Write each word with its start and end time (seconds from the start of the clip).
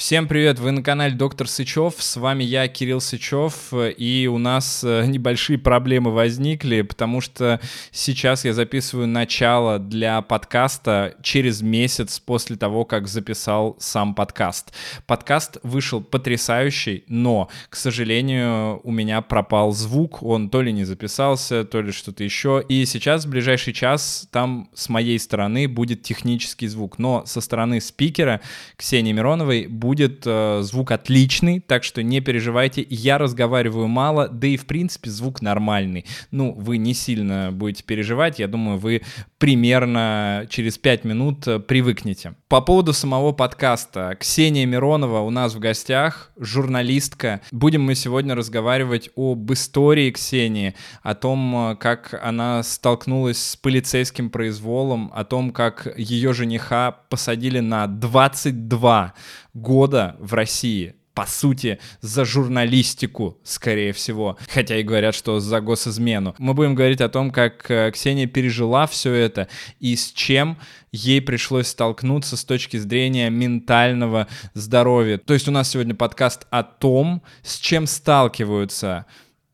Всем 0.00 0.26
привет, 0.26 0.58
вы 0.58 0.70
на 0.70 0.82
канале 0.82 1.14
Доктор 1.14 1.46
Сычев, 1.46 1.96
с 1.98 2.16
вами 2.16 2.42
я, 2.42 2.68
Кирилл 2.68 3.02
Сычев, 3.02 3.70
и 3.74 4.30
у 4.32 4.38
нас 4.38 4.82
э, 4.82 5.04
небольшие 5.06 5.58
проблемы 5.58 6.10
возникли, 6.10 6.80
потому 6.80 7.20
что 7.20 7.60
сейчас 7.92 8.46
я 8.46 8.54
записываю 8.54 9.06
начало 9.06 9.78
для 9.78 10.22
подкаста 10.22 11.16
через 11.22 11.60
месяц 11.60 12.18
после 12.18 12.56
того, 12.56 12.86
как 12.86 13.08
записал 13.08 13.76
сам 13.78 14.14
подкаст. 14.14 14.72
Подкаст 15.06 15.58
вышел 15.64 16.00
потрясающий, 16.00 17.04
но, 17.06 17.50
к 17.68 17.76
сожалению, 17.76 18.80
у 18.82 18.92
меня 18.92 19.20
пропал 19.20 19.72
звук, 19.72 20.22
он 20.22 20.48
то 20.48 20.62
ли 20.62 20.72
не 20.72 20.84
записался, 20.84 21.64
то 21.64 21.82
ли 21.82 21.92
что-то 21.92 22.24
еще, 22.24 22.64
и 22.66 22.86
сейчас 22.86 23.26
в 23.26 23.28
ближайший 23.28 23.74
час 23.74 24.26
там 24.30 24.70
с 24.72 24.88
моей 24.88 25.18
стороны 25.18 25.68
будет 25.68 26.02
технический 26.02 26.68
звук, 26.68 26.98
но 26.98 27.26
со 27.26 27.42
стороны 27.42 27.82
спикера 27.82 28.40
Ксении 28.78 29.12
Мироновой 29.12 29.66
будет 29.66 29.89
будет 29.90 30.22
э, 30.24 30.60
звук 30.62 30.92
отличный, 30.92 31.58
так 31.58 31.82
что 31.82 32.00
не 32.04 32.20
переживайте. 32.20 32.86
Я 32.88 33.18
разговариваю 33.18 33.88
мало, 33.88 34.28
да 34.28 34.46
и 34.46 34.56
в 34.56 34.64
принципе 34.66 35.10
звук 35.10 35.42
нормальный. 35.42 36.04
Ну, 36.30 36.52
вы 36.52 36.76
не 36.76 36.94
сильно 36.94 37.50
будете 37.50 37.82
переживать, 37.82 38.38
я 38.38 38.46
думаю, 38.46 38.78
вы 38.78 39.02
примерно 39.38 40.46
через 40.48 40.78
5 40.78 41.02
минут 41.04 41.48
э, 41.48 41.58
привыкнете. 41.58 42.34
По 42.46 42.60
поводу 42.60 42.92
самого 42.92 43.32
подкаста. 43.32 44.16
Ксения 44.20 44.64
Миронова 44.64 45.22
у 45.22 45.30
нас 45.30 45.54
в 45.54 45.58
гостях, 45.58 46.30
журналистка. 46.36 47.40
Будем 47.50 47.82
мы 47.82 47.96
сегодня 47.96 48.36
разговаривать 48.36 49.10
об 49.16 49.52
истории 49.52 50.12
Ксении, 50.12 50.76
о 51.02 51.16
том, 51.16 51.72
э, 51.72 51.76
как 51.76 52.16
она 52.22 52.62
столкнулась 52.62 53.42
с 53.42 53.56
полицейским 53.56 54.30
произволом, 54.30 55.10
о 55.12 55.24
том, 55.24 55.50
как 55.50 55.92
ее 55.98 56.32
жениха 56.32 56.92
посадили 56.92 57.58
на 57.58 57.88
22 57.88 59.14
года 59.54 60.16
в 60.18 60.34
России 60.34 60.94
по 61.20 61.26
сути, 61.26 61.78
за 62.00 62.24
журналистику, 62.24 63.38
скорее 63.42 63.92
всего. 63.92 64.38
Хотя 64.48 64.76
и 64.76 64.82
говорят, 64.82 65.14
что 65.14 65.40
за 65.40 65.60
госизмену. 65.60 66.34
Мы 66.38 66.54
будем 66.54 66.74
говорить 66.74 67.00
о 67.00 67.08
том, 67.08 67.30
как 67.30 67.70
э, 67.70 67.90
Ксения 67.92 68.26
пережила 68.26 68.86
все 68.86 69.12
это 69.12 69.48
и 69.80 69.96
с 69.96 70.12
чем 70.12 70.56
ей 70.92 71.20
пришлось 71.20 71.68
столкнуться 71.68 72.36
с 72.36 72.44
точки 72.44 72.76
зрения 72.78 73.28
ментального 73.28 74.28
здоровья. 74.54 75.18
То 75.18 75.34
есть 75.34 75.48
у 75.48 75.50
нас 75.50 75.68
сегодня 75.70 75.94
подкаст 75.94 76.46
о 76.50 76.62
том, 76.62 77.22
с 77.42 77.58
чем 77.58 77.86
сталкиваются 77.86 79.04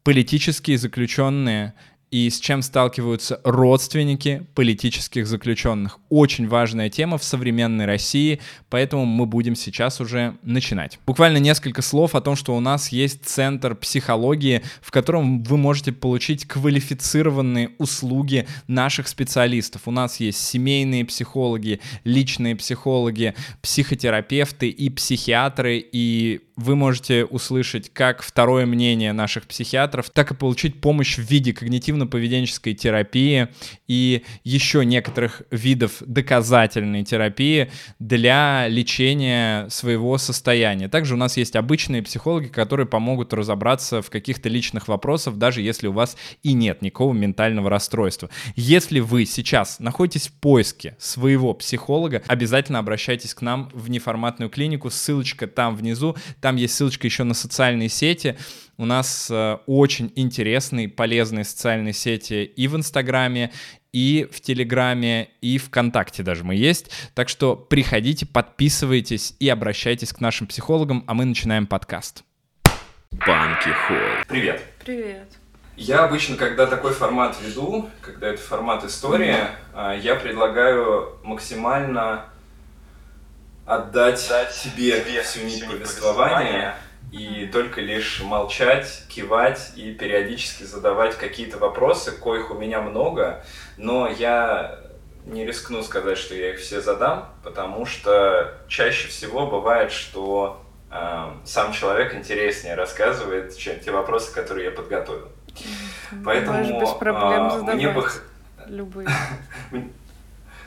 политические 0.05 0.79
заключенные 0.79 1.75
и 2.11 2.31
с 2.31 2.39
чем 2.39 2.63
сталкиваются 2.63 3.41
родственники 3.45 4.47
политических 4.55 5.27
заключенных. 5.27 5.99
Очень 6.09 6.47
важная 6.49 6.89
тема 6.89 7.19
в 7.19 7.25
современной 7.25 7.85
России, 7.85 8.41
поэтому 8.71 9.05
мы 9.05 9.27
будем 9.27 9.57
сейчас 9.57 10.01
уже 10.01 10.37
начинать. 10.43 10.99
Буквально 11.07 11.39
несколько 11.39 11.83
слов 11.83 12.15
о 12.15 12.21
том, 12.21 12.37
что 12.37 12.57
у 12.57 12.61
нас 12.61 12.91
есть 12.91 13.25
центр 13.27 13.75
психологии, 13.75 14.63
в 14.81 14.91
котором 14.91 15.43
вы 15.43 15.57
можете 15.57 15.93
получить 15.93 16.47
квалифицированные 16.47 17.71
услуги 17.79 18.47
наших 18.69 19.09
специалистов. 19.09 19.83
У 19.87 19.91
нас 19.91 20.21
есть 20.21 20.39
семейные 20.39 21.05
психологи, 21.05 21.81
личные 22.05 22.55
психологи, 22.57 23.35
психотерапевты 23.63 24.69
и 24.69 24.91
психиатры, 24.91 25.79
и 25.79 26.46
вы 26.57 26.75
можете 26.75 27.25
услышать 27.25 27.93
как 27.93 28.23
второе 28.23 28.65
мнение 28.65 29.13
наших 29.13 29.47
психиатров, 29.47 30.09
так 30.11 30.31
и 30.31 30.35
получить 30.35 30.81
помощь 30.81 31.19
в 31.19 31.23
виде 31.23 31.53
когнитивно-поведенческой 31.53 32.73
терапии 32.75 33.49
и 33.87 34.25
еще 34.43 34.85
некоторых 34.85 35.43
видов 35.51 35.97
доказательной 36.01 37.05
терапии 37.05 37.71
для 37.99 38.69
лечения 38.69 39.69
своего 39.69 40.17
состояния. 40.17 40.89
Также 40.89 41.15
у 41.15 41.19
нас 41.19 41.37
есть 41.37 41.57
обычные 41.57 42.03
психологи, 42.03 42.49
которые 42.49 42.87
помогут 42.87 43.35
разобраться 43.35 44.01
в 44.01 44.09
каких-то 44.09 44.49
личных 44.49 44.89
вопросах, 44.89 45.37
даже 45.37 45.61
если 45.61 45.89
у 45.89 45.93
вас 45.93 46.17
и 46.43 46.55
нет 46.55 46.81
никакого 46.81 47.13
ментального 47.13 47.69
расстройства. 47.69 48.31
Если 48.55 49.01
вы 49.01 49.27
сейчас 49.27 49.79
находитесь 49.79 50.29
в 50.29 50.33
поиске 50.33 50.97
своего 50.99 51.53
психолога, 51.53 52.23
обязательно 52.27 52.79
обращайтесь 52.79 53.35
к 53.35 53.43
нам 53.43 53.69
в 53.75 53.91
неформатную 53.91 54.49
клинику, 54.49 54.89
ссылочка 54.89 55.47
там 55.47 55.77
внизу, 55.77 56.17
там 56.47 56.55
есть 56.55 56.77
ссылочка 56.77 57.09
еще 57.09 57.25
на 57.25 57.35
социальные 57.35 57.89
сети. 57.89 58.39
У 58.79 58.85
нас 58.85 59.29
э, 59.33 59.59
очень 59.67 60.13
интересные, 60.15 60.89
полезные 60.89 61.43
социальные 61.43 61.93
сети 61.93 62.45
и 62.45 62.69
в 62.69 62.77
Инстаграме, 62.77 63.51
и 63.93 64.29
в 64.31 64.41
Телеграме, 64.41 65.31
и 65.41 65.59
ВКонтакте 65.59 66.23
даже 66.23 66.45
мы 66.45 66.55
есть. 66.55 66.93
Так 67.15 67.29
что 67.29 67.57
приходите, 67.57 68.27
подписывайтесь 68.27 69.35
и 69.41 69.49
обращайтесь 69.49 70.13
к 70.13 70.21
нашим 70.21 70.47
психологам, 70.47 71.03
а 71.09 71.15
мы 71.15 71.25
начинаем 71.25 71.67
подкаст. 71.67 72.23
Банки 73.11 73.71
Холл. 73.89 73.99
Привет. 74.29 74.63
Привет. 74.85 75.27
Я 75.77 76.05
обычно, 76.05 76.37
когда 76.37 76.69
такой 76.69 76.93
формат 76.93 77.37
веду, 77.45 77.91
когда 78.01 78.29
это 78.29 78.41
формат 78.41 78.85
история, 78.85 79.51
mm-hmm. 79.75 80.01
я 80.01 80.15
предлагаю 80.15 81.19
максимально 81.25 82.27
отдать 83.67 84.25
Дать 84.29 84.55
тебе 84.63 85.23
всю 85.23 85.45
нить 85.45 85.67
повествования 85.67 86.77
и 87.13 87.47
только 87.53 87.81
лишь 87.81 88.21
молчать, 88.23 89.05
кивать 89.09 89.73
и 89.77 89.93
периодически 89.93 90.65
задавать 90.65 91.17
какие-то 91.17 91.59
вопросы, 91.59 92.13
коих 92.13 92.51
у 92.51 92.55
меня 92.55 92.81
много, 92.81 93.45
но 93.77 94.09
я 94.09 94.81
не 95.25 95.45
рискну 95.45 95.83
сказать, 95.83 96.19
что 96.19 96.35
я 96.35 96.53
их 96.53 96.61
все 96.61 96.81
задам, 96.81 97.29
потому 97.43 97.87
что 97.87 98.55
чаще 98.69 99.09
всего 99.09 99.47
бывает, 99.47 99.91
что 99.91 100.63
э, 100.91 101.25
сам 101.45 101.73
человек 101.73 102.15
интереснее 102.15 102.75
рассказывает, 102.75 103.57
чем 103.57 103.81
те 103.81 103.91
вопросы, 103.91 104.33
которые 104.33 104.67
я 104.67 104.71
подготовил. 104.71 105.29
Поэтому 106.25 106.81
без 106.81 106.91
проблем 106.91 107.69
э, 107.69 107.75
мне 107.75 107.89
бы 107.89 108.07
любые. 108.67 109.09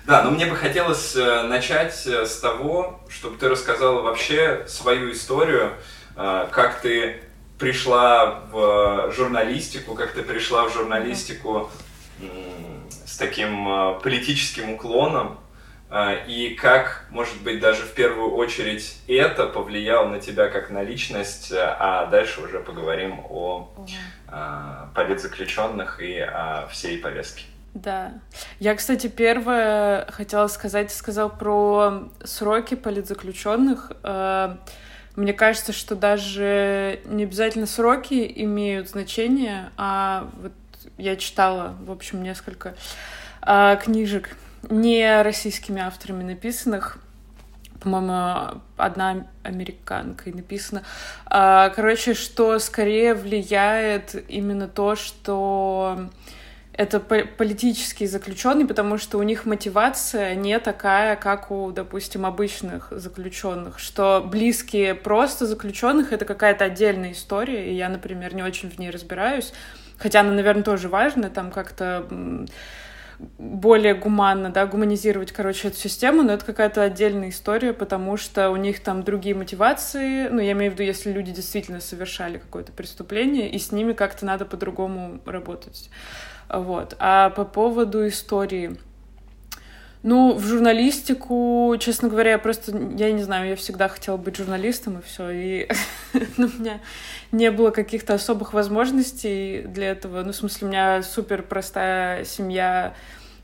Да, 0.10 0.24
но 0.24 0.32
мне 0.32 0.48
бы 0.48 0.56
хотелось 0.56 1.16
э, 1.16 1.44
начать 1.44 2.08
э, 2.08 2.26
с 2.26 2.40
того, 2.40 3.00
чтобы 3.10 3.38
ты 3.38 3.48
рассказала 3.48 4.02
вообще 4.02 4.66
свою 4.68 5.12
историю, 5.12 5.74
э, 6.16 6.48
как 6.50 6.82
ты 6.82 7.22
пришла 7.60 8.42
в 8.52 9.12
журналистику, 9.12 9.94
как 9.94 10.14
ты 10.14 10.24
пришла 10.24 10.68
в 10.68 10.74
журналистику 10.74 11.70
с 13.06 13.18
таким 13.18 14.00
политическим 14.02 14.72
уклоном, 14.72 15.38
и 16.28 16.58
как, 16.60 17.06
может 17.12 17.40
быть, 17.42 17.60
даже 17.60 17.84
в 17.84 17.94
первую 17.94 18.32
очередь 18.32 18.98
это 19.08 19.46
повлияло 19.46 20.08
на 20.08 20.20
тебя 20.20 20.48
как 20.48 20.70
на 20.70 20.84
личность, 20.84 21.52
а 21.54 22.06
дальше 22.06 22.42
уже 22.42 22.60
поговорим 22.60 23.20
о 23.30 23.70
политзаключенных 24.96 26.02
и 26.02 26.18
о 26.20 26.68
всей 26.72 26.98
повестке. 26.98 27.44
Да. 27.84 28.14
Я, 28.60 28.76
кстати, 28.76 29.08
первое 29.08 30.06
хотела 30.12 30.48
сказать, 30.48 30.92
сказал 30.92 31.30
про 31.30 32.10
сроки 32.24 32.76
политзаключенных. 32.76 33.92
Э, 34.04 34.56
мне 35.16 35.34
кажется, 35.34 35.72
что 35.72 35.96
даже 35.96 37.00
не 37.06 37.24
обязательно 37.24 37.66
сроки 37.66 38.32
имеют 38.38 38.90
значение, 38.90 39.70
а 39.78 40.30
вот 40.42 40.52
я 40.98 41.16
читала, 41.16 41.76
в 41.82 41.92
общем, 41.92 42.24
несколько 42.24 42.76
э, 43.46 43.78
книжек 43.82 44.36
не 44.70 45.22
российскими 45.22 45.82
авторами 45.82 46.24
написанных, 46.24 47.00
по-моему, 47.80 48.62
одна 48.76 49.28
американкой 49.44 50.34
написана. 50.34 50.84
Э, 51.30 51.70
короче, 51.74 52.14
что 52.14 52.60
скорее 52.60 53.14
влияет 53.14 54.16
именно 54.28 54.68
то, 54.68 54.96
что 54.96 56.10
это 56.80 57.02
политические 57.02 58.08
заключенные, 58.08 58.66
потому 58.66 58.98
что 58.98 59.18
у 59.18 59.24
них 59.24 59.46
мотивация 59.46 60.34
не 60.36 60.58
такая, 60.60 61.18
как 61.18 61.52
у, 61.52 61.72
допустим, 61.72 62.26
обычных 62.26 62.88
заключенных, 62.92 63.80
что 63.80 64.26
близкие 64.26 64.96
просто 64.96 65.46
заключенных 65.46 66.14
это 66.14 66.24
какая-то 66.24 66.64
отдельная 66.64 67.12
история, 67.12 67.70
и 67.70 67.76
я, 67.76 67.90
например, 67.90 68.34
не 68.34 68.44
очень 68.44 68.70
в 68.70 68.80
ней 68.80 68.92
разбираюсь, 68.92 69.52
хотя 69.98 70.22
она, 70.22 70.32
наверное, 70.32 70.64
тоже 70.64 70.88
важна, 70.88 71.30
там 71.30 71.52
как-то 71.52 72.08
более 73.38 73.94
гуманно, 73.94 74.50
да, 74.50 74.66
гуманизировать, 74.66 75.34
короче, 75.34 75.68
эту 75.68 75.78
систему, 75.78 76.24
но 76.24 76.32
это 76.32 76.46
какая-то 76.46 76.82
отдельная 76.82 77.32
история, 77.32 77.74
потому 77.74 78.16
что 78.16 78.52
у 78.52 78.56
них 78.56 78.80
там 78.80 79.04
другие 79.04 79.36
мотивации, 79.36 80.30
ну, 80.30 80.40
я 80.40 80.54
имею 80.54 80.72
в 80.72 80.76
виду, 80.76 80.84
если 80.84 81.12
люди 81.12 81.34
действительно 81.34 81.82
совершали 81.82 82.38
какое-то 82.38 82.72
преступление, 82.72 83.52
и 83.52 83.60
с 83.60 83.74
ними 83.74 83.92
как-то 83.92 84.26
надо 84.26 84.46
по-другому 84.46 85.20
работать. 85.26 85.90
Вот. 86.50 86.96
А 87.00 87.30
по 87.30 87.46
поводу 87.46 88.08
истории... 88.08 88.78
Ну, 90.02 90.34
в 90.34 90.46
журналистику, 90.46 91.76
честно 91.78 92.08
говоря, 92.08 92.32
я 92.32 92.38
просто, 92.38 92.72
я 92.96 93.12
не 93.12 93.22
знаю, 93.22 93.50
я 93.50 93.58
всегда 93.58 93.90
хотела 93.90 94.16
быть 94.16 94.38
журналистом, 94.38 95.00
и 95.00 95.02
все, 95.02 95.30
и 95.30 95.70
ну, 96.38 96.48
у 96.48 96.62
меня 96.62 96.80
не 97.34 97.52
было 97.52 97.72
каких-то 97.72 98.14
особых 98.14 98.54
возможностей 98.54 99.64
для 99.64 99.92
этого. 99.92 100.24
Ну, 100.24 100.32
в 100.32 100.36
смысле, 100.38 100.68
у 100.68 100.72
меня 100.72 101.04
супер 101.04 101.44
простая 101.44 102.24
семья, 102.24 102.94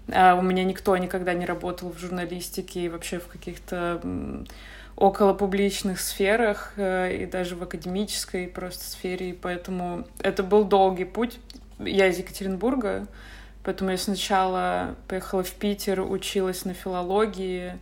а 0.09 0.35
у 0.35 0.41
меня 0.41 0.63
никто 0.63 0.95
никогда 0.95 1.33
не 1.33 1.45
работал 1.45 1.91
в 1.91 1.99
журналистике 1.99 2.85
и 2.85 2.89
вообще 2.89 3.19
в 3.19 3.27
каких-то 3.27 4.01
около 4.95 5.33
публичных 5.33 5.99
сферах 5.99 6.73
э, 6.77 7.23
и 7.23 7.25
даже 7.25 7.57
в 7.57 7.63
академической 7.63 8.47
просто 8.47 8.85
сфере, 8.85 9.31
и 9.31 9.33
поэтому 9.33 10.07
это 10.19 10.41
был 10.41 10.63
долгий 10.63 11.03
путь. 11.03 11.37
Я 11.79 12.07
из 12.07 12.17
Екатеринбурга, 12.17 13.07
поэтому 13.63 13.91
я 13.91 13.97
сначала 13.97 14.95
поехала 15.07 15.43
в 15.43 15.51
Питер, 15.51 16.01
училась 16.01 16.65
на 16.65 16.73
филологии, 16.73 17.77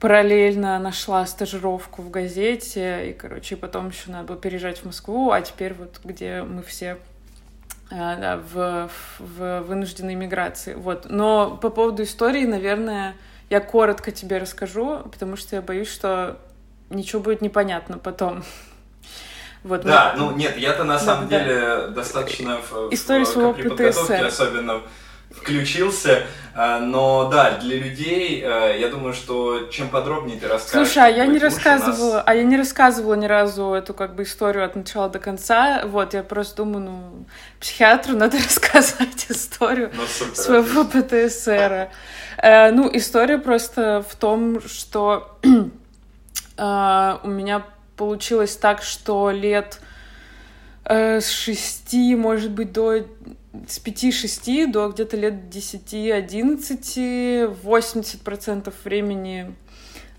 параллельно 0.00 0.78
нашла 0.78 1.26
стажировку 1.26 2.02
в 2.02 2.10
газете, 2.10 3.10
и, 3.10 3.12
короче, 3.12 3.56
потом 3.56 3.88
еще 3.88 4.10
надо 4.10 4.28
было 4.28 4.36
переезжать 4.36 4.78
в 4.78 4.84
Москву, 4.84 5.30
а 5.30 5.40
теперь 5.40 5.74
вот 5.74 6.00
где 6.04 6.42
мы 6.42 6.62
все 6.62 6.98
э, 7.90 7.96
да, 7.96 8.36
в, 8.36 8.90
в 9.18 9.60
вынужденной 9.62 10.14
миграции. 10.14 10.74
Вот. 10.74 11.06
Но 11.08 11.56
по 11.56 11.70
поводу 11.70 12.02
истории, 12.02 12.44
наверное, 12.44 13.14
я 13.50 13.60
коротко 13.60 14.12
тебе 14.12 14.38
расскажу, 14.38 15.00
потому 15.10 15.36
что 15.36 15.56
я 15.56 15.62
боюсь, 15.62 15.88
что 15.88 16.38
ничего 16.90 17.22
будет 17.22 17.40
непонятно 17.40 17.98
потом. 17.98 18.44
Вот, 19.64 19.82
да, 19.82 20.14
мы... 20.16 20.22
ну 20.22 20.36
нет, 20.36 20.56
я-то 20.56 20.84
на 20.84 20.98
самом 20.98 21.28
да, 21.28 21.38
деле 21.38 21.58
да. 21.58 21.86
достаточно 21.88 22.58
в, 22.70 22.92
История 22.92 23.24
в, 23.24 23.28
своего 23.28 23.52
подготовке 23.52 24.16
особенно 24.16 24.82
включился. 25.30 26.24
А, 26.54 26.80
но 26.80 27.28
да, 27.30 27.52
для 27.58 27.78
людей, 27.78 28.42
а, 28.44 28.74
я 28.74 28.88
думаю, 28.88 29.12
что 29.12 29.68
чем 29.70 29.88
подробнее 29.88 30.38
ты 30.38 30.48
расскажешь... 30.48 30.88
Слушай, 30.88 31.06
а 31.06 31.08
я 31.08 31.26
не 31.26 31.38
рассказывала, 31.38 32.14
нас... 32.14 32.22
а 32.26 32.34
я 32.34 32.42
не 32.44 32.56
рассказывала 32.56 33.14
ни 33.14 33.26
разу 33.26 33.72
эту 33.72 33.94
как 33.94 34.14
бы 34.14 34.24
историю 34.24 34.64
от 34.64 34.74
начала 34.74 35.08
до 35.08 35.18
конца. 35.18 35.82
Вот, 35.84 36.14
я 36.14 36.22
просто 36.22 36.56
думаю, 36.56 36.84
ну, 36.84 37.26
психиатру 37.60 38.16
надо 38.16 38.38
рассказать 38.44 39.26
историю 39.28 39.90
ну, 39.94 40.02
супер, 40.06 40.34
своего 40.36 40.84
ПТСР. 40.84 41.90
Э, 42.38 42.70
ну, 42.72 42.90
история 42.92 43.38
просто 43.38 44.04
в 44.08 44.16
том, 44.16 44.60
что 44.66 45.38
э, 46.56 47.16
у 47.22 47.28
меня 47.28 47.64
получилось 47.98 48.56
так, 48.56 48.82
что 48.82 49.30
лет 49.30 49.82
э, 50.84 51.20
с 51.20 51.28
шести, 51.28 52.16
может 52.16 52.52
быть, 52.52 52.72
до 52.72 53.04
с 53.66 53.84
5-6 53.84 54.70
до 54.70 54.88
где-то 54.88 55.16
лет 55.16 55.34
10-11, 55.50 57.56
80% 57.62 58.72
времени 58.84 59.54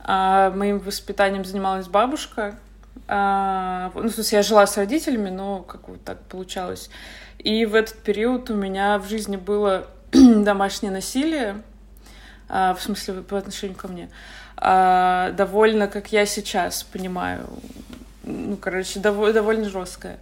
а, 0.02 0.52
моим 0.52 0.80
воспитанием 0.80 1.46
занималась 1.46 1.88
бабушка. 1.88 2.60
А, 3.08 3.92
ну, 3.96 4.10
в 4.10 4.12
смысле, 4.12 4.38
я 4.38 4.44
жила 4.44 4.68
с 4.68 4.78
родителями, 4.78 5.30
но 5.30 5.62
как 5.62 5.88
вот 5.88 6.04
так 6.04 6.22
получалось. 6.24 6.90
И 7.38 7.66
в 7.66 7.76
этот 7.76 7.96
период 7.98 8.50
у 8.50 8.56
меня 8.56 9.00
в 9.00 9.08
жизни 9.08 9.38
было 9.38 9.88
домашнее 10.12 10.92
насилие, 10.92 11.62
а, 12.48 12.74
в 12.74 12.82
смысле, 12.82 13.22
по 13.22 13.38
отношению 13.38 13.78
ко 13.78 13.88
мне, 13.88 14.10
а, 14.10 14.39
довольно, 14.62 15.88
как 15.88 16.12
я 16.12 16.26
сейчас 16.26 16.84
понимаю, 16.84 17.48
ну, 18.24 18.58
короче, 18.58 19.00
довольно, 19.00 19.34
довольно 19.34 19.70
жесткое. 19.70 20.20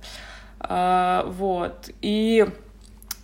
А, 0.60 1.24
вот. 1.28 1.89
И 2.01 2.45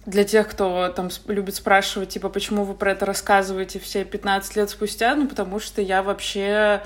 для 0.05 0.23
тех, 0.23 0.49
кто 0.49 0.89
там 0.89 1.09
любит 1.27 1.55
спрашивать, 1.55 2.09
типа, 2.09 2.29
почему 2.29 2.63
вы 2.63 2.73
про 2.73 2.91
это 2.91 3.05
рассказываете 3.05 3.79
все 3.79 4.03
15 4.03 4.55
лет 4.55 4.69
спустя, 4.69 5.15
ну, 5.15 5.27
потому 5.27 5.59
что 5.59 5.81
я 5.81 6.03
вообще 6.03 6.81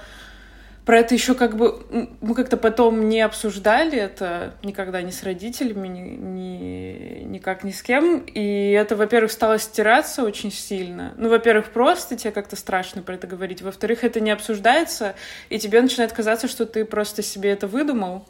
про 0.88 1.00
это 1.00 1.14
еще 1.14 1.34
как 1.34 1.58
бы 1.58 1.86
мы 2.22 2.34
как-то 2.34 2.56
потом 2.56 3.10
не 3.10 3.20
обсуждали 3.20 3.98
это 3.98 4.54
никогда 4.64 5.02
ни 5.02 5.12
с 5.12 5.22
родителями, 5.22 5.90
ни, 5.90 6.00
ни 6.00 7.24
никак 7.26 7.66
ни 7.66 7.72
с 7.72 7.82
кем. 7.82 8.20
И 8.20 8.72
это, 8.72 8.96
во-первых, 8.96 9.34
стало 9.34 9.60
стираться 9.60 10.24
очень 10.24 10.50
сильно. 10.50 11.14
Ну, 11.18 11.28
во-первых, 11.28 11.72
просто 11.72 12.16
тебе 12.16 12.32
как-то 12.32 12.56
страшно 12.56 13.02
про 13.02 13.16
это 13.16 13.28
говорить. 13.28 13.62
Во-вторых, 13.62 14.06
это 14.06 14.22
не 14.22 14.32
обсуждается, 14.32 15.16
и 15.50 15.60
тебе 15.60 15.82
начинает 15.82 16.14
казаться, 16.14 16.48
что 16.48 16.66
ты 16.66 16.86
просто 16.86 17.22
себе 17.22 17.52
это 17.52 17.68
выдумал. 17.68 18.26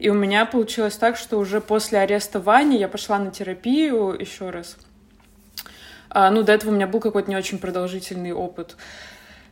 И 0.00 0.10
у 0.10 0.14
меня 0.14 0.46
получилось 0.46 0.96
так, 0.96 1.16
что 1.16 1.38
уже 1.38 1.60
после 1.60 2.00
ареста 2.00 2.40
Вани 2.40 2.76
я 2.76 2.88
пошла 2.88 3.20
на 3.20 3.30
терапию 3.30 4.16
еще 4.18 4.50
раз. 4.50 4.76
А, 6.08 6.28
ну, 6.32 6.42
до 6.42 6.52
этого 6.52 6.72
у 6.72 6.74
меня 6.74 6.88
был 6.88 6.98
какой-то 6.98 7.30
не 7.30 7.36
очень 7.36 7.58
продолжительный 7.58 8.32
опыт. 8.32 8.76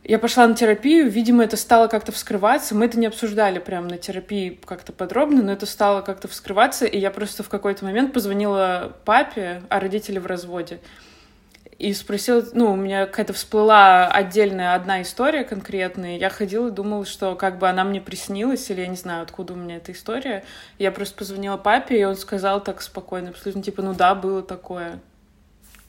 Я 0.03 0.17
пошла 0.17 0.47
на 0.47 0.55
терапию, 0.55 1.09
видимо, 1.09 1.43
это 1.43 1.57
стало 1.57 1.87
как-то 1.87 2.11
вскрываться. 2.11 2.73
Мы 2.73 2.85
это 2.85 2.97
не 2.97 3.05
обсуждали 3.05 3.59
прямо 3.59 3.89
на 3.89 3.97
терапии 3.97 4.59
как-то 4.65 4.93
подробно, 4.93 5.43
но 5.43 5.51
это 5.51 5.65
стало 5.65 6.01
как-то 6.01 6.27
вскрываться, 6.27 6.85
и 6.85 6.97
я 6.97 7.11
просто 7.11 7.43
в 7.43 7.49
какой-то 7.49 7.85
момент 7.85 8.13
позвонила 8.13 8.95
папе, 9.05 9.61
а 9.69 9.79
родители 9.79 10.17
в 10.17 10.25
разводе, 10.25 10.79
и 11.77 11.93
спросила, 11.93 12.43
ну, 12.53 12.71
у 12.71 12.75
меня 12.75 13.05
какая-то 13.05 13.33
всплыла 13.33 14.07
отдельная 14.07 14.73
одна 14.73 15.01
история 15.01 15.43
конкретная, 15.43 16.17
я 16.17 16.29
ходила 16.29 16.69
и 16.69 16.71
думала, 16.71 17.05
что 17.05 17.35
как 17.35 17.57
бы 17.59 17.69
она 17.69 17.83
мне 17.83 18.01
приснилась, 18.01 18.69
или 18.69 18.81
я 18.81 18.87
не 18.87 18.97
знаю, 18.97 19.23
откуда 19.23 19.53
у 19.53 19.55
меня 19.57 19.77
эта 19.77 19.91
история. 19.91 20.43
Я 20.77 20.91
просто 20.91 21.15
позвонила 21.17 21.57
папе, 21.57 21.99
и 21.99 22.03
он 22.03 22.15
сказал 22.15 22.63
так 22.63 22.81
спокойно, 22.81 23.29
абсолютно, 23.29 23.63
типа, 23.63 23.81
ну 23.81 23.93
да, 23.93 24.15
было 24.15 24.41
такое. 24.41 24.99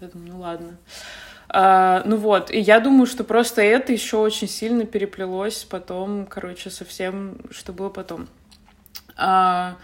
Я 0.01 0.09
думаю, 0.09 0.33
ну 0.33 0.41
ладно. 0.41 0.77
А, 1.53 2.03
ну 2.05 2.17
вот, 2.17 2.53
и 2.53 2.61
я 2.61 2.79
думаю, 2.79 3.07
что 3.07 3.25
просто 3.25 3.61
это 3.61 3.93
еще 3.93 4.19
очень 4.19 4.49
сильно 4.49 4.85
переплелось 4.87 5.65
потом, 5.65 6.27
короче, 6.27 6.71
со 6.71 6.85
всем, 6.85 7.39
что 7.51 7.73
было 7.73 7.89
потом. 7.89 8.29
А, 9.17 9.77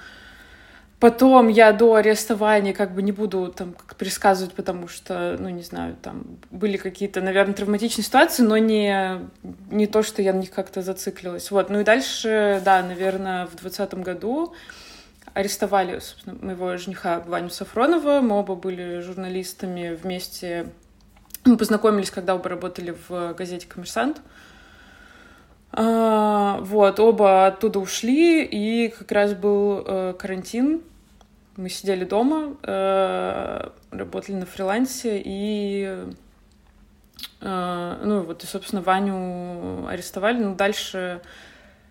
потом 1.01 1.49
я 1.49 1.73
до 1.73 1.97
арестования 1.97 2.73
как 2.73 2.95
бы 2.95 3.03
не 3.03 3.11
буду 3.11 3.49
там 3.49 3.73
как 3.73 3.97
пересказывать, 3.97 4.55
потому 4.55 4.87
что, 4.87 5.37
ну, 5.41 5.49
не 5.49 5.63
знаю, 5.63 5.97
там 6.01 6.39
были 6.53 6.77
какие-то, 6.77 7.21
наверное, 7.21 7.55
травматичные 7.55 8.05
ситуации, 8.05 8.45
но 8.45 8.59
не, 8.59 9.29
не 9.69 9.89
то, 9.89 10.05
что 10.05 10.23
я 10.23 10.33
на 10.33 10.39
них 10.39 10.53
как-то 10.53 10.83
зациклилась. 10.83 11.51
Вот, 11.51 11.69
ну 11.69 11.81
и 11.81 11.85
дальше, 11.85 12.63
да, 12.65 12.81
наверное, 12.81 13.47
в 13.47 13.57
двадцатом 13.57 14.05
году 14.05 14.55
арестовали, 15.35 15.99
собственно, 15.99 16.39
моего 16.41 16.77
жениха 16.77 17.19
Ваню 17.27 17.51
Сафронова. 17.51 18.21
Мы 18.21 18.39
оба 18.39 18.55
были 18.55 19.01
журналистами 19.01 19.99
вместе 20.01 20.69
мы 21.47 21.57
познакомились, 21.57 22.11
когда 22.11 22.35
оба 22.35 22.49
работали 22.49 22.97
в 23.09 23.35
газете 23.35 23.67
«Коммерсант». 23.67 24.21
А, 25.73 26.59
вот, 26.61 26.99
оба 27.01 27.47
оттуда 27.47 27.79
ушли, 27.79 28.45
и 28.45 28.89
как 28.89 29.13
раз 29.13 29.35
был 29.35 29.83
э, 29.85 30.15
карантин. 30.19 30.83
Мы 31.57 31.69
сидели 31.69 32.05
дома, 32.05 32.57
э, 32.63 33.69
работали 33.91 34.37
на 34.37 34.47
фрилансе, 34.47 35.21
и, 35.23 36.07
э, 37.41 37.97
ну, 38.03 38.23
вот, 38.23 38.43
и, 38.45 38.47
собственно, 38.47 38.81
Ваню 38.81 39.87
арестовали. 39.87 40.43
Ну, 40.43 40.55
дальше 40.55 41.21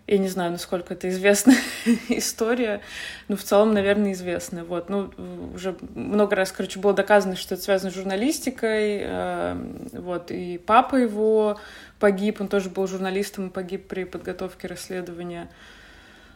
я 0.07 0.19
не 0.19 0.27
знаю, 0.27 0.51
насколько 0.51 0.93
это 0.93 1.09
известная 1.09 1.57
история, 2.09 2.81
но 3.27 3.35
в 3.35 3.43
целом, 3.43 3.73
наверное, 3.73 4.13
известная. 4.13 4.63
Вот. 4.63 4.87
Ну, 4.87 5.11
уже 5.55 5.75
много 5.95 6.35
раз, 6.35 6.51
короче, 6.51 6.79
было 6.79 6.93
доказано, 6.93 7.35
что 7.35 7.55
это 7.55 7.63
связано 7.63 7.91
с 7.91 7.95
журналистикой. 7.95 8.99
Э, 9.01 9.57
вот. 9.93 10.29
И 10.29 10.59
папа 10.59 10.95
его 10.95 11.59
погиб, 11.99 12.39
он 12.39 12.49
тоже 12.49 12.69
был 12.69 12.85
журналистом 12.85 13.47
и 13.47 13.49
погиб 13.49 13.87
при 13.87 14.03
подготовке 14.03 14.67
расследования. 14.67 15.49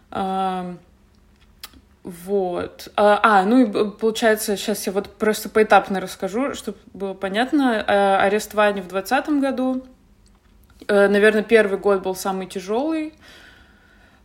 Э, 0.09 0.73
вот. 2.01 2.91
А, 2.95 3.19
а, 3.21 3.45
ну 3.45 3.61
и 3.61 3.91
получается, 3.91 4.57
сейчас 4.57 4.88
я 4.88 4.93
вот 4.93 5.15
просто 5.15 5.47
поэтапно 5.47 5.99
расскажу, 5.99 6.55
чтобы 6.55 6.79
было 6.93 7.13
понятно. 7.13 7.85
Э, 7.88 8.15
арест 8.15 8.55
Вани 8.55 8.81
в 8.81 8.88
2020 8.88 9.41
году. 9.41 9.85
Наверное, 10.88 11.43
первый 11.43 11.77
год 11.77 12.01
был 12.01 12.15
самый 12.15 12.47
тяжелый. 12.47 13.13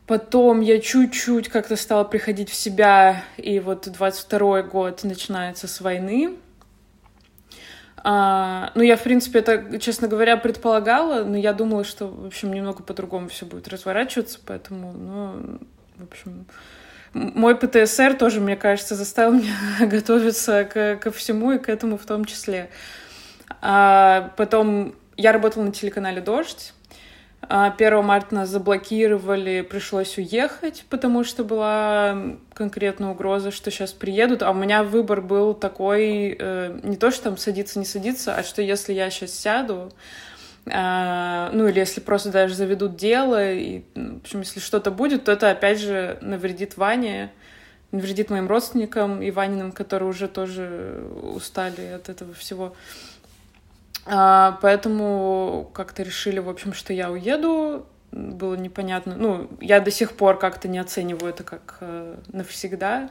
Потом 0.07 0.61
я 0.61 0.81
чуть-чуть 0.81 1.49
как-то 1.49 1.77
стала 1.77 2.05
приходить 2.05 2.51
в 2.51 2.55
себя, 2.55 3.25
и 3.39 3.59
вот 3.59 3.89
22 3.91 4.63
год 4.63 5.03
начинается 5.03 5.67
с 5.67 5.81
войны. 5.81 6.37
А, 8.07 8.71
ну, 8.75 8.83
я, 8.83 8.99
в 8.99 9.03
принципе, 9.03 9.39
это, 9.39 9.79
честно 9.79 10.07
говоря, 10.07 10.37
предполагала, 10.37 11.25
но 11.25 11.39
я 11.39 11.55
думала, 11.55 11.85
что, 11.85 12.09
в 12.09 12.27
общем, 12.27 12.53
немного 12.53 12.83
по-другому 12.83 13.29
все 13.29 13.47
будет 13.47 13.67
разворачиваться, 13.69 14.39
поэтому, 14.45 14.93
ну, 14.93 15.59
в 15.97 16.05
общем, 16.05 16.45
мой 17.15 17.57
ПТСР 17.57 18.15
тоже, 18.15 18.43
мне 18.43 18.57
кажется, 18.57 18.97
заставил 18.97 19.33
меня 19.33 19.55
готовиться 19.81 20.65
к, 20.65 20.97
ко 20.97 21.11
всему 21.13 21.53
и 21.53 21.59
к 21.59 21.71
этому 21.71 21.97
в 21.97 22.05
том 22.05 22.27
числе. 22.27 22.69
А 23.63 24.35
потом 24.37 24.95
я 25.17 25.33
работала 25.33 25.65
на 25.65 25.73
телеканале 25.73 26.21
«Дождь», 26.21 26.75
1 27.49 27.93
а, 27.95 28.03
марта 28.03 28.35
нас 28.35 28.49
заблокировали, 28.49 29.63
пришлось 29.63 30.17
уехать, 30.19 30.85
потому 30.89 31.25
что 31.25 31.45
была 31.45 32.37
конкретная 32.55 33.11
угроза, 33.11 33.51
что 33.51 33.71
сейчас 33.71 33.93
приедут. 33.93 34.43
А 34.43 34.51
у 34.51 34.55
меня 34.55 34.83
выбор 34.83 35.21
был 35.21 35.55
такой, 35.55 36.37
э, 36.39 36.81
не 36.83 36.97
то, 36.97 37.11
что 37.11 37.25
там 37.25 37.37
садиться, 37.37 37.79
не 37.79 37.85
садиться, 37.85 38.35
а 38.35 38.43
что 38.43 38.63
если 38.63 38.93
я 38.93 39.11
сейчас 39.11 39.33
сяду, 39.33 39.93
э, 40.67 41.51
ну 41.53 41.69
или 41.69 41.79
если 41.79 42.01
просто 42.01 42.31
даже 42.31 42.55
заведут 42.55 42.97
дело, 42.97 43.53
и, 43.53 43.83
ну, 43.95 44.19
в 44.19 44.23
общем, 44.23 44.41
если 44.41 44.61
что-то 44.61 44.91
будет, 44.91 45.25
то 45.25 45.33
это 45.33 45.51
опять 45.51 45.81
же 45.81 46.19
навредит 46.23 46.77
Ване, 46.77 47.31
навредит 47.91 48.31
моим 48.31 48.49
родственникам 48.49 49.23
и 49.23 49.31
Ваниным, 49.31 49.73
которые 49.73 50.09
уже 50.09 50.29
тоже 50.29 51.05
устали 51.23 51.87
от 51.87 52.09
этого 52.09 52.33
всего. 52.35 52.75
А, 54.07 54.59
поэтому 54.61 55.71
как-то 55.73 56.03
решили, 56.03 56.39
в 56.39 56.49
общем, 56.49 56.73
что 56.73 56.93
я 56.93 57.11
уеду. 57.11 57.87
было 58.13 58.55
непонятно. 58.55 59.17
Ну, 59.17 59.49
я 59.61 59.81
до 59.81 59.91
сих 59.91 60.13
пор 60.13 60.39
как-то 60.39 60.69
не 60.69 60.79
оцениваю 60.79 61.31
это 61.31 61.43
как 61.43 61.79
э, 61.81 62.17
навсегда. 62.33 63.11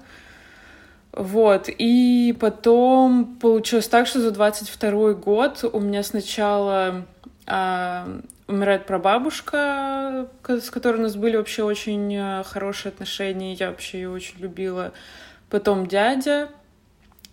Вот, 1.11 1.69
и 1.69 2.35
потом 2.39 3.35
получилось 3.35 3.87
так, 3.87 4.07
что 4.07 4.19
за 4.19 4.31
22 4.31 5.13
год 5.13 5.63
у 5.71 5.79
меня 5.79 6.01
сначала 6.01 7.05
э, 7.45 8.19
умирает 8.47 8.87
прабабушка, 8.87 10.27
с 10.47 10.71
которой 10.71 10.97
у 10.97 11.03
нас 11.03 11.15
были 11.15 11.37
вообще 11.37 11.63
очень 11.63 12.15
э, 12.15 12.43
хорошие 12.43 12.91
отношения, 12.91 13.53
я 13.53 13.69
вообще 13.69 13.99
ее 13.99 14.09
очень 14.09 14.39
любила. 14.39 14.91
Потом 15.49 15.85
дядя 15.85 16.49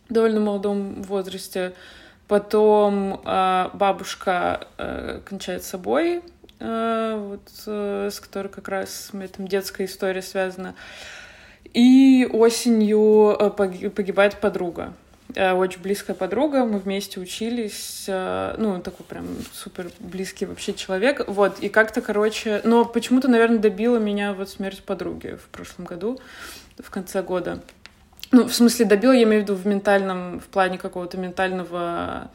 в 0.09 0.13
довольно 0.13 0.41
молодом 0.41 1.03
возрасте. 1.03 1.73
Потом 2.31 3.21
э, 3.25 3.71
бабушка 3.73 4.69
э, 4.79 5.21
кончает 5.29 5.65
собой, 5.65 6.23
э, 6.61 7.15
вот, 7.19 7.41
э, 7.67 8.09
с 8.09 8.21
которой 8.21 8.47
как 8.47 8.69
раз 8.69 9.11
там 9.37 9.49
детская 9.49 9.87
история 9.87 10.23
связана. 10.23 10.77
И 11.75 12.29
осенью 12.33 13.37
э, 13.37 13.51
погибает 13.51 14.37
подруга. 14.37 14.93
Э, 15.35 15.55
очень 15.55 15.83
близкая 15.83 16.15
подруга, 16.15 16.65
мы 16.65 16.79
вместе 16.79 17.19
учились, 17.19 18.05
э, 18.07 18.55
ну, 18.59 18.81
такой 18.81 19.05
прям 19.07 19.27
супер 19.53 19.91
близкий 19.99 20.47
вообще 20.47 20.73
человек, 20.73 21.25
вот, 21.27 21.59
и 21.59 21.69
как-то, 21.69 22.01
короче, 22.01 22.61
но 22.63 22.85
почему-то, 22.85 23.27
наверное, 23.27 23.59
добила 23.59 23.99
меня 23.99 24.35
вот 24.35 24.49
смерть 24.49 24.85
подруги 24.85 25.37
в 25.37 25.49
прошлом 25.49 25.85
году, 25.85 26.21
в 26.79 26.91
конце 26.91 27.23
года. 27.23 27.61
Ну, 28.33 28.47
в 28.47 28.55
смысле, 28.55 28.87
добила, 28.87 29.13
я 29.13 29.25
имею 29.25 29.43
в 29.43 29.45
виду 29.45 29.55
в 29.55 29.67
ментальном, 29.67 30.39
в 30.39 30.47
плане 30.47 30.79
какого-то 30.79 31.19
ментального 31.19 32.31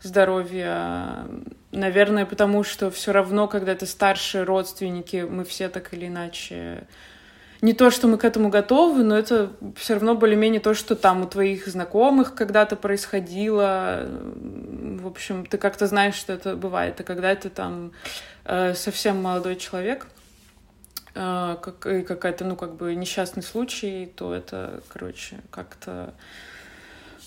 здоровья, 0.00 1.26
наверное, 1.72 2.24
потому 2.24 2.62
что 2.62 2.90
все 2.90 3.12
равно, 3.12 3.48
когда 3.48 3.72
это 3.72 3.86
старшие 3.86 4.44
родственники, 4.44 5.26
мы 5.28 5.44
все 5.44 5.68
так 5.68 5.92
или 5.92 6.06
иначе 6.06 6.86
не 7.62 7.74
то, 7.74 7.90
что 7.90 8.08
мы 8.08 8.16
к 8.16 8.24
этому 8.24 8.48
готовы, 8.48 9.02
но 9.04 9.18
это 9.18 9.52
все 9.76 9.94
равно 9.94 10.14
более-менее 10.14 10.60
то, 10.60 10.72
что 10.72 10.96
там 10.96 11.22
у 11.22 11.26
твоих 11.26 11.66
знакомых 11.66 12.34
когда-то 12.34 12.76
происходило. 12.76 14.08
В 14.08 15.06
общем, 15.06 15.44
ты 15.44 15.58
как-то 15.58 15.86
знаешь, 15.86 16.14
что 16.14 16.32
это 16.32 16.56
бывает. 16.56 16.98
А 17.00 17.02
когда 17.02 17.30
это 17.30 17.50
там 17.50 17.92
э, 18.44 18.72
совсем 18.74 19.22
молодой 19.22 19.56
человек, 19.56 20.06
как, 21.14 21.86
и 21.86 22.02
какая-то, 22.02 22.44
ну, 22.44 22.56
как 22.56 22.74
бы 22.74 22.94
несчастный 22.94 23.42
случай, 23.42 24.12
то 24.14 24.34
это, 24.34 24.82
короче, 24.88 25.38
как-то 25.50 26.14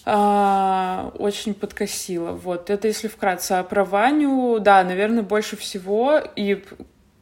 а, 0.05 1.11
очень 1.15 1.53
подкосило. 1.53 2.31
Вот, 2.31 2.69
это 2.69 2.87
если 2.87 3.07
вкратце. 3.07 3.53
А 3.53 3.63
про 3.63 3.85
Ваню, 3.85 4.59
да, 4.59 4.83
наверное, 4.83 5.23
больше 5.23 5.57
всего. 5.57 6.21
И 6.35 6.63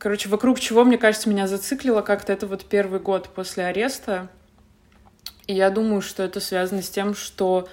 Короче, 0.01 0.29
вокруг 0.29 0.59
чего, 0.59 0.83
мне 0.83 0.97
кажется, 0.97 1.29
меня 1.29 1.45
зациклило 1.45 2.01
как-то 2.01 2.33
это 2.33 2.47
вот 2.47 2.65
первый 2.65 2.99
год 2.99 3.29
после 3.29 3.65
ареста. 3.65 4.29
И 5.45 5.53
я 5.53 5.69
думаю, 5.69 6.01
что 6.01 6.23
это 6.23 6.39
связано 6.39 6.81
с 6.81 6.89
тем, 6.89 7.13
что 7.13 7.69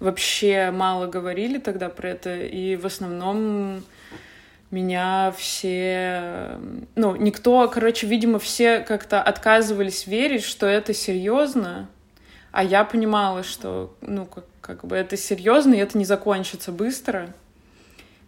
вообще 0.00 0.72
мало 0.72 1.06
говорили 1.06 1.58
тогда 1.58 1.88
про 1.88 2.08
это, 2.08 2.34
и 2.40 2.74
в 2.74 2.86
основном 2.86 3.84
меня 4.70 5.34
все... 5.36 6.58
Ну, 6.94 7.16
никто, 7.16 7.68
короче, 7.68 8.06
видимо, 8.06 8.38
все 8.38 8.80
как-то 8.80 9.22
отказывались 9.22 10.06
верить, 10.06 10.44
что 10.44 10.66
это 10.66 10.94
серьезно, 10.94 11.88
а 12.52 12.62
я 12.62 12.84
понимала, 12.84 13.42
что, 13.42 13.96
ну, 14.00 14.26
как, 14.26 14.44
как 14.60 14.84
бы 14.84 14.96
это 14.96 15.16
серьезно, 15.16 15.74
и 15.74 15.78
это 15.78 15.98
не 15.98 16.04
закончится 16.04 16.72
быстро. 16.72 17.32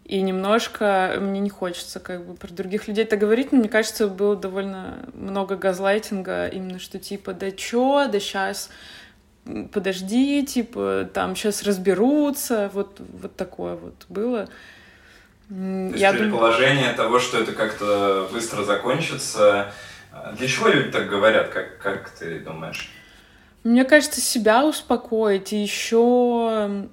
И 0.05 0.21
немножко 0.21 1.17
мне 1.21 1.39
не 1.41 1.49
хочется 1.49 2.01
как 2.01 2.27
бы 2.27 2.35
про 2.35 2.49
других 2.49 2.89
людей 2.89 3.05
так 3.05 3.21
говорить, 3.21 3.53
но 3.53 3.59
мне 3.59 3.69
кажется, 3.69 4.09
было 4.09 4.35
довольно 4.35 4.99
много 5.15 5.57
газлайтинга, 5.57 6.49
именно 6.49 6.81
что 6.81 6.99
типа, 6.99 7.35
да 7.35 7.53
чё, 7.53 8.09
да 8.11 8.19
сейчас 8.19 8.69
подожди, 9.73 10.45
типа, 10.45 11.09
там 11.13 11.35
сейчас 11.37 11.63
разберутся, 11.63 12.71
вот, 12.75 13.01
вот 13.01 13.37
такое 13.37 13.77
вот 13.77 14.07
было. 14.09 14.49
То 15.49 15.55
есть 15.55 16.19
предположение 16.19 16.93
думаю... 16.93 16.97
того, 16.97 17.19
что 17.19 17.39
это 17.39 17.53
как-то 17.53 18.29
быстро 18.33 18.65
закончится, 18.65 19.73
для 20.37 20.49
чего 20.49 20.69
люди 20.69 20.91
так 20.91 21.09
говорят, 21.09 21.49
как, 21.49 21.79
как 21.79 22.11
ты 22.11 22.41
думаешь? 22.41 22.91
Мне 23.65 23.85
кажется, 23.85 24.21
себя 24.21 24.65
успокоить 24.65 25.53
и 25.53 25.63
еще 25.63 26.89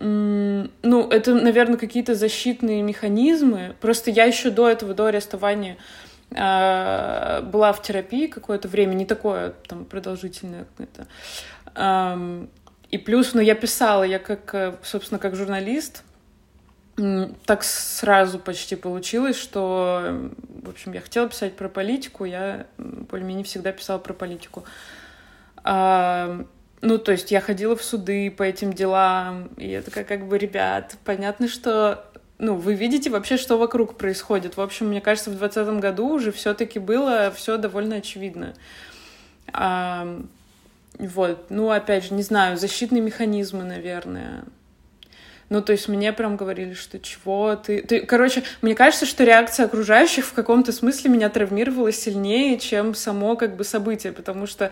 ну, 0.00 1.08
это, 1.10 1.34
наверное, 1.34 1.76
какие-то 1.76 2.14
защитные 2.14 2.80
механизмы. 2.82 3.74
Просто 3.80 4.10
я 4.10 4.24
еще 4.24 4.50
до 4.50 4.68
этого, 4.68 4.94
до 4.94 5.06
арестования 5.06 5.76
э, 6.30 7.42
была 7.42 7.72
в 7.74 7.82
терапии 7.82 8.26
какое-то 8.26 8.66
время, 8.66 8.94
не 8.94 9.04
такое 9.04 9.52
там 9.68 9.84
продолжительное 9.84 10.64
какое-то. 10.64 11.06
И 12.90 12.98
плюс, 12.98 13.34
ну, 13.34 13.42
я 13.42 13.54
писала, 13.54 14.02
я 14.02 14.18
как, 14.18 14.78
собственно, 14.82 15.18
как 15.18 15.36
журналист, 15.36 16.02
так 16.96 17.64
сразу 17.64 18.38
почти 18.38 18.76
получилось, 18.76 19.36
что, 19.36 20.30
в 20.62 20.68
общем, 20.68 20.92
я 20.92 21.00
хотела 21.00 21.28
писать 21.28 21.56
про 21.56 21.68
политику, 21.68 22.24
я 22.24 22.66
более-менее 22.76 23.44
всегда 23.44 23.72
писала 23.72 23.98
про 23.98 24.12
политику. 24.12 24.64
Ну, 25.64 26.98
то 26.98 27.12
есть 27.12 27.30
я 27.30 27.40
ходила 27.40 27.76
в 27.76 27.82
суды 27.82 28.30
по 28.30 28.42
этим 28.42 28.72
делам, 28.72 29.48
и 29.56 29.68
я 29.68 29.82
такая, 29.82 30.04
как 30.04 30.26
бы, 30.26 30.38
ребят, 30.38 30.96
понятно, 31.04 31.48
что 31.48 32.10
ну, 32.40 32.54
вы 32.54 32.74
видите 32.74 33.10
вообще, 33.10 33.36
что 33.36 33.58
вокруг 33.58 33.98
происходит. 33.98 34.56
В 34.56 34.62
общем, 34.62 34.88
мне 34.88 35.02
кажется, 35.02 35.30
в 35.30 35.36
2020 35.36 35.80
году 35.80 36.08
уже 36.08 36.32
все-таки 36.32 36.78
было 36.78 37.30
все 37.36 37.58
довольно 37.58 37.96
очевидно. 37.96 38.54
А, 39.52 40.22
вот, 40.98 41.50
ну, 41.50 41.70
опять 41.70 42.04
же, 42.04 42.14
не 42.14 42.22
знаю, 42.22 42.56
защитные 42.56 43.02
механизмы, 43.02 43.64
наверное. 43.64 44.44
Ну, 45.50 45.60
то 45.60 45.72
есть 45.72 45.88
мне 45.88 46.12
прям 46.12 46.36
говорили, 46.36 46.72
что 46.72 46.98
чего 46.98 47.54
ты... 47.56 47.82
ты... 47.82 48.00
Короче, 48.00 48.44
мне 48.62 48.74
кажется, 48.74 49.04
что 49.04 49.24
реакция 49.24 49.66
окружающих 49.66 50.24
в 50.24 50.32
каком-то 50.32 50.72
смысле 50.72 51.10
меня 51.10 51.28
травмировала 51.28 51.92
сильнее, 51.92 52.58
чем 52.58 52.94
само 52.94 53.36
как 53.36 53.56
бы 53.56 53.64
событие, 53.64 54.12
потому 54.12 54.46
что 54.46 54.70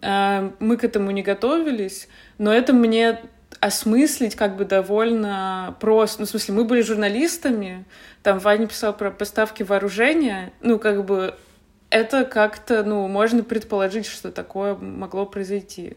Э, 0.00 0.50
мы 0.58 0.76
к 0.76 0.84
этому 0.84 1.10
не 1.10 1.22
готовились, 1.22 2.08
но 2.38 2.52
это 2.52 2.72
мне 2.72 3.20
осмыслить 3.60 4.34
как 4.34 4.56
бы 4.56 4.64
довольно 4.64 5.76
просто. 5.80 6.20
Ну, 6.20 6.26
в 6.26 6.30
смысле, 6.30 6.54
мы 6.54 6.64
были 6.64 6.80
журналистами, 6.80 7.84
там 8.22 8.38
Ваня 8.38 8.66
писал 8.66 8.96
про 8.96 9.10
поставки 9.10 9.62
вооружения, 9.62 10.52
ну, 10.60 10.78
как 10.78 11.04
бы 11.04 11.34
это 11.90 12.24
как-то, 12.24 12.82
ну, 12.82 13.06
можно 13.08 13.42
предположить, 13.42 14.06
что 14.06 14.32
такое 14.32 14.74
могло 14.74 15.26
произойти. 15.26 15.96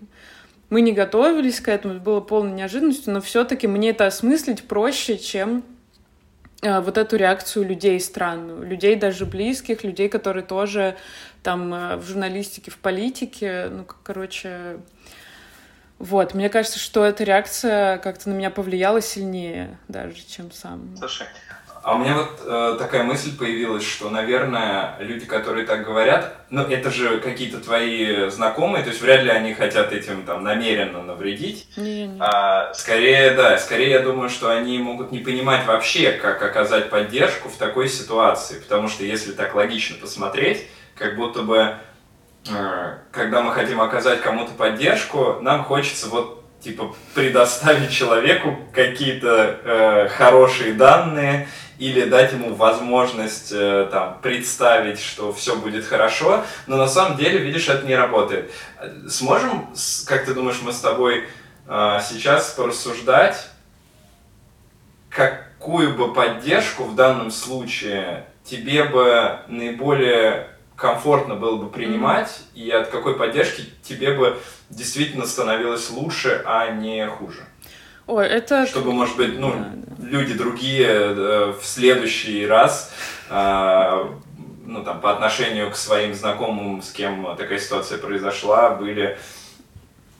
Мы 0.69 0.81
не 0.81 0.93
готовились 0.93 1.59
к 1.59 1.67
этому, 1.67 1.95
это 1.95 2.03
было 2.03 2.21
полной 2.21 2.53
неожиданностью, 2.53 3.13
но 3.13 3.21
все-таки 3.21 3.67
мне 3.67 3.91
это 3.91 4.07
осмыслить 4.07 4.67
проще, 4.67 5.17
чем 5.17 5.63
э, 6.61 6.79
вот 6.79 6.97
эту 6.97 7.17
реакцию 7.17 7.65
людей 7.65 7.99
странную, 7.99 8.65
людей 8.65 8.95
даже 8.95 9.25
близких, 9.25 9.83
людей, 9.83 10.09
которые 10.09 10.43
тоже 10.43 10.97
там 11.43 11.73
э, 11.73 11.97
в 11.97 12.07
журналистике, 12.07 12.71
в 12.71 12.77
политике, 12.79 13.67
ну, 13.69 13.85
короче, 14.03 14.79
вот, 15.99 16.33
мне 16.33 16.49
кажется, 16.49 16.79
что 16.79 17.05
эта 17.05 17.23
реакция 17.23 17.97
как-то 17.99 18.29
на 18.29 18.33
меня 18.33 18.49
повлияла 18.49 19.01
сильнее 19.01 19.77
даже, 19.87 20.15
чем 20.27 20.51
сам. 20.51 20.95
Слушай, 20.97 21.27
а 21.85 21.93
у 21.93 21.99
меня 21.99 22.15
вот 22.15 22.41
э, 22.43 22.77
такая 22.79 23.03
мысль 23.03 23.37
появилась, 23.37 23.87
что, 23.87 24.09
наверное, 24.09 24.95
люди, 24.97 25.27
которые 25.27 25.67
так 25.67 25.85
говорят, 25.85 26.35
ну, 26.49 26.63
это 26.63 26.89
же 26.89 27.19
какие-то 27.19 27.59
твои 27.59 28.27
знакомые, 28.31 28.83
то 28.83 28.89
есть 28.89 29.03
вряд 29.03 29.21
ли 29.21 29.29
они 29.29 29.53
хотят 29.53 29.93
этим 29.93 30.23
там 30.23 30.43
намеренно 30.43 31.03
навредить. 31.03 31.67
Не, 31.77 32.07
не. 32.07 32.19
А, 32.19 32.73
скорее, 32.73 33.35
да, 33.35 33.59
скорее 33.59 33.91
я 33.91 33.99
думаю, 33.99 34.31
что 34.31 34.49
они 34.49 34.79
могут 34.79 35.11
не 35.11 35.19
понимать 35.19 35.67
вообще, 35.67 36.13
как 36.13 36.41
оказать 36.41 36.89
поддержку 36.89 37.49
в 37.49 37.55
такой 37.55 37.87
ситуации, 37.87 38.59
потому 38.59 38.87
что 38.87 39.03
если 39.03 39.33
так 39.33 39.53
логично 39.53 39.95
посмотреть, 40.01 40.65
как 40.97 41.15
будто 41.15 41.43
бы, 41.43 41.75
э, 42.49 42.97
когда 43.11 43.43
мы 43.43 43.51
хотим 43.51 43.79
оказать 43.79 44.21
кому-то 44.21 44.53
поддержку, 44.53 45.37
нам 45.39 45.63
хочется 45.63 46.09
вот 46.09 46.45
типа 46.61 46.95
предоставить 47.13 47.91
человеку 47.91 48.57
какие-то 48.73 49.59
э, 49.63 50.07
хорошие 50.09 50.73
данные 50.73 51.47
или 51.77 52.05
дать 52.05 52.31
ему 52.33 52.53
возможность 52.53 53.51
э, 53.51 53.87
там 53.91 54.19
представить, 54.21 54.99
что 54.99 55.33
все 55.33 55.55
будет 55.55 55.85
хорошо, 55.85 56.43
но 56.67 56.77
на 56.77 56.87
самом 56.87 57.17
деле, 57.17 57.39
видишь, 57.39 57.67
это 57.67 57.85
не 57.85 57.95
работает. 57.95 58.51
Сможем, 59.09 59.69
как 60.05 60.25
ты 60.25 60.33
думаешь, 60.33 60.61
мы 60.61 60.71
с 60.71 60.79
тобой 60.79 61.25
э, 61.67 61.99
сейчас 62.07 62.51
порассуждать, 62.51 63.47
какую 65.09 65.95
бы 65.95 66.13
поддержку 66.13 66.83
в 66.83 66.95
данном 66.95 67.31
случае 67.31 68.25
тебе 68.43 68.83
бы 68.83 69.39
наиболее 69.47 70.49
комфортно 70.75 71.35
было 71.35 71.55
бы 71.55 71.69
принимать, 71.69 72.27
mm-hmm. 72.27 72.61
и 72.61 72.71
от 72.71 72.89
какой 72.89 73.17
поддержки 73.17 73.63
тебе 73.81 74.13
бы 74.13 74.37
действительно 74.69 75.25
становилось 75.25 75.89
лучше, 75.89 76.43
а 76.45 76.69
не 76.71 77.07
хуже. 77.07 77.45
Ой, 78.07 78.27
это... 78.27 78.67
Чтобы, 78.67 78.93
может 78.93 79.17
быть, 79.17 79.39
ну, 79.39 79.51
да, 79.51 79.71
да. 79.97 80.07
люди 80.07 80.33
другие 80.33 80.87
э, 80.87 81.53
в 81.59 81.65
следующий 81.65 82.45
раз 82.45 82.93
э, 83.29 84.09
ну, 84.65 84.83
там, 84.83 85.01
по 85.01 85.11
отношению 85.11 85.71
к 85.71 85.75
своим 85.75 86.13
знакомым, 86.13 86.81
с 86.81 86.91
кем 86.91 87.35
такая 87.37 87.59
ситуация 87.59 87.97
произошла, 87.97 88.71
были 88.71 89.17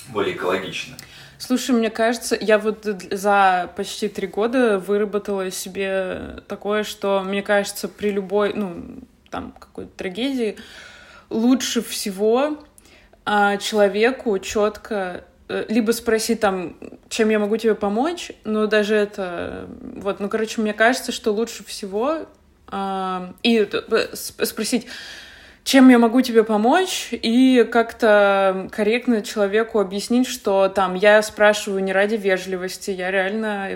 более 0.10 0.36
экологичны? 0.36 0.96
Слушай, 1.38 1.76
мне 1.76 1.90
кажется, 1.90 2.38
я 2.40 2.58
вот 2.58 2.86
за 3.12 3.70
почти 3.76 4.08
три 4.08 4.28
года 4.28 4.80
выработала 4.80 5.52
себе 5.52 6.42
такое, 6.48 6.84
что, 6.84 7.22
мне 7.22 7.44
кажется, 7.44 7.88
при 7.88 8.10
любой, 8.10 8.54
ну, 8.54 8.84
там, 9.30 9.54
какой-то 9.60 9.92
трагедии, 9.96 10.58
лучше 11.30 11.82
всего 11.82 12.58
а, 13.26 13.58
человеку 13.58 14.40
четко 14.40 15.24
либо 15.48 15.92
спросить 15.92 16.40
там, 16.40 16.76
чем 17.10 17.30
я 17.30 17.40
могу 17.40 17.58
тебе 17.58 17.76
помочь, 17.76 18.32
но 18.44 18.68
даже 18.68 18.96
это, 18.96 19.68
вот, 19.80 20.20
ну, 20.20 20.30
короче, 20.30 20.62
мне 20.62 20.74
кажется, 20.74 21.12
что 21.12 21.32
лучше 21.32 21.64
всего 21.64 22.26
а, 22.68 23.34
и 23.44 23.68
э, 23.72 24.16
спросить, 24.16 24.88
чем 25.64 25.90
я 25.90 26.00
могу 26.00 26.22
тебе 26.22 26.44
помочь, 26.44 27.10
и 27.12 27.68
как-то 27.72 28.70
корректно 28.72 29.22
человеку 29.22 29.80
объяснить, 29.80 30.28
что 30.28 30.70
там 30.70 30.96
я 30.96 31.22
спрашиваю 31.22 31.84
не 31.84 31.94
ради 31.94 32.16
вежливости, 32.16 32.92
я 32.92 33.12
реально 33.12 33.70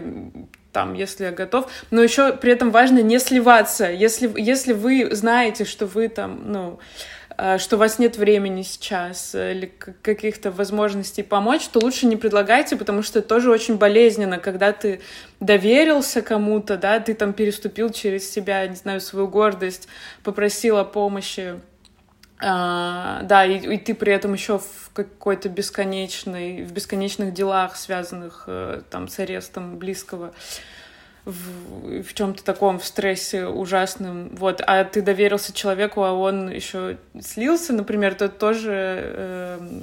там, 0.71 0.93
если 0.93 1.25
я 1.25 1.31
готов, 1.31 1.67
но 1.89 2.01
еще 2.01 2.33
при 2.33 2.51
этом 2.51 2.71
важно 2.71 2.99
не 2.99 3.19
сливаться, 3.19 3.89
если, 3.89 4.31
если 4.39 4.73
вы 4.73 5.09
знаете, 5.11 5.65
что 5.65 5.87
вы 5.87 6.09
там, 6.09 6.41
ну, 6.45 6.79
э, 6.79 7.18
что 7.57 7.75
у 7.75 7.79
вас 7.79 7.99
нет 7.99 8.17
времени 8.17 8.63
сейчас 8.63 9.33
или 9.33 9.71
каких-то 10.01 10.51
возможностей 10.51 11.23
помочь, 11.23 11.67
то 11.67 11.79
лучше 11.79 12.05
не 12.05 12.17
предлагайте, 12.17 12.75
потому 12.75 13.01
что 13.01 13.19
это 13.19 13.27
тоже 13.29 13.49
очень 13.51 13.77
болезненно, 13.77 14.39
когда 14.39 14.73
ты 14.73 14.99
доверился 15.39 16.21
кому-то, 16.21 16.77
да, 16.77 16.99
ты 16.99 17.13
там 17.13 17.33
переступил 17.33 17.91
через 17.91 18.29
себя, 18.29 18.67
не 18.67 18.75
знаю, 18.75 18.99
свою 18.99 19.27
гордость, 19.27 19.87
попросил 20.23 20.77
о 20.77 20.83
помощи, 20.83 21.59
а, 22.41 23.21
да, 23.23 23.45
и, 23.45 23.57
и 23.57 23.77
ты 23.77 23.93
при 23.93 24.13
этом 24.13 24.33
еще 24.33 24.59
в 24.59 24.91
какой-то 24.93 25.49
бесконечной, 25.49 26.63
в 26.63 26.71
бесконечных 26.71 27.33
делах, 27.33 27.75
связанных 27.75 28.45
э, 28.47 28.81
там 28.89 29.09
с 29.09 29.19
арестом 29.19 29.77
близкого, 29.77 30.33
в, 31.25 32.03
в 32.03 32.13
чем-то 32.13 32.43
таком 32.43 32.79
в 32.79 32.85
стрессе 32.85 33.45
ужасном, 33.45 34.35
вот, 34.35 34.61
а 34.65 34.83
ты 34.83 35.01
доверился 35.01 35.53
человеку, 35.53 36.03
а 36.03 36.13
он 36.13 36.49
еще 36.49 36.97
слился, 37.21 37.73
например, 37.73 38.15
то 38.15 38.29
тоже 38.29 38.71
э, 38.73 39.81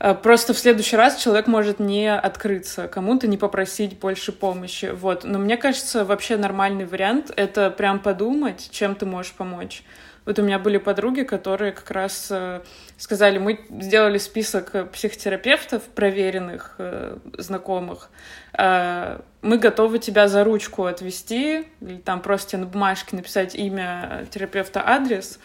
э, 0.00 0.14
просто 0.14 0.52
в 0.52 0.58
следующий 0.58 0.96
раз 0.96 1.16
человек 1.16 1.46
может 1.46 1.78
не 1.78 2.12
открыться 2.14 2.88
кому-то, 2.88 3.26
не 3.26 3.38
попросить 3.38 3.98
больше 3.98 4.32
помощи, 4.32 4.90
вот. 4.92 5.24
Но 5.24 5.38
мне 5.38 5.56
кажется, 5.56 6.04
вообще 6.04 6.36
нормальный 6.36 6.84
вариант— 6.84 7.32
это 7.36 7.70
прям 7.70 7.98
подумать, 7.98 8.68
чем 8.72 8.94
ты 8.94 9.06
можешь 9.06 9.32
помочь. 9.32 9.82
Вот 10.24 10.38
у 10.38 10.42
меня 10.42 10.58
были 10.58 10.78
подруги, 10.78 11.22
которые 11.22 11.72
как 11.72 11.90
раз 11.90 12.28
э, 12.30 12.60
сказали, 12.96 13.38
мы 13.38 13.58
сделали 13.80 14.18
список 14.18 14.90
психотерапевтов, 14.92 15.82
проверенных, 15.82 16.76
э, 16.78 17.18
знакомых. 17.38 18.08
Э, 18.56 19.20
мы 19.40 19.58
готовы 19.58 19.98
тебя 19.98 20.28
за 20.28 20.44
ручку 20.44 20.84
отвести, 20.84 21.66
или 21.80 21.96
там 21.96 22.20
просто 22.20 22.56
на 22.56 22.66
бумажке 22.66 23.16
написать 23.16 23.56
имя 23.56 24.24
терапевта, 24.30 24.82
адрес, 24.86 25.40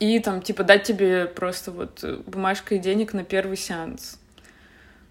и 0.00 0.18
там, 0.18 0.42
типа, 0.42 0.64
дать 0.64 0.82
тебе 0.82 1.26
просто 1.26 1.70
вот 1.70 2.04
бумажка 2.26 2.74
и 2.74 2.78
денег 2.78 3.12
на 3.12 3.24
первый 3.24 3.56
сеанс. 3.56 4.18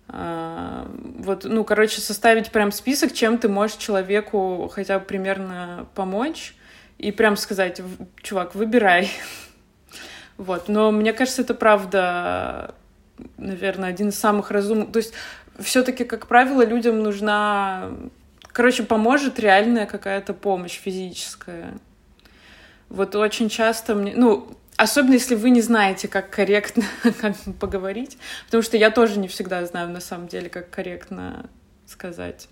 Вот, 0.07 1.43
ну, 1.43 1.65
короче, 1.65 1.99
составить 1.99 2.51
прям 2.51 2.71
список, 2.71 3.11
чем 3.11 3.37
ты 3.37 3.49
можешь 3.49 3.75
человеку 3.75 4.71
хотя 4.73 4.99
бы 4.99 5.05
примерно 5.05 5.85
помочь, 5.93 6.55
и 6.97 7.11
прям 7.11 7.37
сказать, 7.37 7.81
чувак, 8.21 8.55
выбирай. 8.55 9.09
Вот, 10.37 10.67
но 10.67 10.91
мне 10.91 11.13
кажется, 11.13 11.41
это 11.41 11.55
правда, 11.55 12.75
наверное, 13.37 13.89
один 13.89 14.09
из 14.09 14.19
самых 14.19 14.51
разумных. 14.51 14.91
То 14.91 14.97
есть 14.97 15.11
все-таки, 15.59 16.03
как 16.03 16.27
правило, 16.27 16.63
людям 16.63 17.01
нужна, 17.01 17.89
короче, 18.51 18.83
поможет 18.83 19.39
реальная 19.39 19.87
какая-то 19.87 20.35
помощь 20.35 20.77
физическая. 20.77 21.73
Вот 22.89 23.15
очень 23.15 23.49
часто 23.49 23.95
мне, 23.95 24.13
ну, 24.15 24.55
особенно 24.75 25.13
если 25.13 25.33
вы 25.33 25.49
не 25.49 25.61
знаете, 25.61 26.07
как 26.07 26.29
корректно 26.29 26.83
поговорить, 27.59 28.19
потому 28.45 28.61
что 28.61 28.77
я 28.77 28.91
тоже 28.91 29.17
не 29.17 29.27
всегда 29.27 29.65
знаю 29.65 29.89
на 29.89 29.99
самом 29.99 30.27
деле, 30.27 30.49
как 30.49 30.69
корректно 30.69 31.49
сказать. 31.87 32.47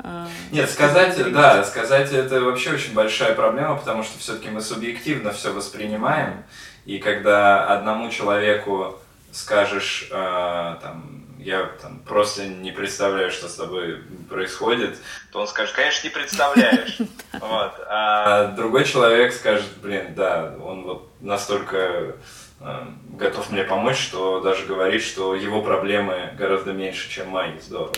А, 0.00 0.28
Нет, 0.52 0.70
сказать, 0.70 1.32
да, 1.32 1.64
сказать 1.64 2.12
это 2.12 2.40
вообще 2.40 2.72
очень 2.72 2.94
большая 2.94 3.34
проблема, 3.34 3.76
потому 3.76 4.02
что 4.02 4.18
все-таки 4.18 4.48
мы 4.48 4.60
субъективно 4.60 5.32
все 5.32 5.52
воспринимаем, 5.52 6.44
и 6.86 6.98
когда 6.98 7.66
одному 7.66 8.08
человеку 8.10 8.98
скажешь, 9.32 10.08
э, 10.10 10.76
там, 10.80 11.24
я 11.38 11.64
там, 11.82 11.98
просто 12.00 12.46
не 12.46 12.72
представляю, 12.72 13.30
что 13.30 13.48
с 13.48 13.54
тобой 13.54 14.02
происходит, 14.28 14.98
то 15.32 15.40
он 15.40 15.48
скажет, 15.48 15.74
конечно, 15.74 16.06
не 16.06 16.12
представляешь. 16.12 16.98
Вот. 17.40 17.74
А 17.88 18.48
другой 18.56 18.84
человек 18.84 19.32
скажет, 19.32 19.68
блин, 19.80 20.14
да, 20.16 20.54
он 20.60 20.82
вот 20.82 21.08
настолько 21.20 22.16
э, 22.60 22.86
готов 23.10 23.50
мне 23.50 23.64
помочь, 23.64 23.98
что 23.98 24.40
даже 24.40 24.66
говорит, 24.66 25.02
что 25.02 25.34
его 25.36 25.62
проблемы 25.62 26.32
гораздо 26.36 26.72
меньше, 26.72 27.08
чем 27.10 27.28
мои. 27.28 27.58
Здорово. 27.60 27.92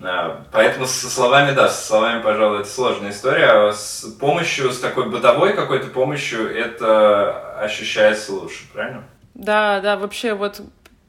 А, 0.00 0.44
поэтому 0.52 0.86
со 0.86 1.10
словами, 1.10 1.54
да, 1.54 1.68
со 1.68 1.86
словами, 1.86 2.22
пожалуй, 2.22 2.60
это 2.60 2.68
сложная 2.68 3.10
история. 3.10 3.72
С 3.72 4.04
помощью, 4.20 4.70
с 4.70 4.78
такой 4.78 5.10
бытовой 5.10 5.54
какой-то 5.54 5.88
помощью 5.88 6.54
это 6.54 7.58
ощущается 7.60 8.32
лучше, 8.32 8.64
правильно? 8.72 9.04
Да, 9.34 9.80
да, 9.80 9.96
вообще 9.96 10.34
вот 10.34 10.62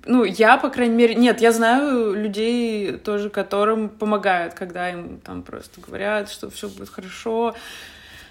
ну, 0.05 0.23
я, 0.23 0.57
по 0.57 0.69
крайней 0.69 0.95
мере, 0.95 1.15
нет, 1.15 1.41
я 1.41 1.51
знаю 1.51 2.13
людей 2.13 2.93
тоже, 2.93 3.29
которым 3.29 3.89
помогают, 3.89 4.53
когда 4.53 4.89
им 4.89 5.19
там 5.19 5.43
просто 5.43 5.81
говорят, 5.81 6.29
что 6.29 6.49
все 6.49 6.69
будет 6.69 6.89
хорошо. 6.89 7.55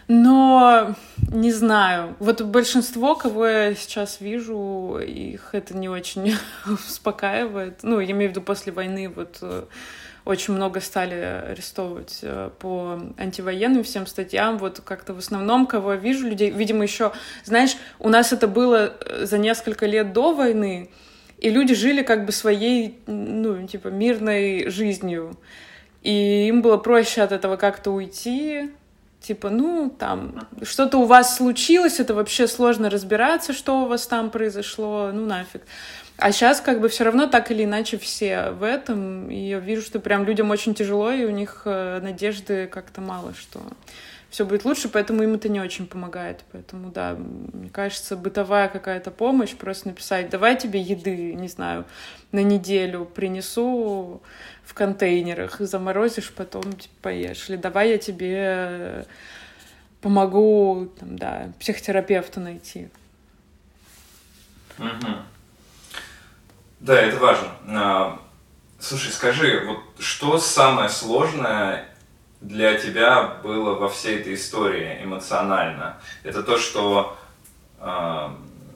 Но 0.08 0.94
не 1.30 1.52
знаю. 1.52 2.16
Вот 2.18 2.40
большинство, 2.40 3.14
кого 3.14 3.46
я 3.46 3.74
сейчас 3.74 4.22
вижу, 4.22 4.98
их 4.98 5.50
это 5.52 5.76
не 5.76 5.90
очень 5.90 6.34
успокаивает. 6.66 7.80
Ну, 7.82 8.00
я 8.00 8.10
имею 8.12 8.30
в 8.30 8.34
виду 8.34 8.40
после 8.40 8.72
войны, 8.72 9.10
вот 9.10 9.36
э, 9.42 9.64
очень 10.28 10.52
много 10.52 10.80
стали 10.80 11.14
арестовывать 11.14 12.18
э, 12.20 12.50
по 12.58 13.00
антивоенным 13.16 13.82
всем 13.82 14.06
статьям. 14.06 14.58
Вот 14.58 14.82
как-то 14.84 15.14
в 15.14 15.18
основном, 15.18 15.66
кого 15.66 15.94
я 15.94 15.98
вижу, 15.98 16.28
людей, 16.28 16.50
видимо, 16.50 16.82
еще, 16.82 17.12
знаешь, 17.44 17.78
у 17.98 18.10
нас 18.10 18.30
это 18.30 18.46
было 18.46 18.92
э, 19.00 19.24
за 19.24 19.38
несколько 19.38 19.86
лет 19.86 20.12
до 20.12 20.34
войны, 20.34 20.90
и 21.38 21.48
люди 21.48 21.74
жили 21.74 22.02
как 22.02 22.26
бы 22.26 22.32
своей, 22.32 22.98
ну, 23.06 23.66
типа, 23.66 23.88
мирной 23.88 24.68
жизнью. 24.68 25.38
И 26.02 26.48
им 26.48 26.60
было 26.60 26.76
проще 26.76 27.22
от 27.22 27.32
этого 27.32 27.56
как-то 27.56 27.90
уйти, 27.90 28.70
типа, 29.20 29.48
ну, 29.48 29.88
там, 29.88 30.46
что-то 30.62 30.98
у 30.98 31.04
вас 31.04 31.38
случилось, 31.38 32.00
это 32.00 32.12
вообще 32.12 32.46
сложно 32.48 32.90
разбираться, 32.90 33.54
что 33.54 33.84
у 33.84 33.86
вас 33.86 34.06
там 34.06 34.30
произошло, 34.30 35.10
ну, 35.10 35.24
нафиг. 35.24 35.62
А 36.18 36.32
сейчас 36.32 36.60
как 36.60 36.80
бы 36.80 36.88
все 36.88 37.04
равно 37.04 37.28
так 37.28 37.52
или 37.52 37.62
иначе 37.62 37.96
все 37.96 38.50
в 38.50 38.64
этом. 38.64 39.30
И 39.30 39.36
я 39.36 39.60
вижу, 39.60 39.82
что 39.82 40.00
прям 40.00 40.24
людям 40.24 40.50
очень 40.50 40.74
тяжело, 40.74 41.12
и 41.12 41.24
у 41.24 41.30
них 41.30 41.62
э, 41.64 42.00
надежды 42.02 42.66
как-то 42.66 43.00
мало, 43.00 43.34
что 43.34 43.62
все 44.28 44.44
будет 44.44 44.64
лучше, 44.64 44.88
поэтому 44.88 45.22
им 45.22 45.34
это 45.34 45.48
не 45.48 45.60
очень 45.60 45.86
помогает. 45.86 46.40
Поэтому, 46.50 46.90
да, 46.90 47.14
мне 47.14 47.70
кажется, 47.70 48.16
бытовая 48.16 48.68
какая-то 48.68 49.12
помощь, 49.12 49.54
просто 49.54 49.88
написать, 49.88 50.28
давай 50.28 50.56
тебе 50.58 50.80
еды, 50.80 51.34
не 51.34 51.46
знаю, 51.46 51.84
на 52.32 52.42
неделю 52.42 53.04
принесу 53.04 54.20
в 54.64 54.74
контейнерах, 54.74 55.60
заморозишь, 55.60 56.32
потом 56.32 56.64
типа, 56.72 56.94
поешь. 57.02 57.48
Или 57.48 57.56
давай 57.56 57.90
я 57.90 57.98
тебе 57.98 59.06
помогу, 60.00 60.90
там, 60.98 61.16
да, 61.16 61.52
психотерапевта 61.60 62.40
найти. 62.40 62.88
Угу. 64.78 65.37
Да, 66.80 67.00
это 67.00 67.18
важно. 67.18 67.48
А, 67.68 68.18
слушай, 68.78 69.12
скажи, 69.12 69.64
вот 69.66 69.78
что 69.98 70.38
самое 70.38 70.88
сложное 70.88 71.88
для 72.40 72.78
тебя 72.78 73.24
было 73.42 73.74
во 73.74 73.88
всей 73.88 74.20
этой 74.20 74.34
истории 74.34 75.00
эмоционально? 75.02 76.00
Это 76.22 76.42
то, 76.42 76.56
что 76.56 77.18
э, 77.80 78.28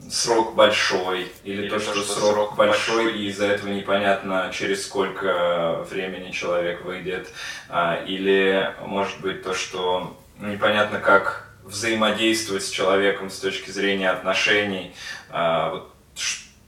срок 0.09 0.55
большой, 0.55 1.31
или, 1.43 1.63
или 1.63 1.69
то, 1.69 1.79
что, 1.79 1.95
что 1.95 2.13
срок, 2.13 2.33
срок 2.33 2.55
большой, 2.55 3.05
большой, 3.05 3.19
и 3.19 3.27
из-за 3.29 3.47
этого 3.47 3.69
непонятно, 3.69 4.51
через 4.53 4.85
сколько 4.85 5.85
времени 5.89 6.31
человек 6.31 6.83
выйдет, 6.83 7.29
э, 7.69 8.05
или, 8.05 8.75
может 8.85 9.21
быть, 9.21 9.43
то, 9.43 9.53
что 9.53 10.17
непонятно, 10.39 10.99
как 10.99 11.49
взаимодействовать 11.63 12.65
с 12.65 12.69
человеком 12.69 13.29
с 13.29 13.39
точки 13.39 13.69
зрения 13.71 14.09
отношений. 14.09 14.93
Э, 15.29 15.69
вот, 15.71 15.92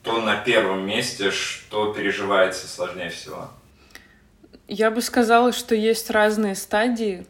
что 0.06 0.22
на 0.22 0.36
первом 0.36 0.86
месте, 0.86 1.32
что 1.32 1.92
переживается 1.92 2.68
сложнее 2.68 3.10
всего? 3.10 3.50
Я 4.68 4.92
бы 4.92 5.02
сказала, 5.02 5.52
что 5.52 5.74
есть 5.74 6.12
разные 6.12 6.54
стадии. 6.54 7.26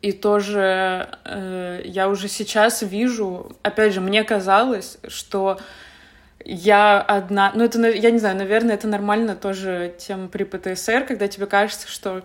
И 0.00 0.12
тоже 0.12 1.08
э, 1.24 1.82
я 1.84 2.08
уже 2.08 2.28
сейчас 2.28 2.82
вижу, 2.82 3.56
опять 3.62 3.92
же, 3.94 4.00
мне 4.00 4.22
казалось, 4.22 4.98
что 5.08 5.58
я 6.44 7.00
одна, 7.00 7.50
ну 7.56 7.64
это, 7.64 7.80
я 7.90 8.12
не 8.12 8.20
знаю, 8.20 8.36
наверное, 8.36 8.76
это 8.76 8.86
нормально 8.86 9.34
тоже 9.34 9.92
тем 9.98 10.28
при 10.28 10.44
ПТСР, 10.44 11.04
когда 11.08 11.26
тебе 11.26 11.46
кажется, 11.46 11.88
что 11.88 12.22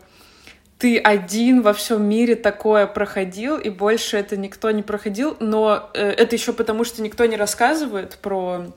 ты 0.77 0.99
один 0.99 1.61
во 1.61 1.73
всем 1.73 2.03
мире 2.03 2.35
такое 2.35 2.85
проходил, 2.85 3.57
и 3.57 3.69
больше 3.69 4.17
это 4.17 4.37
никто 4.37 4.69
не 4.69 4.83
проходил, 4.83 5.37
но 5.39 5.89
э, 5.95 6.09
это 6.09 6.35
еще 6.35 6.53
потому, 6.53 6.83
что 6.83 7.01
никто 7.01 7.25
не 7.25 7.37
рассказывает 7.37 8.17
про, 8.21 8.67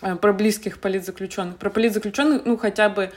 про 0.00 0.32
близких 0.32 0.80
политзаключенных. 0.80 1.56
Про 1.56 1.70
политзаключенных, 1.70 2.42
ну, 2.44 2.56
хотя 2.56 2.88
бы 2.88 3.10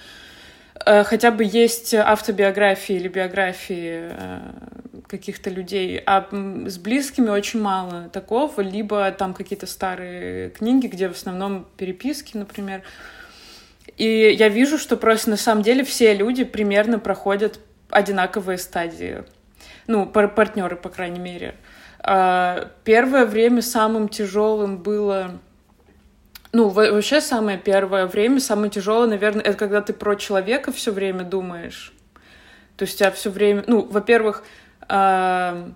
Э, 0.85 1.03
хотя 1.03 1.31
бы 1.31 1.43
есть 1.43 1.93
автобиографии 1.93 2.95
или 2.95 3.07
биографии 3.07 4.11
э, 4.11 4.39
каких-то 5.07 5.49
людей, 5.49 6.01
а 6.05 6.27
с 6.31 6.77
близкими 6.77 7.29
очень 7.29 7.61
мало 7.61 8.09
такого, 8.09 8.61
либо 8.61 9.11
там 9.11 9.33
какие-то 9.33 9.67
старые 9.67 10.49
книги, 10.49 10.87
где 10.87 11.07
в 11.07 11.13
основном 11.13 11.67
переписки, 11.77 12.35
например. 12.37 12.81
И 13.97 14.35
я 14.37 14.49
вижу, 14.49 14.77
что 14.77 14.97
просто 14.97 15.29
на 15.29 15.37
самом 15.37 15.61
деле 15.61 15.83
все 15.83 16.13
люди 16.13 16.43
примерно 16.43 16.99
проходят 16.99 17.59
одинаковые 17.89 18.57
стадии. 18.57 19.23
Ну, 19.85 20.07
партнеры, 20.07 20.75
по 20.75 20.89
крайней 20.89 21.19
мере. 21.19 21.55
А, 21.99 22.71
первое 22.83 23.25
время 23.25 23.61
самым 23.61 24.09
тяжелым 24.09 24.77
было 24.77 25.39
ну, 26.53 26.69
вообще 26.69 27.19
самое 27.19 27.57
первое 27.57 28.05
время, 28.05 28.39
самое 28.39 28.69
тяжелое, 28.69 29.07
наверное, 29.07 29.43
это 29.43 29.57
когда 29.57 29.81
ты 29.81 29.91
про 29.91 30.15
человека 30.15 30.71
все 30.71 30.91
время 30.91 31.23
думаешь. 31.23 31.91
То 32.77 32.83
есть 32.83 32.95
у 32.95 32.97
тебя 32.99 33.11
все 33.11 33.31
время, 33.31 33.63
ну, 33.65 33.81
во-первых, 33.81 34.43
э, 34.87 35.69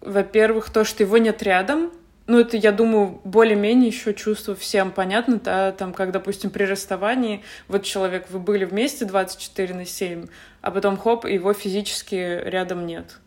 во-первых, 0.00 0.70
то, 0.70 0.84
что 0.84 1.02
его 1.02 1.18
нет 1.18 1.42
рядом, 1.42 1.90
ну, 2.28 2.38
это, 2.38 2.56
я 2.56 2.70
думаю, 2.70 3.20
более-менее 3.24 3.88
еще 3.88 4.14
чувство 4.14 4.54
всем 4.54 4.92
понятно, 4.92 5.40
да, 5.40 5.72
там, 5.72 5.92
как, 5.92 6.12
допустим, 6.12 6.50
при 6.50 6.62
расставании, 6.62 7.42
вот 7.66 7.82
человек, 7.82 8.30
вы 8.30 8.38
были 8.38 8.64
вместе 8.64 9.04
24 9.04 9.74
на 9.74 9.84
7, 9.84 10.26
а 10.62 10.70
потом, 10.70 10.96
хоп, 10.96 11.24
его 11.24 11.52
физически 11.54 12.40
рядом 12.44 12.86
нет 12.86 13.18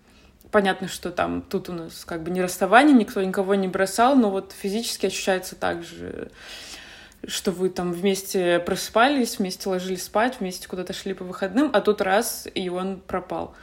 понятно, 0.53 0.87
что 0.87 1.11
там 1.11 1.41
тут 1.41 1.67
у 1.67 1.73
нас 1.73 2.05
как 2.05 2.23
бы 2.23 2.31
не 2.31 2.41
расставание, 2.41 2.95
никто 2.95 3.21
никого 3.21 3.55
не 3.55 3.67
бросал, 3.67 4.15
но 4.15 4.29
вот 4.29 4.53
физически 4.57 5.07
ощущается 5.07 5.55
так 5.55 5.83
же, 5.83 6.29
что 7.27 7.51
вы 7.51 7.69
там 7.69 7.91
вместе 7.91 8.59
просыпались, 8.59 9.39
вместе 9.39 9.67
ложились 9.67 10.03
спать, 10.03 10.39
вместе 10.39 10.67
куда-то 10.67 10.93
шли 10.93 11.13
по 11.13 11.25
выходным, 11.25 11.71
а 11.73 11.81
тут 11.81 11.99
раз, 12.01 12.47
и 12.53 12.69
он 12.69 13.01
пропал. 13.01 13.55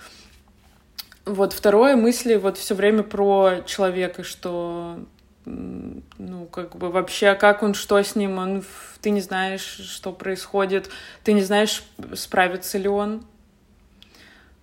Вот 1.25 1.53
второе 1.53 1.95
мысли 1.97 2.35
вот 2.35 2.59
все 2.59 2.75
время 2.75 3.05
про 3.05 3.63
человека, 3.65 4.25
что 4.25 4.99
ну, 5.45 6.47
как 6.51 6.77
бы 6.77 6.91
вообще, 6.91 7.35
как 7.35 7.63
он, 7.63 7.75
что 7.75 8.03
с 8.03 8.17
ним, 8.17 8.39
он, 8.39 8.65
ты 9.01 9.11
не 9.11 9.21
знаешь, 9.21 9.63
что 9.63 10.13
происходит, 10.13 10.91
ты 11.23 11.33
не 11.33 11.43
знаешь, 11.43 11.85
справится 12.15 12.79
ли 12.79 12.89
он, 12.89 13.25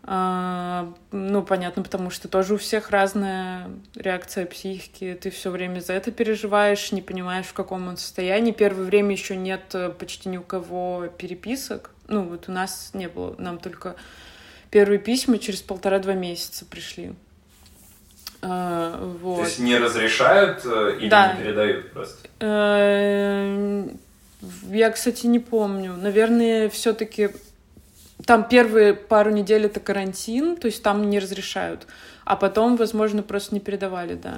ну, 0.10 1.44
понятно, 1.44 1.84
потому 1.84 2.12
что 2.12 2.30
тоже 2.30 2.54
у 2.54 2.58
всех 2.58 2.92
разная 2.92 3.70
реакция 3.94 4.46
психики. 4.46 5.18
Ты 5.22 5.30
все 5.32 5.50
время 5.50 5.82
за 5.82 5.94
это 5.94 6.12
переживаешь, 6.12 6.94
не 6.94 7.02
понимаешь, 7.02 7.48
в 7.48 7.54
каком 7.54 7.90
он 7.90 7.98
состоянии. 7.98 8.54
Первое 8.54 8.86
время 8.86 9.12
еще 9.12 9.36
нет 9.36 9.64
э, 9.74 9.90
почти 9.90 10.30
ни 10.30 10.38
у 10.38 10.44
кого 10.44 11.08
переписок. 11.18 11.92
Ну, 12.08 12.24
вот 12.24 12.46
у 12.48 12.54
нас 12.54 12.92
не 12.94 13.10
было. 13.10 13.36
Нам 13.38 13.58
только 13.58 13.98
первые 14.72 15.00
письма 15.00 15.40
через 15.40 15.62
полтора-два 15.62 16.14
месяца 16.14 16.64
пришли. 16.64 17.14
А, 18.42 18.98
вот. 19.22 19.40
То 19.40 19.44
есть 19.44 19.60
не 19.60 19.78
разрешают 19.78 20.62
э, 20.64 21.00
или 21.02 21.10
да. 21.10 21.34
не 21.34 21.44
передают 21.44 21.92
просто? 21.92 22.30
Э, 22.40 23.90
я, 24.70 24.90
кстати, 24.92 25.26
не 25.26 25.40
помню. 25.40 25.98
Наверное, 25.98 26.70
все-таки 26.70 27.32
там 28.28 28.44
первые 28.44 28.94
пару 28.94 29.32
недель 29.32 29.66
это 29.66 29.80
карантин, 29.80 30.58
то 30.58 30.68
есть 30.68 30.84
там 30.84 31.10
не 31.10 31.18
разрешают. 31.18 31.88
А 32.26 32.36
потом, 32.36 32.76
возможно, 32.76 33.24
просто 33.24 33.56
не 33.56 33.62
передавали, 33.62 34.16
да. 34.16 34.38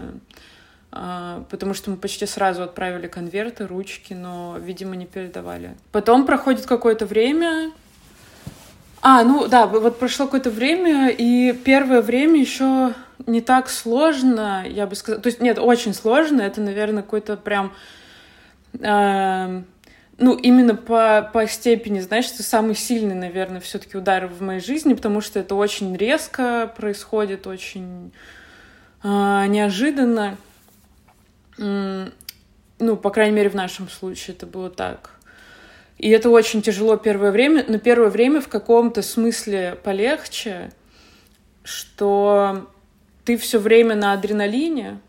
А, 0.92 1.44
потому 1.50 1.74
что 1.74 1.90
мы 1.90 1.98
почти 1.98 2.28
сразу 2.28 2.62
отправили 2.62 3.08
конверты, 3.08 3.66
ручки, 3.66 4.14
но, 4.14 4.58
видимо, 4.60 4.96
не 4.96 5.08
передавали. 5.08 5.76
Потом 5.92 6.28
проходит 6.28 6.68
какое-то 6.68 7.08
время. 7.08 7.72
А, 9.02 9.24
ну 9.24 9.48
да, 9.48 9.66
вот 9.66 9.98
прошло 9.98 10.26
какое-то 10.26 10.52
время, 10.52 11.10
и 11.10 11.52
первое 11.54 12.04
время 12.04 12.40
еще 12.40 12.94
не 13.26 13.42
так 13.42 13.70
сложно, 13.70 14.64
я 14.68 14.86
бы 14.86 14.96
сказала. 14.96 15.22
То 15.22 15.28
есть, 15.28 15.42
нет, 15.42 15.58
очень 15.58 15.96
сложно. 15.96 16.42
Это, 16.44 16.62
наверное, 16.62 17.02
какой-то 17.02 17.38
прям 17.38 17.74
э, 18.80 19.64
ну, 20.20 20.36
именно 20.36 20.76
по, 20.76 21.30
по 21.34 21.48
степени, 21.48 22.00
знаешь, 22.00 22.32
это 22.32 22.44
самый 22.44 22.76
сильный, 22.76 23.16
наверное, 23.16 23.62
все-таки 23.62 23.98
удар 23.98 24.28
в 24.28 24.42
моей 24.42 24.60
жизни, 24.60 24.94
потому 24.94 25.22
что 25.22 25.40
это 25.40 25.56
очень 25.56 25.96
резко 25.96 26.72
происходит, 26.76 27.48
очень 27.48 28.12
э, 29.04 29.08
неожиданно. 29.48 30.38
Ну, 31.58 32.96
по 32.96 33.10
крайней 33.10 33.36
мере, 33.36 33.50
в 33.50 33.56
нашем 33.56 33.90
случае 33.90 34.36
это 34.36 34.46
было 34.46 34.70
так. 34.70 35.20
И 35.98 36.10
это 36.10 36.30
очень 36.30 36.62
тяжело 36.62 36.96
первое 36.96 37.32
время, 37.32 37.66
но 37.68 37.78
первое 37.78 38.10
время 38.10 38.40
в 38.40 38.48
каком-то 38.48 39.02
смысле 39.02 39.78
полегче, 39.84 40.72
что 41.64 42.70
ты 43.26 43.38
все 43.38 43.60
время 43.60 43.96
на 43.96 44.14
адреналине, 44.14 45.02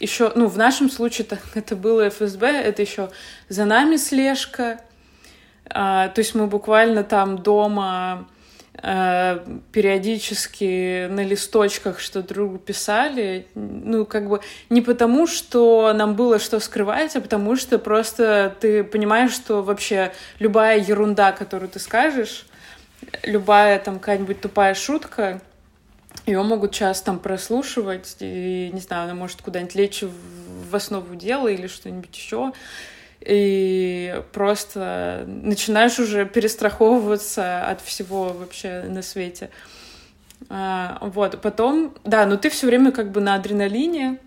еще, 0.00 0.32
ну, 0.34 0.46
в 0.48 0.56
нашем 0.56 0.90
случае 0.90 1.26
это, 1.26 1.38
это 1.54 1.76
было 1.76 2.08
ФСБ, 2.08 2.48
это 2.48 2.82
еще 2.82 3.10
за 3.48 3.64
нами 3.64 3.96
слежка. 3.96 4.80
А, 5.72 6.08
то 6.08 6.20
есть 6.20 6.34
мы 6.34 6.46
буквально 6.46 7.04
там 7.04 7.38
дома 7.38 8.26
а, 8.82 9.44
периодически 9.72 11.06
на 11.08 11.22
листочках 11.22 12.00
что 12.00 12.22
другу 12.22 12.58
писали. 12.58 13.46
Ну, 13.54 14.06
как 14.06 14.28
бы 14.28 14.40
не 14.70 14.80
потому, 14.80 15.26
что 15.26 15.92
нам 15.94 16.14
было 16.14 16.38
что 16.38 16.58
скрывать, 16.60 17.14
а 17.14 17.20
потому 17.20 17.56
что 17.56 17.78
просто 17.78 18.56
ты 18.60 18.82
понимаешь, 18.82 19.32
что 19.32 19.62
вообще 19.62 20.12
любая 20.38 20.78
ерунда, 20.78 21.32
которую 21.32 21.68
ты 21.68 21.78
скажешь, 21.78 22.46
любая 23.22 23.78
там 23.78 23.98
какая-нибудь 23.98 24.40
тупая 24.40 24.74
шутка, 24.74 25.40
ее 26.26 26.42
могут 26.42 26.72
часто 26.72 27.06
там 27.06 27.18
прослушивать, 27.18 28.16
и, 28.20 28.70
не 28.72 28.80
знаю, 28.80 29.04
она 29.04 29.14
может 29.14 29.42
куда-нибудь 29.42 29.74
лечь 29.74 30.02
в 30.02 30.76
основу 30.76 31.14
дела 31.16 31.48
или 31.48 31.66
что-нибудь 31.66 32.16
еще. 32.16 32.52
И 33.20 34.22
просто 34.32 35.24
начинаешь 35.26 35.98
уже 35.98 36.24
перестраховываться 36.24 37.66
от 37.66 37.80
всего 37.82 38.32
вообще 38.32 38.84
на 38.88 39.02
свете. 39.02 39.50
А, 40.48 40.98
вот, 41.02 41.40
потом, 41.42 41.94
да, 42.04 42.24
но 42.24 42.36
ты 42.36 42.48
все 42.48 42.66
время 42.66 42.92
как 42.92 43.10
бы 43.10 43.20
на 43.20 43.34
адреналине, 43.34 44.18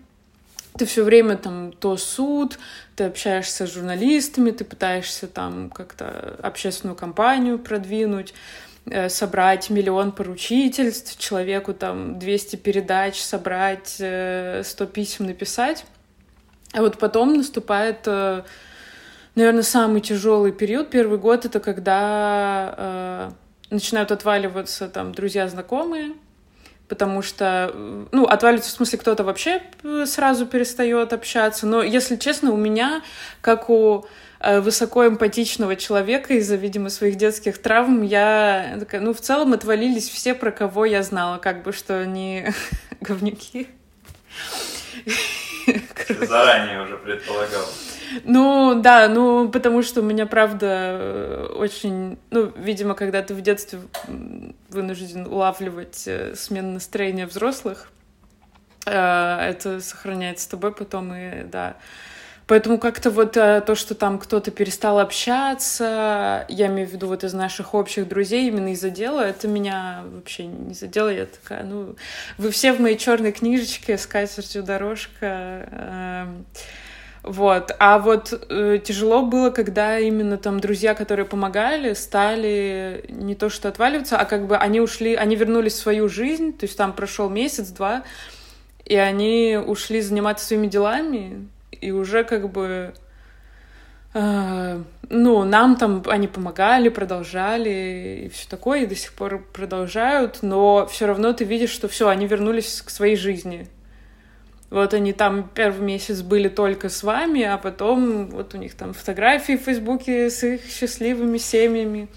ты 0.76 0.86
все 0.86 1.04
время 1.04 1.36
там 1.36 1.72
то 1.72 1.96
суд, 1.96 2.58
ты 2.96 3.04
общаешься 3.04 3.66
с 3.66 3.72
журналистами, 3.72 4.50
ты 4.50 4.64
пытаешься 4.64 5.26
там 5.26 5.70
как-то 5.70 6.38
общественную 6.42 6.96
кампанию 6.96 7.58
продвинуть, 7.58 8.34
собрать 9.08 9.70
миллион 9.70 10.12
поручительств, 10.12 11.18
человеку 11.18 11.72
там 11.72 12.18
200 12.18 12.56
передач 12.56 13.20
собрать, 13.20 13.88
100 13.88 14.04
э, 14.04 14.64
писем 14.92 15.26
написать. 15.26 15.86
А 16.72 16.80
вот 16.80 16.98
потом 16.98 17.34
наступает, 17.34 18.00
э, 18.06 18.42
наверное, 19.34 19.62
самый 19.62 20.00
тяжелый 20.00 20.52
период. 20.52 20.90
Первый 20.90 21.18
год 21.18 21.44
это 21.46 21.60
когда 21.60 23.32
начинают 23.70 24.12
отваливаться 24.12 24.88
там 24.88 25.12
друзья, 25.12 25.48
знакомые, 25.48 26.12
потому 26.88 27.22
что, 27.22 27.72
ну, 28.12 28.26
отваливается 28.26 28.70
в 28.70 28.74
смысле 28.74 28.98
кто-то 28.98 29.24
вообще 29.24 29.62
сразу 30.04 30.46
перестает 30.46 31.12
общаться. 31.12 31.66
Но, 31.66 31.82
если 31.82 32.16
честно, 32.16 32.52
у 32.52 32.56
меня, 32.56 33.02
как 33.40 33.70
у 33.70 34.04
Э, 34.04 34.08
высокоэмпатичного 34.60 35.76
человека 35.76 36.34
из-за, 36.34 36.56
видимо, 36.56 36.90
своих 36.90 37.16
детских 37.16 37.58
травм, 37.58 38.02
я 38.02 38.76
такая, 38.78 39.00
ну, 39.00 39.14
в 39.14 39.20
целом 39.20 39.52
отвалились 39.52 40.08
все, 40.08 40.34
про 40.34 40.50
кого 40.50 40.84
я 40.84 41.02
знала, 41.02 41.38
как 41.38 41.62
бы, 41.62 41.72
что 41.72 41.98
они 41.98 42.46
говнюки. 43.00 43.68
Заранее 46.08 46.82
уже 46.82 46.96
предполагал. 46.98 47.64
Ну, 48.24 48.80
да, 48.80 49.08
ну, 49.08 49.48
потому 49.48 49.82
что 49.82 50.00
у 50.00 50.04
меня, 50.04 50.26
правда, 50.26 51.48
очень... 51.56 52.18
Ну, 52.30 52.52
видимо, 52.56 52.94
когда 52.94 53.22
ты 53.22 53.34
в 53.34 53.40
детстве 53.40 53.80
вынужден 54.68 55.26
улавливать 55.26 56.04
э, 56.06 56.34
смену 56.36 56.72
настроения 56.72 57.26
взрослых, 57.26 57.90
э, 58.86 58.90
это 58.90 59.80
сохраняется 59.80 60.44
с 60.44 60.48
тобой 60.48 60.72
потом, 60.72 61.14
и, 61.14 61.44
да, 61.44 61.76
Поэтому 62.46 62.78
как-то 62.78 63.10
вот 63.10 63.36
э, 63.36 63.62
то, 63.62 63.74
что 63.74 63.94
там 63.94 64.18
кто-то 64.18 64.50
перестал 64.50 64.98
общаться, 64.98 66.44
я 66.48 66.66
имею 66.66 66.86
в 66.86 66.92
виду 66.92 67.06
вот 67.06 67.24
из 67.24 67.32
наших 67.32 67.74
общих 67.74 68.06
друзей, 68.06 68.48
именно 68.48 68.72
из-за 68.72 68.90
дела, 68.90 69.20
это 69.20 69.48
меня 69.48 70.02
вообще 70.12 70.44
не 70.46 70.74
задело. 70.74 71.08
Я 71.08 71.26
такая, 71.26 71.64
ну, 71.64 71.96
вы 72.36 72.50
все 72.50 72.72
в 72.72 72.80
моей 72.80 72.98
черной 72.98 73.32
книжечке 73.32 73.96
с 73.96 74.06
катертью 74.06 74.62
дорожка. 74.62 75.08
Э, 75.22 76.26
вот. 77.24 77.74
А 77.78 77.98
вот 77.98 78.38
э, 78.50 78.78
тяжело 78.84 79.22
было, 79.22 79.48
когда 79.48 79.98
именно 79.98 80.36
там 80.36 80.60
друзья, 80.60 80.94
которые 80.94 81.24
помогали, 81.24 81.94
стали 81.94 83.06
не 83.08 83.34
то 83.34 83.48
что 83.48 83.70
отваливаться, 83.70 84.18
а 84.18 84.26
как 84.26 84.46
бы 84.46 84.58
они 84.58 84.82
ушли, 84.82 85.14
они 85.14 85.34
вернулись 85.34 85.72
в 85.72 85.78
свою 85.78 86.10
жизнь, 86.10 86.52
то 86.52 86.66
есть 86.66 86.76
там 86.76 86.92
прошел 86.92 87.30
месяц-два, 87.30 88.02
и 88.84 88.96
они 88.96 89.56
ушли 89.56 90.02
заниматься 90.02 90.44
своими 90.44 90.66
делами, 90.66 91.48
и 91.84 91.90
уже 91.90 92.24
как 92.24 92.50
бы 92.50 92.94
э, 94.14 94.82
ну, 95.10 95.44
нам 95.44 95.76
там 95.76 96.02
они 96.06 96.28
помогали, 96.28 96.88
продолжали 96.88 98.24
и 98.24 98.28
все 98.30 98.48
такое, 98.48 98.82
и 98.82 98.86
до 98.86 98.94
сих 98.94 99.12
пор 99.12 99.44
продолжают, 99.52 100.38
но 100.42 100.86
все 100.86 101.06
равно 101.06 101.32
ты 101.32 101.44
видишь, 101.44 101.70
что 101.70 101.88
все, 101.88 102.08
они 102.08 102.26
вернулись 102.26 102.82
к 102.82 102.90
своей 102.90 103.16
жизни. 103.16 103.68
Вот 104.70 104.94
они 104.94 105.12
там 105.12 105.48
первый 105.54 105.82
месяц 105.82 106.22
были 106.22 106.48
только 106.48 106.88
с 106.88 107.02
вами, 107.02 107.42
а 107.42 107.58
потом 107.58 108.28
вот 108.28 108.54
у 108.54 108.56
них 108.56 108.74
там 108.74 108.92
фотографии 108.92 109.56
в 109.56 109.60
Фейсбуке 109.60 110.30
с 110.30 110.42
их 110.42 110.64
счастливыми 110.64 111.38
семьями 111.38 112.08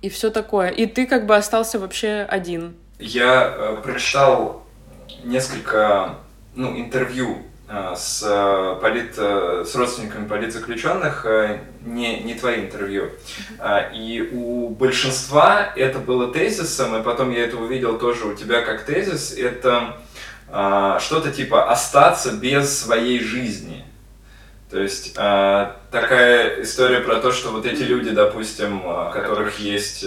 и 0.00 0.08
все 0.08 0.30
такое. 0.30 0.70
И 0.70 0.86
ты 0.86 1.06
как 1.06 1.26
бы 1.26 1.36
остался 1.36 1.78
вообще 1.78 2.26
один. 2.28 2.74
Я 2.98 3.54
э, 3.56 3.76
прочитал 3.82 4.64
несколько 5.22 6.16
ну, 6.54 6.76
интервью 6.76 7.38
с, 7.96 8.22
э, 8.24 8.80
полит, 8.80 9.14
э, 9.18 9.64
с 9.66 9.74
родственниками 9.74 10.26
политзаключенных 10.26 11.26
не, 11.84 12.20
не 12.20 12.34
твои 12.34 12.60
интервью. 12.60 13.10
И 13.94 14.30
у 14.32 14.70
большинства 14.70 15.72
это 15.76 15.98
было 15.98 16.32
тезисом, 16.32 16.98
и 16.98 17.02
потом 17.02 17.30
я 17.30 17.44
это 17.44 17.56
увидел 17.56 17.98
тоже 17.98 18.24
у 18.26 18.34
тебя 18.34 18.62
как 18.62 18.84
тезис, 18.84 19.32
это 19.32 19.98
что-то 21.00 21.30
типа 21.30 21.70
остаться 21.70 22.32
без 22.32 22.78
своей 22.78 23.20
жизни. 23.20 23.84
То 24.70 24.80
есть 24.80 25.14
такая 25.14 26.62
история 26.62 27.00
про 27.00 27.16
то, 27.16 27.32
что 27.32 27.50
вот 27.50 27.66
эти 27.66 27.82
люди, 27.82 28.10
допустим, 28.10 28.84
у 28.84 29.10
которых 29.12 29.58
есть 29.58 30.04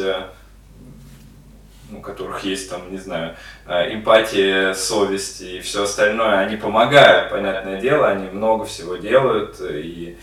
у 1.95 2.01
которых 2.01 2.43
есть 2.43 2.69
там, 2.69 2.91
не 2.91 2.97
знаю, 2.97 3.35
э, 3.67 3.93
эмпатия, 3.93 4.73
совесть 4.73 5.41
и 5.41 5.59
все 5.59 5.83
остальное, 5.83 6.39
они 6.39 6.57
помогают, 6.57 7.29
понятное 7.31 7.79
дело, 7.79 8.07
они 8.09 8.29
много 8.29 8.65
всего 8.65 8.95
делают 8.95 9.57
и 9.61 10.17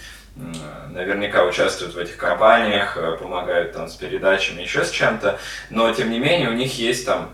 наверняка 0.91 1.45
участвуют 1.45 1.95
в 1.95 1.99
этих 1.99 2.17
компаниях, 2.17 2.97
э, 2.97 3.17
помогают 3.17 3.73
там 3.73 3.89
с 3.89 3.95
передачами, 3.95 4.63
еще 4.63 4.85
с 4.85 4.91
чем-то, 4.91 5.39
но 5.71 5.93
тем 5.93 6.11
не 6.11 6.19
менее 6.19 6.49
у 6.49 6.55
них 6.55 6.79
есть 6.79 7.05
там 7.07 7.31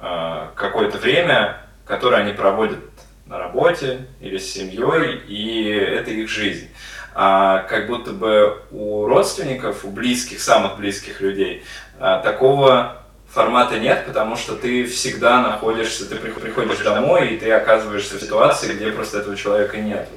э, 0.00 0.46
какое-то 0.54 0.98
время, 0.98 1.60
которое 1.84 2.22
они 2.22 2.32
проводят 2.32 2.78
на 3.26 3.38
работе 3.38 4.06
или 4.20 4.38
с 4.38 4.52
семьей, 4.52 5.18
и 5.26 5.68
это 5.68 6.10
их 6.10 6.28
жизнь. 6.28 6.68
А 7.14 7.64
как 7.64 7.88
будто 7.88 8.12
бы 8.12 8.62
у 8.70 9.06
родственников, 9.06 9.84
у 9.84 9.90
близких, 9.90 10.40
самых 10.40 10.78
близких 10.78 11.20
людей, 11.20 11.64
такого 11.98 13.02
формата 13.38 13.78
нет, 13.78 14.04
потому 14.04 14.34
что 14.34 14.56
ты 14.56 14.84
всегда 14.84 15.40
находишься, 15.40 16.08
ты 16.08 16.16
приходишь 16.16 16.78
домой, 16.78 17.34
и 17.34 17.38
ты 17.38 17.52
оказываешься 17.52 18.16
в 18.16 18.20
ситуации, 18.20 18.74
где 18.74 18.90
просто 18.90 19.18
этого 19.18 19.36
человека 19.36 19.76
нет. 19.76 20.08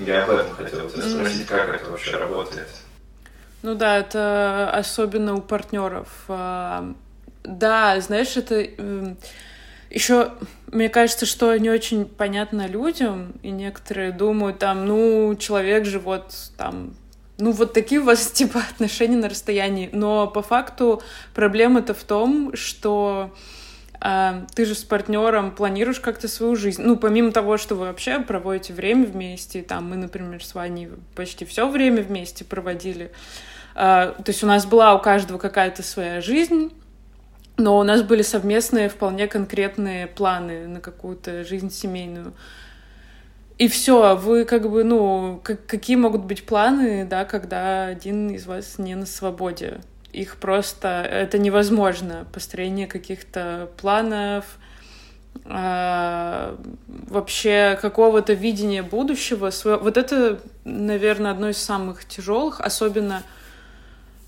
Я 0.00 0.24
об 0.24 0.30
этом 0.30 0.50
хотел 0.56 0.90
тебя 0.90 1.02
спросить, 1.04 1.46
как 1.46 1.68
это 1.68 1.88
вообще 1.88 2.16
работает. 2.16 2.66
Ну 3.62 3.76
да, 3.76 3.98
это 3.98 4.68
особенно 4.74 5.34
у 5.34 5.40
партнеров. 5.40 6.08
А, 6.26 6.92
да, 7.44 8.00
знаешь, 8.00 8.36
это 8.36 8.56
эм, 8.56 9.16
еще, 9.90 10.32
мне 10.72 10.88
кажется, 10.88 11.26
что 11.26 11.56
не 11.56 11.70
очень 11.70 12.04
понятно 12.04 12.66
людям, 12.66 13.34
и 13.42 13.50
некоторые 13.50 14.10
думают, 14.10 14.58
там, 14.58 14.86
ну, 14.86 15.36
человек 15.36 15.84
же 15.84 16.00
вот 16.00 16.34
там 16.56 16.94
ну, 17.38 17.50
вот 17.50 17.72
такие 17.72 18.00
у 18.00 18.04
вас, 18.04 18.26
типа, 18.32 18.60
отношения 18.70 19.16
на 19.16 19.28
расстоянии. 19.28 19.90
Но 19.92 20.26
по 20.26 20.42
факту 20.42 21.02
проблема-то 21.34 21.94
в 21.94 22.04
том, 22.04 22.54
что 22.54 23.34
э, 24.00 24.44
ты 24.54 24.64
же 24.64 24.74
с 24.74 24.84
партнером 24.84 25.50
планируешь 25.50 26.00
как-то 26.00 26.28
свою 26.28 26.56
жизнь. 26.56 26.82
Ну, 26.82 26.96
помимо 26.96 27.32
того, 27.32 27.56
что 27.56 27.74
вы 27.74 27.86
вообще 27.86 28.20
проводите 28.20 28.72
время 28.72 29.06
вместе, 29.06 29.62
там 29.62 29.90
мы, 29.90 29.96
например, 29.96 30.44
с 30.44 30.54
Ваней 30.54 30.90
почти 31.14 31.44
все 31.44 31.68
время 31.68 32.02
вместе 32.02 32.44
проводили. 32.44 33.10
Э, 33.74 34.14
то 34.16 34.28
есть 34.28 34.44
у 34.44 34.46
нас 34.46 34.66
была 34.66 34.94
у 34.94 35.00
каждого 35.00 35.38
какая-то 35.38 35.82
своя 35.82 36.20
жизнь, 36.20 36.72
но 37.56 37.78
у 37.78 37.82
нас 37.82 38.02
были 38.02 38.22
совместные 38.22 38.88
вполне 38.88 39.26
конкретные 39.28 40.06
планы 40.06 40.66
на 40.66 40.80
какую-то 40.80 41.44
жизнь 41.44 41.70
семейную. 41.70 42.32
И 43.56 43.68
все, 43.68 44.16
вы 44.16 44.44
как 44.44 44.68
бы, 44.68 44.82
ну, 44.82 45.40
как, 45.44 45.64
какие 45.66 45.96
могут 45.96 46.24
быть 46.24 46.44
планы, 46.44 47.04
да, 47.04 47.24
когда 47.24 47.86
один 47.86 48.30
из 48.30 48.46
вас 48.46 48.78
не 48.78 48.96
на 48.96 49.06
свободе? 49.06 49.80
Их 50.12 50.36
просто, 50.38 51.02
это 51.02 51.38
невозможно, 51.38 52.26
построение 52.32 52.88
каких-то 52.88 53.70
планов, 53.76 54.58
э, 55.44 56.56
вообще 56.86 57.78
какого-то 57.80 58.32
видения 58.32 58.82
будущего. 58.82 59.52
Вот 59.64 59.96
это, 59.98 60.40
наверное, 60.64 61.30
одно 61.30 61.50
из 61.50 61.58
самых 61.58 62.04
тяжелых, 62.06 62.60
особенно 62.60 63.22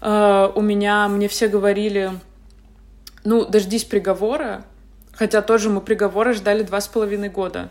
э, 0.02 0.52
у 0.54 0.60
меня, 0.60 1.08
мне 1.08 1.26
все 1.26 1.48
говорили, 1.48 2.12
ну, 3.24 3.44
дождись 3.44 3.84
приговора, 3.84 4.64
хотя 5.12 5.42
тоже 5.42 5.68
мы 5.68 5.80
приговора 5.80 6.32
ждали 6.32 6.62
два 6.62 6.80
с 6.80 6.86
половиной 6.86 7.28
года 7.28 7.70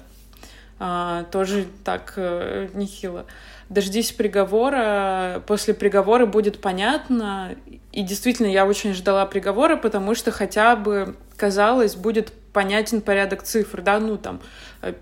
а, 0.79 1.23
тоже 1.25 1.67
так 1.83 2.13
э, 2.17 2.69
нехило. 2.73 3.25
Дождись 3.69 4.11
приговора, 4.11 5.41
после 5.47 5.73
приговора 5.73 6.25
будет 6.25 6.61
понятно. 6.61 7.55
И 7.91 8.03
действительно, 8.03 8.47
я 8.47 8.65
очень 8.65 8.93
ждала 8.93 9.25
приговора, 9.25 9.77
потому 9.77 10.13
что 10.15 10.31
хотя 10.31 10.75
бы, 10.75 11.15
казалось, 11.37 11.95
будет 11.95 12.31
понятен 12.53 13.01
порядок 13.01 13.43
цифр, 13.43 13.81
да, 13.81 13.99
ну 13.99 14.17
там 14.17 14.39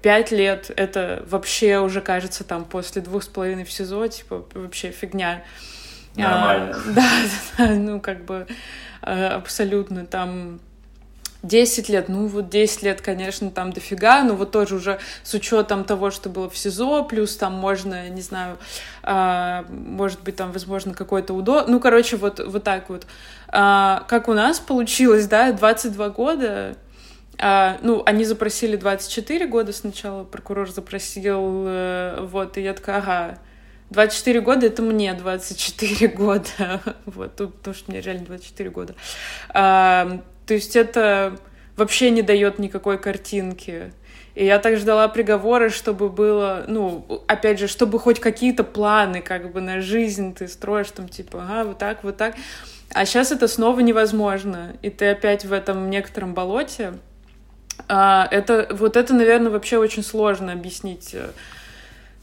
пять 0.02 0.32
лет, 0.32 0.72
это 0.76 1.24
вообще 1.28 1.80
уже 1.80 2.02
кажется 2.02 2.44
там 2.44 2.66
после 2.66 3.02
двух 3.02 3.24
с 3.24 3.28
половиной 3.28 3.66
в 3.66 3.72
СИЗО, 3.72 4.08
типа 4.08 4.46
вообще 4.54 4.92
фигня. 4.92 5.44
Нормально. 6.16 6.76
А, 6.76 6.92
да, 6.96 7.10
да, 7.58 7.74
ну 7.74 8.00
как 8.00 8.26
бы 8.26 8.48
э, 9.02 9.26
абсолютно 9.28 10.06
там 10.06 10.60
10 11.44 11.90
лет, 11.90 12.10
ну 12.10 12.28
вот 12.28 12.50
10 12.50 12.84
лет, 12.84 13.02
конечно, 13.02 13.52
там 13.52 13.74
дофига, 13.74 14.24
но 14.24 14.36
вот 14.36 14.52
тоже 14.52 14.76
уже 14.76 15.00
с 15.24 15.34
учетом 15.34 15.84
того, 15.84 16.10
что 16.10 16.30
было 16.30 16.50
в 16.50 16.58
СИЗО, 16.58 17.04
плюс 17.04 17.36
там 17.36 17.54
можно, 17.54 18.10
не 18.10 18.22
знаю, 18.22 18.58
э, 19.04 19.64
может 19.70 20.22
быть, 20.22 20.38
там, 20.38 20.54
возможно, 20.54 20.94
какой-то 20.94 21.34
УДО, 21.34 21.66
ну, 21.68 21.80
короче, 21.80 22.16
вот, 22.16 22.40
вот 22.40 22.64
так 22.64 22.90
вот. 22.90 23.06
Э, 23.50 24.00
как 24.08 24.30
у 24.30 24.34
нас 24.34 24.60
получилось, 24.60 25.28
да, 25.28 25.52
22 25.52 26.10
года, 26.10 26.78
а, 27.40 27.78
ну, 27.82 28.04
они 28.06 28.24
запросили 28.24 28.78
24 28.78 29.48
года 29.48 29.74
сначала, 29.74 30.24
прокурор 30.24 30.72
запросил, 30.72 31.66
э, 31.68 32.20
вот, 32.22 32.58
и 32.58 32.62
я 32.62 32.74
такая, 32.74 33.00
ага, 33.00 33.38
24 33.90 34.40
года— 34.42 34.66
это 34.68 34.82
мне 34.82 35.14
24 35.14 36.08
года, 36.08 36.82
вот, 37.06 37.36
потому 37.36 37.76
что 37.76 37.92
мне 37.92 38.02
реально 38.02 38.26
24 38.26 38.70
года. 38.70 38.96
А, 39.50 40.22
то 40.46 40.54
есть 40.54 40.76
это 40.76 41.38
вообще 41.76 42.10
не 42.12 42.22
дает 42.22 42.60
никакой 42.60 42.98
картинки. 42.98 43.92
И 44.36 44.46
я 44.46 44.58
так 44.58 44.78
ждала 44.78 45.08
приговора, 45.08 45.70
чтобы 45.70 46.10
было, 46.10 46.66
ну, 46.68 47.24
опять 47.28 47.60
же, 47.60 47.68
чтобы 47.68 48.00
хоть 48.00 48.20
какие-то 48.20 48.64
планы 48.64 49.22
как 49.22 49.52
бы 49.52 49.62
на 49.62 49.80
жизнь 49.80 50.34
ты 50.34 50.48
строишь, 50.48 50.90
там, 50.90 51.08
типа, 51.08 51.44
ага, 51.44 51.68
вот 51.68 51.78
так, 51.78 52.04
вот 52.04 52.18
так. 52.18 52.36
А 52.94 53.06
сейчас 53.06 53.32
это 53.32 53.48
снова 53.48 53.80
невозможно, 53.82 54.76
и 54.82 54.90
ты 54.90 55.10
опять 55.10 55.46
в 55.46 55.54
этом 55.54 55.90
некотором 55.90 56.34
болоте. 56.34 56.94
А, 57.88 58.28
это, 58.32 58.68
вот 58.72 58.98
это, 58.98 59.14
наверное, 59.14 59.52
вообще 59.52 59.78
очень 59.78 60.04
сложно 60.04 60.52
объяснить 60.52 61.14
э, 61.14 61.30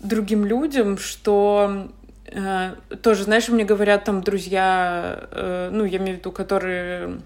другим 0.00 0.44
людям, 0.44 0.98
что 0.98 1.90
э, 2.26 2.74
тоже, 3.02 3.24
знаешь, 3.24 3.48
мне 3.48 3.64
говорят 3.64 4.04
там 4.04 4.22
друзья, 4.22 5.28
э, 5.30 5.70
ну, 5.72 5.84
я 5.84 5.98
имею 5.98 6.16
в 6.16 6.18
виду, 6.20 6.32
которые 6.32 7.20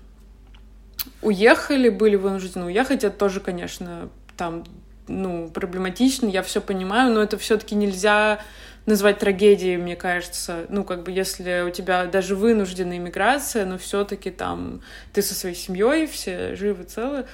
уехали, 1.22 1.88
были 1.88 2.16
вынуждены 2.16 2.66
уехать, 2.66 3.04
это 3.04 3.16
тоже, 3.16 3.40
конечно, 3.40 4.08
там, 4.36 4.64
ну, 5.08 5.48
проблематично, 5.48 6.26
я 6.26 6.42
все 6.42 6.60
понимаю, 6.60 7.12
но 7.12 7.22
это 7.22 7.38
все-таки 7.38 7.74
нельзя 7.74 8.40
назвать 8.86 9.18
трагедией, 9.18 9.76
мне 9.76 9.96
кажется. 9.96 10.66
Ну, 10.68 10.84
как 10.84 11.04
бы, 11.04 11.10
если 11.10 11.62
у 11.66 11.70
тебя 11.70 12.06
даже 12.06 12.36
вынужденная 12.36 12.98
иммиграция, 12.98 13.64
но 13.64 13.78
все-таки 13.78 14.30
там 14.30 14.82
ты 15.12 15.22
со 15.22 15.34
своей 15.34 15.54
семьей, 15.54 16.06
все 16.06 16.54
живы, 16.54 16.84
целы. 16.84 17.26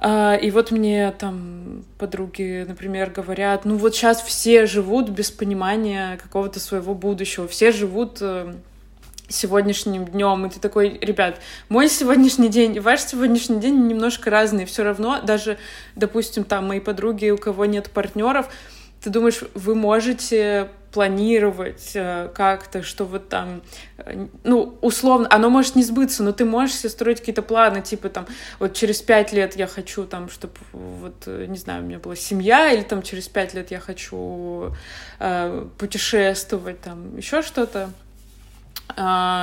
А, 0.00 0.34
и 0.36 0.50
вот 0.52 0.70
мне 0.70 1.10
там 1.12 1.84
подруги, 1.98 2.64
например, 2.66 3.10
говорят, 3.10 3.64
ну 3.64 3.76
вот 3.76 3.96
сейчас 3.96 4.22
все 4.22 4.66
живут 4.66 5.08
без 5.08 5.32
понимания 5.32 6.18
какого-то 6.22 6.60
своего 6.60 6.94
будущего, 6.94 7.48
все 7.48 7.72
живут 7.72 8.18
э, 8.20 8.54
сегодняшним 9.28 10.06
днем, 10.06 10.46
и 10.46 10.50
ты 10.50 10.60
такой, 10.60 10.98
ребят, 11.00 11.40
мой 11.68 11.88
сегодняшний 11.88 12.48
день 12.48 12.76
и 12.76 12.80
ваш 12.80 13.02
сегодняшний 13.02 13.60
день 13.60 13.86
немножко 13.86 14.30
разные, 14.30 14.66
все 14.66 14.82
равно 14.82 15.20
даже, 15.22 15.58
допустим, 15.96 16.44
там 16.44 16.66
мои 16.66 16.80
подруги, 16.80 17.30
у 17.30 17.38
кого 17.38 17.66
нет 17.66 17.90
партнеров, 17.90 18.48
ты 19.02 19.10
думаешь, 19.10 19.40
вы 19.54 19.74
можете 19.74 20.70
планировать 20.92 21.92
э, 21.94 22.30
как-то, 22.34 22.82
что 22.82 23.04
вот 23.04 23.28
там, 23.28 23.62
э, 23.98 24.26
ну, 24.42 24.78
условно, 24.80 25.28
оно 25.30 25.50
может 25.50 25.76
не 25.76 25.84
сбыться, 25.84 26.22
но 26.22 26.32
ты 26.32 26.44
можешь 26.44 26.76
себе 26.76 26.88
строить 26.88 27.20
какие-то 27.20 27.42
планы, 27.42 27.82
типа 27.82 28.08
там, 28.08 28.26
вот 28.58 28.74
через 28.74 29.02
пять 29.02 29.32
лет 29.32 29.54
я 29.54 29.66
хочу 29.66 30.06
там, 30.06 30.28
чтобы 30.30 30.54
вот, 30.72 31.24
э, 31.26 31.44
не 31.46 31.58
знаю, 31.58 31.82
у 31.82 31.86
меня 31.86 31.98
была 31.98 32.16
семья, 32.16 32.72
или 32.72 32.82
там 32.82 33.02
через 33.02 33.28
пять 33.28 33.54
лет 33.54 33.70
я 33.70 33.80
хочу 33.80 34.72
э, 35.20 35.66
путешествовать, 35.76 36.80
там, 36.80 37.16
еще 37.16 37.42
что-то, 37.42 37.90
э, 38.96 39.00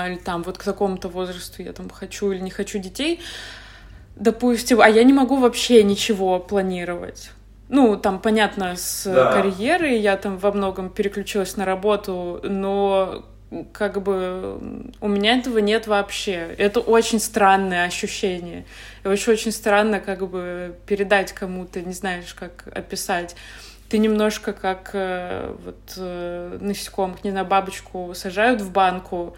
или 0.08 0.17
там 0.17 0.43
вот 0.43 0.58
к 0.58 0.63
такому-то 0.63 1.08
возрасту 1.10 1.62
я 1.63 1.73
там 1.73 1.89
хочу 1.89 2.31
или 2.31 2.39
не 2.39 2.51
хочу 2.51 2.79
детей, 2.79 3.21
допустим, 4.15 4.81
а 4.81 4.89
я 4.89 5.03
не 5.03 5.13
могу 5.13 5.38
вообще 5.38 5.84
ничего 5.84 6.39
планировать. 6.39 7.31
Ну, 7.67 7.97
там, 7.97 8.19
понятно, 8.19 8.75
с 8.75 9.05
да. 9.05 9.31
карьерой 9.31 9.99
я 9.99 10.17
там 10.17 10.38
во 10.38 10.51
многом 10.51 10.89
переключилась 10.89 11.58
на 11.58 11.65
работу, 11.65 12.39
но 12.43 13.25
как 13.73 14.01
бы 14.01 14.60
у 15.01 15.08
меня 15.08 15.38
этого 15.38 15.60
нет 15.60 15.88
вообще. 15.88 16.55
Это 16.58 16.79
очень 16.79 17.19
странное 17.19 17.86
ощущение. 17.86 18.65
И 19.03 19.08
очень-очень 19.08 19.51
странно 19.51 19.99
как 19.99 20.27
бы 20.29 20.75
передать 20.86 21.31
кому-то, 21.31 21.81
не 21.81 21.93
знаешь, 21.93 22.34
как 22.34 22.67
описать. 22.71 23.36
Ты 23.89 24.00
немножко 24.00 24.54
как 24.54 24.91
э, 24.93 25.56
вот 25.63 25.93
э, 25.98 26.58
насекомых, 26.60 27.24
не 27.24 27.32
знаю, 27.32 27.45
бабочку 27.45 28.13
сажают 28.15 28.62
в 28.62 28.71
банку, 28.71 29.36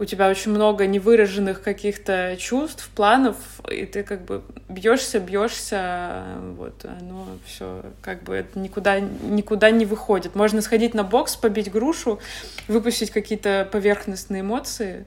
у 0.00 0.06
тебя 0.06 0.30
очень 0.30 0.50
много 0.50 0.86
невыраженных 0.86 1.60
каких-то 1.60 2.34
чувств, 2.38 2.88
планов, 2.94 3.36
и 3.70 3.84
ты 3.84 4.02
как 4.02 4.24
бы 4.24 4.42
бьешься, 4.66 5.20
бьешься, 5.20 6.22
вот, 6.56 6.86
оно 6.86 7.26
все 7.44 7.82
как 8.00 8.22
бы 8.22 8.34
это 8.34 8.58
никуда, 8.58 8.98
никуда 8.98 9.70
не 9.70 9.84
выходит. 9.84 10.34
Можно 10.34 10.62
сходить 10.62 10.94
на 10.94 11.04
бокс, 11.04 11.36
побить 11.36 11.70
грушу, 11.70 12.18
выпустить 12.66 13.10
какие-то 13.10 13.68
поверхностные 13.70 14.40
эмоции, 14.40 15.04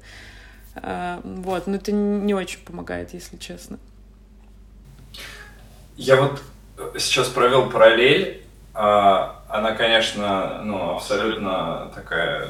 а, 0.75 1.21
вот, 1.23 1.65
но 1.65 1.77
это 1.77 1.91
не 1.91 2.35
очень 2.35 2.59
помогает, 2.59 3.15
если 3.15 3.37
честно. 3.37 3.79
Я 5.97 6.17
вот 6.17 6.39
сейчас 6.99 7.29
провел 7.29 7.67
параллель, 7.67 8.42
а, 8.73 9.43
она, 9.49 9.73
конечно, 9.73 10.61
ну, 10.63 10.95
абсолютно 10.95 11.91
такая 11.93 12.47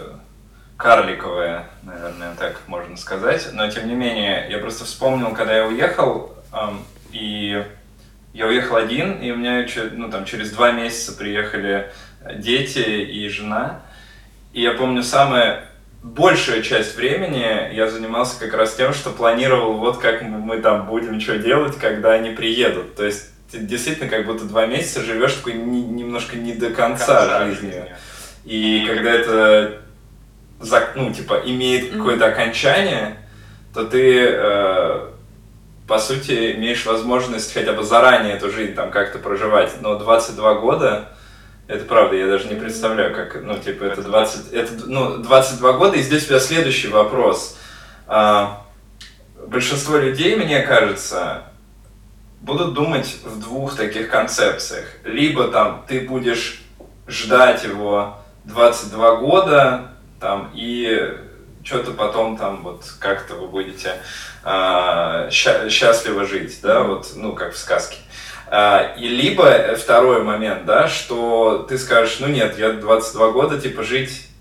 карликовая, 0.77 1.67
наверное, 1.83 2.33
так 2.36 2.62
можно 2.67 2.97
сказать. 2.97 3.49
Но 3.53 3.69
тем 3.69 3.88
не 3.88 3.95
менее, 3.95 4.47
я 4.49 4.57
просто 4.59 4.86
вспомнил, 4.86 5.31
когда 5.33 5.57
я 5.57 5.65
уехал, 5.65 6.33
эм, 6.53 6.83
и 7.12 7.63
я 8.33 8.47
уехал 8.47 8.77
один, 8.77 9.19
и 9.21 9.31
у 9.31 9.36
меня 9.36 9.65
ну, 9.91 10.09
там, 10.09 10.25
через 10.25 10.51
два 10.51 10.71
месяца 10.71 11.13
приехали 11.13 11.91
дети 12.36 12.79
и 12.79 13.27
жена. 13.29 13.81
И 14.53 14.62
я 14.62 14.71
помню, 14.71 15.03
самая 15.03 15.65
большая 16.03 16.62
часть 16.62 16.95
времени 16.95 17.73
я 17.73 17.89
занимался 17.89 18.39
как 18.39 18.53
раз 18.53 18.75
тем, 18.75 18.93
что 18.93 19.09
планировал, 19.09 19.73
вот 19.73 19.97
как 19.97 20.21
мы 20.21 20.59
там 20.59 20.86
будем 20.86 21.19
что 21.19 21.38
делать, 21.38 21.77
когда 21.77 22.13
они 22.13 22.31
приедут. 22.31 22.95
То 22.95 23.05
есть 23.05 23.33
ты 23.53 23.59
действительно 23.59 24.09
как 24.09 24.25
будто 24.25 24.45
два 24.45 24.65
месяца 24.65 25.01
живешь 25.01 25.33
такой 25.33 25.53
не, 25.53 25.83
немножко 25.83 26.35
не 26.35 26.53
до 26.53 26.71
конца, 26.71 27.05
конца 27.05 27.45
жизни. 27.45 27.67
жизни. 27.67 27.95
И 28.45 28.85
когда 28.87 29.11
это 29.11 29.81
ну, 30.95 31.13
типа, 31.13 31.41
имеет 31.45 31.91
какое-то 31.91 32.25
окончание, 32.25 33.17
то 33.73 33.85
ты, 33.85 34.27
э, 34.27 35.07
по 35.87 35.99
сути, 35.99 36.53
имеешь 36.53 36.85
возможность 36.85 37.53
хотя 37.53 37.73
бы 37.73 37.83
заранее 37.83 38.33
эту 38.33 38.49
жизнь 38.49 38.73
там 38.73 38.89
как-то 38.89 39.19
проживать. 39.19 39.73
Но 39.81 39.99
22 39.99 40.55
года, 40.55 41.09
это 41.67 41.85
правда, 41.85 42.15
я 42.15 42.27
даже 42.27 42.47
не 42.47 42.55
представляю, 42.55 43.13
как, 43.13 43.43
ну, 43.43 43.57
типа, 43.57 43.83
это 43.83 44.01
20, 44.01 44.51
это, 44.53 44.71
ну, 44.87 45.17
22 45.17 45.73
года, 45.73 45.97
и 45.97 46.01
здесь 46.01 46.23
у 46.23 46.27
тебя 46.27 46.39
следующий 46.39 46.87
вопрос. 46.87 47.57
А, 48.07 48.65
большинство 49.45 49.97
людей, 49.97 50.35
мне 50.37 50.61
кажется, 50.61 51.43
будут 52.43 52.73
думать 52.73 53.19
в 53.23 53.39
двух 53.39 53.75
таких 53.75 54.10
концепциях. 54.10 54.86
Либо 55.06 55.47
там 55.47 55.86
ты 55.88 56.01
будешь 56.01 56.62
ждать 57.08 57.63
его 57.63 58.17
22 58.43 59.15
года, 59.15 59.91
там, 60.19 60.51
и 60.53 61.17
что-то 61.63 61.91
потом 61.91 62.38
там 62.38 62.62
вот 62.63 62.84
как-то 62.99 63.36
вы 63.36 63.47
будете 63.47 63.93
э, 64.43 65.29
счастливо 65.32 66.25
жить, 66.25 66.60
да, 66.62 66.84
вот, 66.84 67.13
ну, 67.15 67.32
как 67.34 67.53
в 67.53 67.58
сказке. 67.58 67.97
А, 68.47 68.93
и 68.97 69.08
либо 69.08 69.75
второй 69.77 70.21
момент, 70.23 70.65
да, 70.65 70.89
что 70.89 71.65
ты 71.69 71.77
скажешь, 71.77 72.19
ну 72.19 72.27
нет, 72.27 72.60
я 72.60 72.73
22 72.73 73.32
года, 73.32 73.60
типа, 73.60 73.84
жить, 73.84 74.12
э, 74.12 74.33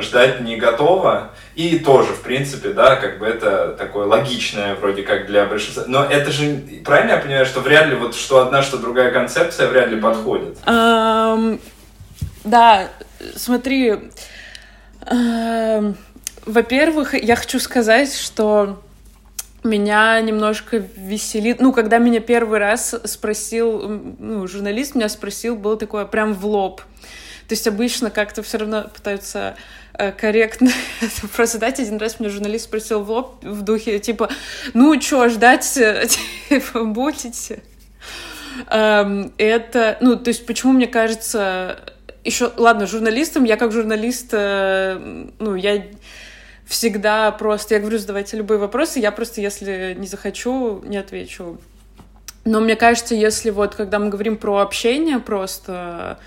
ждать 0.00 0.40
не 0.40 0.56
готова, 0.56 1.30
и 1.54 1.78
тоже, 1.78 2.12
в 2.12 2.22
принципе, 2.22 2.70
да, 2.70 2.96
как 2.96 3.18
бы 3.18 3.26
это 3.26 3.74
такое 3.78 4.06
логичное 4.06 4.74
вроде 4.74 5.02
как 5.02 5.26
для 5.26 5.46
большинства. 5.46 5.84
Но 5.86 6.04
это 6.04 6.30
же, 6.32 6.62
правильно 6.84 7.12
я 7.12 7.18
понимаю, 7.18 7.46
что 7.46 7.60
вряд 7.60 7.86
ли 7.86 7.94
вот 7.94 8.14
что 8.14 8.40
одна, 8.40 8.62
что 8.62 8.78
другая 8.78 9.10
концепция 9.10 9.68
вряд 9.68 9.88
ли 9.88 10.00
подходит? 10.00 10.58
Да, 12.44 12.88
смотри, 13.36 14.10
Эм, 15.06 15.96
во-первых, 16.46 17.14
я 17.14 17.36
хочу 17.36 17.58
сказать, 17.58 18.14
что 18.14 18.82
меня 19.64 20.20
немножко 20.20 20.82
веселит. 20.96 21.60
Ну, 21.60 21.72
когда 21.72 21.98
меня 21.98 22.20
первый 22.20 22.58
раз 22.58 22.94
спросил, 23.04 23.88
ну, 24.18 24.46
журналист 24.46 24.94
меня 24.94 25.08
спросил, 25.08 25.56
было 25.56 25.76
такое 25.76 26.04
прям 26.04 26.34
в 26.34 26.44
лоб. 26.46 26.82
То 27.48 27.54
есть 27.54 27.66
обычно 27.66 28.10
как-то 28.10 28.42
все 28.42 28.58
равно 28.58 28.90
пытаются 28.94 29.56
э, 29.94 30.12
корректно 30.12 30.70
просто 31.36 31.58
дать. 31.58 31.80
Один 31.80 31.98
раз 31.98 32.20
меня 32.20 32.30
журналист 32.30 32.64
спросил 32.64 33.02
в 33.02 33.10
лоб 33.10 33.44
в 33.44 33.62
духе, 33.62 33.98
типа, 33.98 34.30
ну, 34.74 35.00
что, 35.00 35.28
ждать, 35.28 35.64
типа, 36.48 36.84
будете? 36.84 37.62
Эм, 38.70 39.32
это, 39.38 39.96
ну, 40.00 40.16
то 40.16 40.28
есть 40.28 40.46
почему, 40.46 40.72
мне 40.72 40.86
кажется, 40.86 41.80
еще, 42.24 42.52
ладно, 42.56 42.86
журналистом, 42.86 43.44
я 43.44 43.56
как 43.56 43.72
журналист, 43.72 44.28
э, 44.32 45.26
ну, 45.38 45.54
я 45.54 45.84
всегда 46.66 47.30
просто, 47.32 47.74
я 47.74 47.80
говорю, 47.80 47.98
задавайте 47.98 48.36
любые 48.36 48.58
вопросы, 48.58 48.98
я 48.98 49.10
просто, 49.12 49.40
если 49.40 49.94
не 49.98 50.06
захочу, 50.06 50.82
не 50.84 50.96
отвечу. 50.96 51.58
Но 52.44 52.60
мне 52.60 52.76
кажется, 52.76 53.14
если 53.14 53.50
вот, 53.50 53.74
когда 53.74 53.98
мы 53.98 54.08
говорим 54.08 54.36
про 54.36 54.58
общение 54.58 55.18
просто, 55.18 56.18
э, 56.18 56.22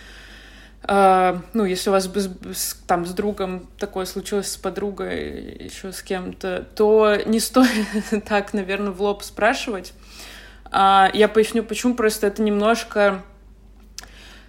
ну, 0.88 1.65
если 1.65 1.89
у 1.89 1.93
вас 1.93 2.08
с, 2.54 2.76
там 2.86 3.06
с 3.06 3.12
другом 3.12 3.67
такое 3.80 4.06
случилось, 4.06 4.52
с 4.52 4.58
подругой, 4.58 5.63
еще 5.63 5.91
с 5.91 6.04
кем-то, 6.04 6.67
то 6.76 7.17
не 7.26 7.39
стоит 7.39 7.88
так, 8.28 8.54
наверное, 8.54 8.91
в 8.91 9.02
лоб 9.02 9.24
спрашивать. 9.24 9.93
А, 10.71 11.10
я 11.13 11.28
поясню, 11.28 11.63
почему, 11.63 11.95
просто 11.95 12.28
это 12.28 12.41
немножко 12.41 13.24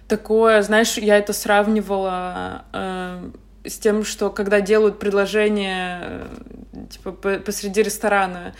такое, 0.07 0.61
знаешь, 0.61 0.97
я 0.97 1.17
это 1.17 1.33
сравнивала 1.33 2.65
э, 2.73 3.31
с 3.65 3.77
тем, 3.77 4.03
что 4.03 4.29
когда 4.29 4.61
делают 4.61 4.99
предложение 4.99 6.27
э, 6.73 6.85
типа 6.89 7.11
посреди 7.11 7.83
ресторана, 7.83 8.53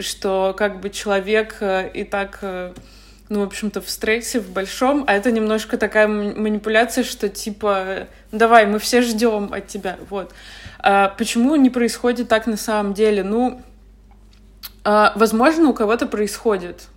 что 0.00 0.54
как 0.56 0.80
бы 0.80 0.90
человек 0.90 1.56
э, 1.60 1.90
и 1.92 2.04
так 2.04 2.40
ну, 3.28 3.40
в 3.40 3.42
общем-то, 3.42 3.80
в 3.80 3.90
стрессе, 3.90 4.40
в 4.40 4.50
большом, 4.50 5.04
а 5.06 5.14
это 5.14 5.30
немножко 5.30 5.76
такая 5.76 6.08
манипуляция, 6.08 7.04
что 7.04 7.28
типа, 7.28 8.08
давай, 8.32 8.66
мы 8.66 8.78
все 8.78 9.02
ждем 9.02 9.52
от 9.52 9.66
тебя, 9.66 9.98
вот. 10.08 10.32
А 10.78 11.08
почему 11.10 11.56
не 11.56 11.70
происходит 11.70 12.28
так 12.28 12.46
на 12.46 12.56
самом 12.56 12.94
деле? 12.94 13.22
Ну, 13.22 13.60
а, 14.84 15.12
возможно, 15.16 15.68
у 15.68 15.74
кого-то 15.74 16.06
происходит, 16.06 16.88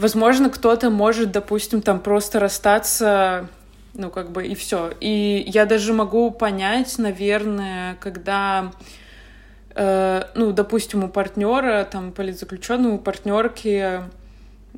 Возможно, 0.00 0.48
кто-то 0.48 0.88
может, 0.88 1.30
допустим, 1.30 1.82
там 1.82 2.00
просто 2.00 2.40
расстаться, 2.40 3.48
ну, 3.92 4.08
как 4.08 4.30
бы, 4.30 4.46
и 4.46 4.54
все. 4.54 4.92
И 4.98 5.44
я 5.46 5.66
даже 5.66 5.92
могу 5.92 6.30
понять, 6.30 6.96
наверное, 6.96 7.96
когда, 8.00 8.72
э, 9.74 10.22
ну, 10.34 10.52
допустим, 10.52 11.04
у 11.04 11.08
партнера, 11.08 11.84
там, 11.84 12.12
политзаключенного, 12.12 12.94
у 12.94 12.98
партнерки, 12.98 14.00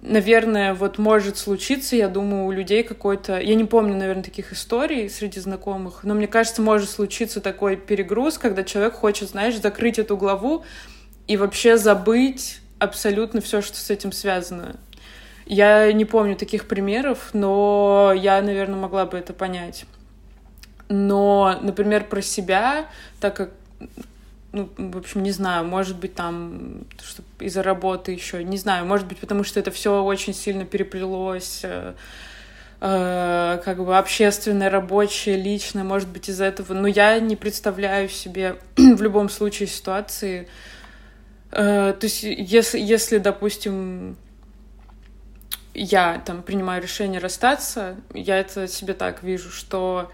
наверное, 0.00 0.74
вот 0.74 0.98
может 0.98 1.36
случиться, 1.36 1.96
я 1.96 2.08
думаю, 2.08 2.46
у 2.46 2.50
людей 2.50 2.82
какой-то... 2.82 3.38
Я 3.38 3.54
не 3.54 3.64
помню, 3.64 3.94
наверное, 3.94 4.24
таких 4.24 4.52
историй 4.52 5.10
среди 5.10 5.40
знакомых, 5.40 6.04
но 6.04 6.14
мне 6.14 6.26
кажется, 6.26 6.62
может 6.62 6.88
случиться 6.88 7.40
такой 7.40 7.76
перегруз, 7.76 8.38
когда 8.38 8.64
человек 8.64 8.94
хочет, 8.94 9.30
знаешь, 9.30 9.60
закрыть 9.60 9.98
эту 9.98 10.16
главу 10.16 10.64
и 11.26 11.36
вообще 11.36 11.76
забыть 11.76 12.60
абсолютно 12.78 13.40
все, 13.40 13.60
что 13.62 13.76
с 13.76 13.90
этим 13.90 14.12
связано. 14.12 14.76
Я 15.46 15.92
не 15.92 16.04
помню 16.04 16.36
таких 16.36 16.66
примеров, 16.66 17.30
но 17.32 18.12
я, 18.14 18.40
наверное, 18.42 18.78
могла 18.78 19.06
бы 19.06 19.18
это 19.18 19.32
понять. 19.32 19.84
Но, 20.88 21.58
например, 21.62 22.04
про 22.04 22.22
себя, 22.22 22.86
так 23.20 23.36
как 23.36 23.50
ну, 24.52 24.68
в 24.76 24.98
общем, 24.98 25.22
не 25.22 25.30
знаю, 25.30 25.64
может 25.64 25.96
быть, 25.98 26.14
там, 26.14 26.84
из-за 27.40 27.62
работы 27.62 28.12
еще, 28.12 28.44
не 28.44 28.58
знаю, 28.58 28.84
может 28.84 29.06
быть, 29.06 29.18
потому 29.18 29.44
что 29.44 29.58
это 29.58 29.70
все 29.70 30.02
очень 30.02 30.34
сильно 30.34 30.66
переплелось, 30.66 31.60
э, 31.62 31.94
э, 32.80 33.62
как 33.64 33.82
бы 33.82 33.96
общественное, 33.96 34.68
рабочее, 34.68 35.36
личное, 35.36 35.84
может 35.84 36.08
быть, 36.08 36.28
из-за 36.28 36.44
этого, 36.44 36.74
но 36.74 36.86
я 36.86 37.18
не 37.18 37.34
представляю 37.34 38.10
себе 38.10 38.56
в 38.76 39.00
любом 39.00 39.30
случае 39.30 39.68
ситуации, 39.68 40.48
э, 41.50 41.94
то 41.98 42.04
есть, 42.04 42.22
если, 42.22 42.78
если, 42.78 43.18
допустим, 43.18 44.16
я 45.72 46.22
там 46.26 46.42
принимаю 46.42 46.82
решение 46.82 47.20
расстаться, 47.20 47.96
я 48.12 48.38
это 48.38 48.68
себе 48.68 48.92
так 48.92 49.22
вижу, 49.22 49.50
что 49.50 50.12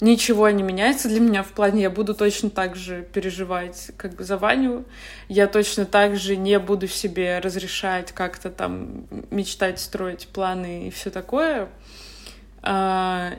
ничего 0.00 0.48
не 0.50 0.62
меняется 0.62 1.08
для 1.08 1.20
меня 1.20 1.42
в 1.42 1.48
плане, 1.48 1.82
я 1.82 1.90
буду 1.90 2.14
точно 2.14 2.50
так 2.50 2.76
же 2.76 3.02
переживать 3.02 3.90
как 3.96 4.14
бы 4.14 4.24
за 4.24 4.36
Ваню, 4.36 4.84
я 5.28 5.46
точно 5.46 5.84
так 5.84 6.16
же 6.16 6.36
не 6.36 6.58
буду 6.58 6.88
себе 6.88 7.38
разрешать 7.38 8.12
как-то 8.12 8.50
там 8.50 9.06
мечтать, 9.30 9.80
строить 9.80 10.28
планы 10.28 10.88
и 10.88 10.90
все 10.90 11.10
такое. 11.10 11.68
А, 12.62 13.32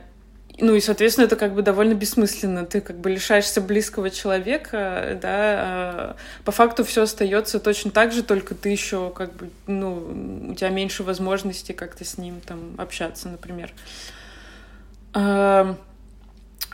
ну 0.58 0.74
и, 0.74 0.80
соответственно, 0.80 1.26
это 1.26 1.36
как 1.36 1.54
бы 1.54 1.62
довольно 1.62 1.94
бессмысленно. 1.94 2.66
Ты 2.66 2.80
как 2.80 2.98
бы 2.98 3.10
лишаешься 3.10 3.60
близкого 3.60 4.10
человека, 4.10 5.18
да, 5.20 5.28
а 5.30 6.16
по 6.44 6.52
факту 6.52 6.84
все 6.84 7.02
остается 7.02 7.58
точно 7.58 7.90
так 7.90 8.12
же, 8.12 8.22
только 8.22 8.54
ты 8.54 8.68
еще 8.68 9.10
как 9.10 9.34
бы, 9.34 9.50
ну, 9.66 10.50
у 10.50 10.54
тебя 10.54 10.68
меньше 10.68 11.02
возможностей 11.02 11.72
как-то 11.72 12.04
с 12.04 12.18
ним 12.18 12.40
там 12.40 12.74
общаться, 12.78 13.28
например. 13.28 13.72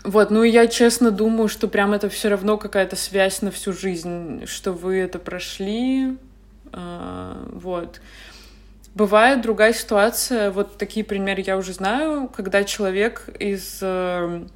Вот, 0.05 0.31
ну 0.31 0.43
я 0.43 0.67
честно 0.69 1.11
думаю, 1.11 1.49
что 1.49 1.69
прям 1.69 1.93
это 1.93 2.09
все 2.09 2.29
равно 2.29 2.57
какая-то 2.57 2.97
связь 2.97 3.43
на 3.43 3.51
всю 3.51 3.73
жизнь, 3.73 4.47
что 4.47 4.73
вы 4.73 4.99
это 4.99 5.19
прошли. 5.19 6.17
Э, 6.73 7.35
вот. 7.53 8.01
Бывает 8.95 9.43
другая 9.43 9.73
ситуация, 9.73 10.51
вот 10.51 10.79
такие 10.79 11.05
примеры 11.05 11.43
я 11.47 11.57
уже 11.57 11.73
знаю, 11.73 12.29
когда 12.29 12.65
человек 12.65 13.29
из 13.39 13.79
э, 13.81 14.47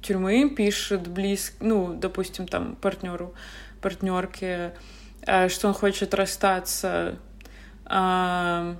тюрьмы 0.00 0.50
пишет 0.50 1.06
близ, 1.06 1.54
ну, 1.60 1.94
допустим, 1.94 2.48
там 2.48 2.76
партнеру, 2.76 3.34
партнерке, 3.80 4.74
э, 5.26 5.48
что 5.48 5.68
он 5.68 5.74
хочет 5.74 6.14
расстаться. 6.14 7.18
Э, 7.86 8.74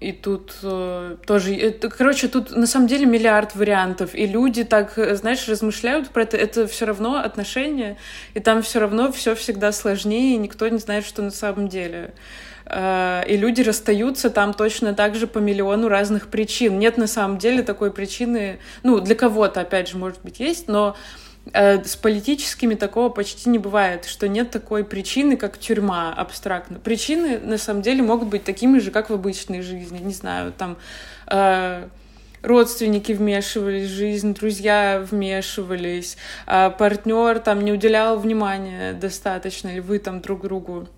и 0.00 0.12
тут 0.12 0.56
э, 0.62 1.16
тоже... 1.26 1.54
Это, 1.54 1.90
короче, 1.90 2.28
тут 2.28 2.56
на 2.56 2.66
самом 2.66 2.86
деле 2.86 3.04
миллиард 3.04 3.54
вариантов. 3.54 4.14
И 4.14 4.26
люди 4.26 4.64
так, 4.64 4.94
знаешь, 4.96 5.46
размышляют 5.46 6.08
про 6.08 6.22
это. 6.22 6.38
Это 6.38 6.66
все 6.66 6.86
равно 6.86 7.18
отношения, 7.18 7.98
и 8.32 8.40
там 8.40 8.62
все 8.62 8.80
равно 8.80 9.12
все 9.12 9.34
всегда 9.34 9.72
сложнее, 9.72 10.36
и 10.36 10.38
никто 10.38 10.66
не 10.68 10.78
знает, 10.78 11.04
что 11.04 11.20
на 11.20 11.30
самом 11.30 11.68
деле. 11.68 12.14
Э, 12.64 13.22
и 13.28 13.36
люди 13.36 13.60
расстаются 13.60 14.30
там 14.30 14.54
точно 14.54 14.94
так 14.94 15.16
же 15.16 15.26
по 15.26 15.38
миллиону 15.38 15.88
разных 15.88 16.28
причин. 16.28 16.78
Нет 16.78 16.96
на 16.96 17.06
самом 17.06 17.36
деле 17.36 17.62
такой 17.62 17.92
причины... 17.92 18.58
Ну, 18.82 19.00
для 19.00 19.14
кого-то, 19.14 19.60
опять 19.60 19.88
же, 19.88 19.98
может 19.98 20.22
быть, 20.22 20.40
есть, 20.40 20.66
но 20.66 20.96
Э, 20.96 21.29
с 21.52 21.96
политическими 21.96 22.74
такого 22.74 23.08
почти 23.08 23.48
не 23.50 23.58
бывает, 23.58 24.04
что 24.04 24.28
нет 24.28 24.50
такой 24.50 24.84
причины, 24.84 25.36
как 25.36 25.58
тюрьма 25.58 26.12
абстрактно. 26.12 26.78
Причины, 26.78 27.38
на 27.38 27.58
самом 27.58 27.82
деле, 27.82 28.02
могут 28.02 28.28
быть 28.28 28.44
такими 28.44 28.78
же, 28.78 28.90
как 28.90 29.10
в 29.10 29.14
обычной 29.14 29.62
жизни. 29.62 29.98
Не 29.98 30.12
знаю, 30.12 30.52
там 30.56 30.76
э, 31.26 31.88
родственники 32.42 33.12
вмешивались 33.12 33.88
в 33.88 33.94
жизнь, 33.94 34.34
друзья 34.34 35.04
вмешивались, 35.10 36.16
э, 36.46 36.70
партнер 36.70 37.38
там 37.40 37.62
не 37.64 37.72
уделял 37.72 38.18
внимания 38.18 38.92
достаточно, 38.92 39.68
или 39.68 39.80
вы 39.80 39.98
там 39.98 40.20
друг 40.20 40.42
другу 40.42 40.88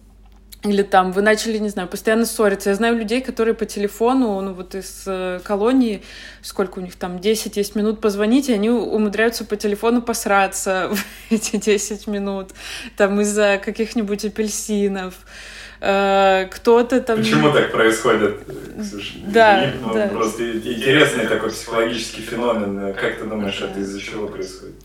или 0.64 0.82
там 0.82 1.10
вы 1.10 1.22
начали, 1.22 1.58
не 1.58 1.68
знаю, 1.68 1.88
постоянно 1.88 2.24
ссориться. 2.24 2.70
Я 2.70 2.76
знаю 2.76 2.96
людей, 2.96 3.20
которые 3.20 3.54
по 3.54 3.66
телефону, 3.66 4.40
ну 4.40 4.52
вот 4.52 4.74
из 4.74 5.02
э, 5.06 5.40
колонии, 5.42 6.02
сколько 6.40 6.78
у 6.78 6.82
них 6.82 6.94
там, 6.94 7.18
10 7.18 7.74
минут 7.74 8.00
позвонить, 8.00 8.48
и 8.48 8.52
они 8.52 8.70
умудряются 8.70 9.44
по 9.44 9.56
телефону 9.56 10.02
посраться 10.02 10.88
в 11.30 11.32
эти 11.32 11.56
10 11.56 12.06
минут, 12.06 12.50
там 12.96 13.20
из-за 13.20 13.60
каких-нибудь 13.62 14.24
апельсинов. 14.24 15.14
Э, 15.80 16.46
кто-то 16.48 17.00
там... 17.00 17.18
Почему 17.18 17.50
так 17.50 17.72
происходит? 17.72 18.38
Да, 19.26 19.72
ну, 19.80 19.92
да. 19.92 20.06
Просто 20.08 20.58
интересный 20.58 21.26
такой 21.26 21.50
психологический 21.50 22.22
феномен. 22.22 22.94
Как 22.94 23.18
ты 23.18 23.24
думаешь, 23.24 23.60
это 23.60 23.80
из-за 23.80 24.00
чего 24.00 24.28
происходит? 24.28 24.76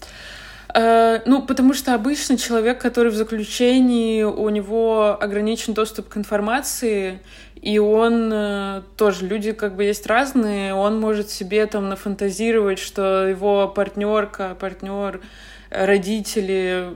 Э, 0.73 1.21
ну, 1.25 1.41
потому 1.41 1.73
что 1.73 1.93
обычно 1.93 2.37
человек, 2.37 2.79
который 2.81 3.11
в 3.11 3.15
заключении, 3.15 4.23
у 4.23 4.49
него 4.49 5.17
ограничен 5.19 5.73
доступ 5.73 6.09
к 6.09 6.17
информации, 6.17 7.21
и 7.61 7.79
он 7.79 8.29
э, 8.31 8.81
тоже, 8.97 9.25
люди 9.25 9.51
как 9.51 9.75
бы 9.75 9.85
есть 9.85 10.05
разные, 10.07 10.73
он 10.73 10.99
может 10.99 11.29
себе 11.29 11.65
там 11.65 11.89
нафантазировать, 11.89 12.79
что 12.79 13.27
его 13.27 13.67
партнерка, 13.67 14.55
партнер, 14.59 15.21
родители, 15.69 16.93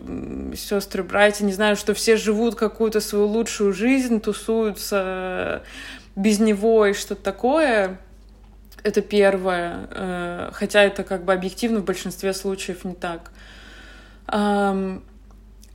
сестры, 0.56 1.04
братья, 1.04 1.46
не 1.46 1.54
знаю, 1.54 1.76
что 1.76 1.94
все 1.94 2.16
живут 2.16 2.56
какую-то 2.56 3.02
свою 3.02 3.26
лучшую 3.26 3.74
жизнь, 3.74 4.22
тусуются 4.22 5.64
без 6.16 6.40
него 6.40 6.86
и 6.86 6.94
что-то 6.94 7.24
такое. 7.24 8.00
Это 8.84 9.02
первое. 9.02 9.88
Э, 9.92 10.50
хотя 10.54 10.84
это 10.84 11.04
как 11.04 11.24
бы 11.24 11.34
объективно 11.34 11.80
в 11.80 11.86
большинстве 11.86 12.34
случаев 12.34 12.84
не 12.84 12.96
так. 12.96 13.32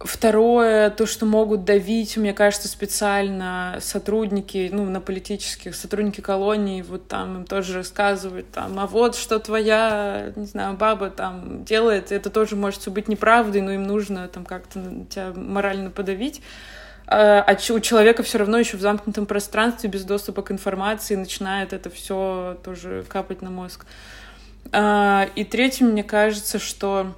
Второе, 0.01 0.91
то, 0.91 1.07
что 1.07 1.25
могут 1.25 1.65
давить, 1.65 2.19
мне 2.19 2.35
кажется, 2.35 2.69
специально 2.69 3.79
сотрудники, 3.81 4.69
ну, 4.71 4.85
на 4.85 5.01
политических, 5.01 5.75
сотрудники 5.75 6.21
колонии, 6.21 6.83
вот 6.83 7.09
там 7.09 7.39
им 7.39 7.45
тоже 7.47 7.79
рассказывают, 7.79 8.51
там, 8.51 8.79
а 8.79 8.87
вот 8.87 9.17
что 9.17 9.39
твоя, 9.39 10.33
не 10.37 10.45
знаю, 10.45 10.77
баба 10.77 11.09
там 11.09 11.65
делает, 11.65 12.13
это 12.13 12.29
тоже 12.29 12.57
может 12.57 12.87
быть 12.89 13.09
неправдой, 13.09 13.63
но 13.63 13.71
им 13.71 13.85
нужно 13.85 14.29
там 14.29 14.45
как-то 14.45 14.81
тебя 15.09 15.33
морально 15.35 15.91
подавить. 15.91 16.43
А, 17.07 17.41
а 17.41 17.73
у 17.73 17.81
человека 17.81 18.23
все 18.23 18.37
равно 18.37 18.59
еще 18.59 18.77
в 18.77 18.83
замкнутом 18.83 19.25
пространстве, 19.25 19.89
без 19.89 20.05
доступа 20.05 20.43
к 20.43 20.51
информации, 20.51 21.15
начинает 21.15 21.73
это 21.73 21.89
все 21.89 22.59
тоже 22.63 23.03
капать 23.09 23.41
на 23.41 23.49
мозг. 23.49 23.87
А, 24.73 25.27
и 25.37 25.45
третьим, 25.45 25.93
мне 25.93 26.05
кажется, 26.05 26.59
что 26.59 27.15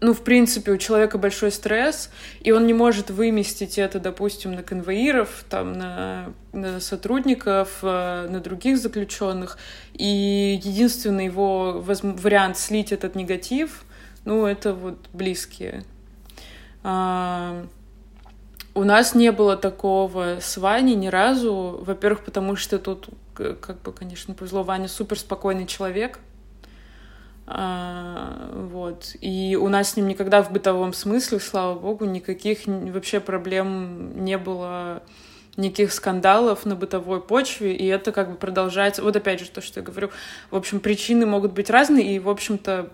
ну, 0.00 0.14
в 0.14 0.22
принципе, 0.22 0.72
у 0.72 0.78
человека 0.78 1.18
большой 1.18 1.50
стресс, 1.50 2.10
и 2.40 2.52
он 2.52 2.66
не 2.66 2.72
может 2.72 3.10
выместить 3.10 3.78
это, 3.78 4.00
допустим, 4.00 4.52
на 4.52 4.62
конвоиров, 4.62 5.44
там, 5.50 5.74
на, 5.74 6.32
на 6.52 6.80
сотрудников, 6.80 7.80
э, 7.82 8.26
на 8.28 8.40
других 8.40 8.78
заключенных. 8.78 9.58
И 9.92 10.58
единственный 10.62 11.26
его 11.26 11.80
вариант 11.82 12.56
слить 12.56 12.92
этот 12.92 13.14
негатив, 13.14 13.84
ну, 14.24 14.46
это 14.46 14.72
вот 14.72 14.98
близкие. 15.12 15.84
А, 16.82 17.66
у 18.74 18.84
нас 18.84 19.14
не 19.14 19.32
было 19.32 19.56
такого 19.56 20.38
с 20.40 20.56
Ваней 20.56 20.94
ни 20.94 21.08
разу. 21.08 21.82
Во-первых, 21.82 22.24
потому 22.24 22.56
что 22.56 22.78
тут, 22.78 23.10
как 23.34 23.82
бы, 23.82 23.92
конечно, 23.92 24.32
повезло, 24.32 24.62
Ваня 24.62 24.88
супер 24.88 25.18
спокойный 25.18 25.66
человек, 25.66 26.20
а, 27.52 28.48
вот. 28.52 29.16
И 29.20 29.58
у 29.60 29.68
нас 29.68 29.90
с 29.90 29.96
ним 29.96 30.06
никогда 30.06 30.40
в 30.40 30.52
бытовом 30.52 30.92
смысле, 30.92 31.40
слава 31.40 31.76
богу, 31.76 32.04
никаких 32.04 32.60
вообще 32.66 33.18
проблем 33.18 34.24
не 34.24 34.38
было, 34.38 35.02
никаких 35.56 35.92
скандалов 35.92 36.64
на 36.64 36.76
бытовой 36.76 37.20
почве, 37.20 37.74
и 37.74 37.86
это 37.86 38.12
как 38.12 38.30
бы 38.30 38.36
продолжается. 38.36 39.02
Вот 39.02 39.16
опять 39.16 39.40
же 39.40 39.50
то, 39.50 39.60
что 39.60 39.80
я 39.80 39.84
говорю. 39.84 40.10
В 40.52 40.56
общем, 40.56 40.78
причины 40.78 41.26
могут 41.26 41.52
быть 41.52 41.70
разные, 41.70 42.14
и, 42.14 42.18
в 42.20 42.28
общем-то, 42.28 42.90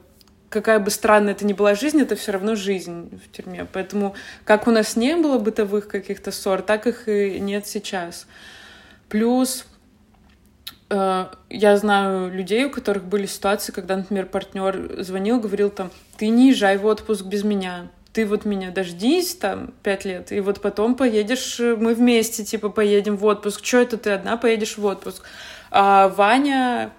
какая 0.49 0.79
бы 0.79 0.91
странная 0.91 1.35
это 1.35 1.45
ни 1.45 1.53
была 1.53 1.75
жизнь, 1.75 2.01
это 2.01 2.17
все 2.17 2.33
равно 2.33 2.55
жизнь 2.55 3.21
в 3.23 3.37
тюрьме. 3.37 3.67
Поэтому 3.71 4.15
как 4.45 4.67
у 4.67 4.71
нас 4.71 4.97
не 4.97 5.17
было 5.17 5.39
бытовых 5.39 5.87
каких-то 5.87 6.33
ссор, 6.33 6.63
так 6.63 6.87
их 6.87 7.09
и 7.09 7.39
нет 7.41 7.67
сейчас. 7.67 8.27
Плюс 9.11 9.67
я 10.89 11.77
знаю 11.77 12.33
людей, 12.33 12.65
у 12.65 12.71
которых 12.71 13.05
были 13.05 13.27
ситуации, 13.27 13.73
когда, 13.73 13.97
например, 13.97 14.27
партнер 14.27 15.03
звонил, 15.03 15.41
говорил 15.41 15.71
там, 15.71 15.91
ты 16.17 16.29
не 16.29 16.51
езжай 16.51 16.79
в 16.79 16.87
отпуск 16.87 17.25
без 17.25 17.43
меня, 17.43 17.89
ты 18.13 18.25
вот 18.25 18.45
меня 18.45 18.71
дождись 18.71 19.35
там 19.35 19.75
пять 19.83 20.05
лет, 20.05 20.33
и 20.33 20.41
вот 20.41 20.61
потом 20.63 20.95
поедешь, 20.95 21.61
э, 21.61 21.77
мы 21.77 21.95
вместе, 21.95 22.45
типа, 22.45 22.71
поедем 22.71 23.17
в 23.17 23.25
отпуск. 23.25 23.65
Что 23.65 23.79
это 23.79 23.99
ты 23.99 24.11
одна 24.11 24.37
поедешь 24.37 24.79
в 24.79 24.85
отпуск? 24.85 25.23
А 25.71 26.09
Ваня 26.09 26.93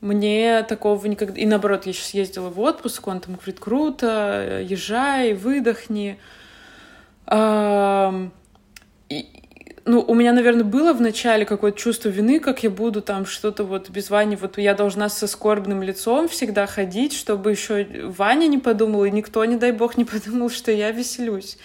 мне 0.00 0.62
такого 0.62 1.04
никогда... 1.06 1.40
И 1.40 1.46
наоборот, 1.46 1.86
я 1.86 1.92
сейчас 1.92 2.14
ездила 2.14 2.48
в 2.48 2.60
отпуск, 2.60 3.06
он 3.08 3.20
там 3.20 3.34
говорит, 3.34 3.58
круто, 3.58 4.60
езжай, 4.62 5.32
выдохни. 5.32 6.18
И 9.08 9.41
ну, 9.84 10.00
у 10.00 10.14
меня, 10.14 10.32
наверное, 10.32 10.64
было 10.64 10.92
в 10.92 11.00
начале 11.00 11.44
какое-то 11.44 11.78
чувство 11.78 12.08
вины, 12.08 12.38
как 12.38 12.62
я 12.62 12.70
буду 12.70 13.02
там 13.02 13.26
что-то 13.26 13.64
вот 13.64 13.90
без 13.90 14.10
Вани, 14.10 14.36
вот 14.36 14.58
я 14.58 14.74
должна 14.74 15.08
со 15.08 15.26
скорбным 15.26 15.82
лицом 15.82 16.28
всегда 16.28 16.66
ходить, 16.66 17.12
чтобы 17.12 17.50
еще 17.50 17.86
Ваня 18.04 18.46
не 18.46 18.58
подумал, 18.58 19.04
и 19.04 19.10
никто, 19.10 19.44
не 19.44 19.56
дай 19.56 19.72
бог, 19.72 19.96
не 19.96 20.04
подумал, 20.06 20.50
что 20.50 20.70
я 20.70 20.92
веселюсь. 20.92 21.58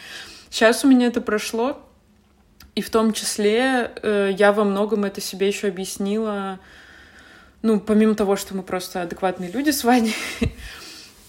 Сейчас 0.50 0.84
у 0.84 0.88
меня 0.88 1.08
это 1.08 1.22
прошло, 1.22 1.80
и 2.74 2.82
в 2.82 2.90
том 2.90 3.14
числе 3.14 3.92
э, 4.02 4.32
я 4.38 4.52
во 4.52 4.64
многом 4.64 5.04
это 5.06 5.22
себе 5.22 5.48
еще 5.48 5.68
объяснила, 5.68 6.60
ну, 7.62 7.80
помимо 7.80 8.16
того, 8.16 8.36
что 8.36 8.56
мы 8.56 8.64
просто 8.64 9.02
адекватные 9.04 9.52
люди 9.52 9.70
с 9.70 9.84
Ваней, 9.84 10.16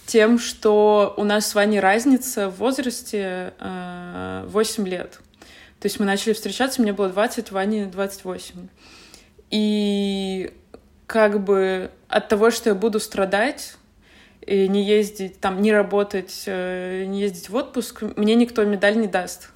тем, 0.07 0.39
что 0.39 1.13
у 1.17 1.23
нас 1.23 1.47
с 1.47 1.55
Ваней 1.55 1.79
разница 1.79 2.49
в 2.49 2.57
возрасте 2.57 3.53
э, 3.59 4.45
8 4.47 4.87
лет. 4.87 5.19
То 5.79 5.85
есть 5.85 5.99
мы 5.99 6.05
начали 6.05 6.33
встречаться, 6.33 6.81
мне 6.81 6.93
было 6.93 7.09
20, 7.09 7.51
Ване 7.51 7.85
28. 7.85 8.67
И 9.51 10.51
как 11.07 11.43
бы 11.43 11.91
от 12.07 12.27
того, 12.27 12.51
что 12.51 12.69
я 12.69 12.75
буду 12.75 12.99
страдать, 12.99 13.75
и 14.45 14.67
не 14.67 14.83
ездить, 14.83 15.39
там, 15.39 15.61
не 15.61 15.71
работать, 15.71 16.43
э, 16.47 17.05
не 17.05 17.21
ездить 17.21 17.49
в 17.49 17.55
отпуск, 17.55 18.01
мне 18.15 18.35
никто 18.35 18.63
медаль 18.65 18.97
не 18.97 19.07
даст. 19.07 19.51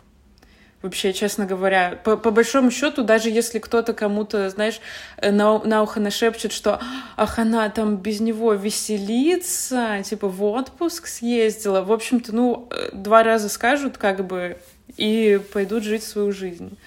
Вообще, 0.83 1.13
честно 1.13 1.45
говоря, 1.45 1.97
по, 2.03 2.17
по 2.17 2.29
большому 2.29 2.69
счету, 2.69 3.03
даже 3.03 3.29
если 3.29 3.59
кто-то 3.59 3.93
кому-то, 3.93 4.49
знаешь, 4.49 4.81
э, 5.17 5.31
на, 5.31 5.59
на 5.59 5.81
ухо 5.81 5.99
нашепчет, 5.99 6.51
что 6.51 6.79
ах, 7.15 7.39
она 7.39 7.69
там 7.69 7.97
без 7.97 8.19
него 8.19 8.53
веселится, 8.53 10.01
типа 10.03 10.27
в 10.27 10.43
отпуск 10.43 11.07
съездила, 11.07 11.81
в 11.81 11.91
общем-то, 11.91 12.35
ну, 12.35 12.67
э, 12.69 12.89
два 12.91 13.23
раза 13.23 13.47
скажут, 13.47 13.97
как 13.97 14.27
бы, 14.27 14.57
и 14.97 15.39
пойдут 15.51 15.83
жить 15.83 16.03
свою 16.03 16.31
жизнь. 16.31 16.77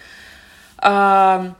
А, 0.78 1.54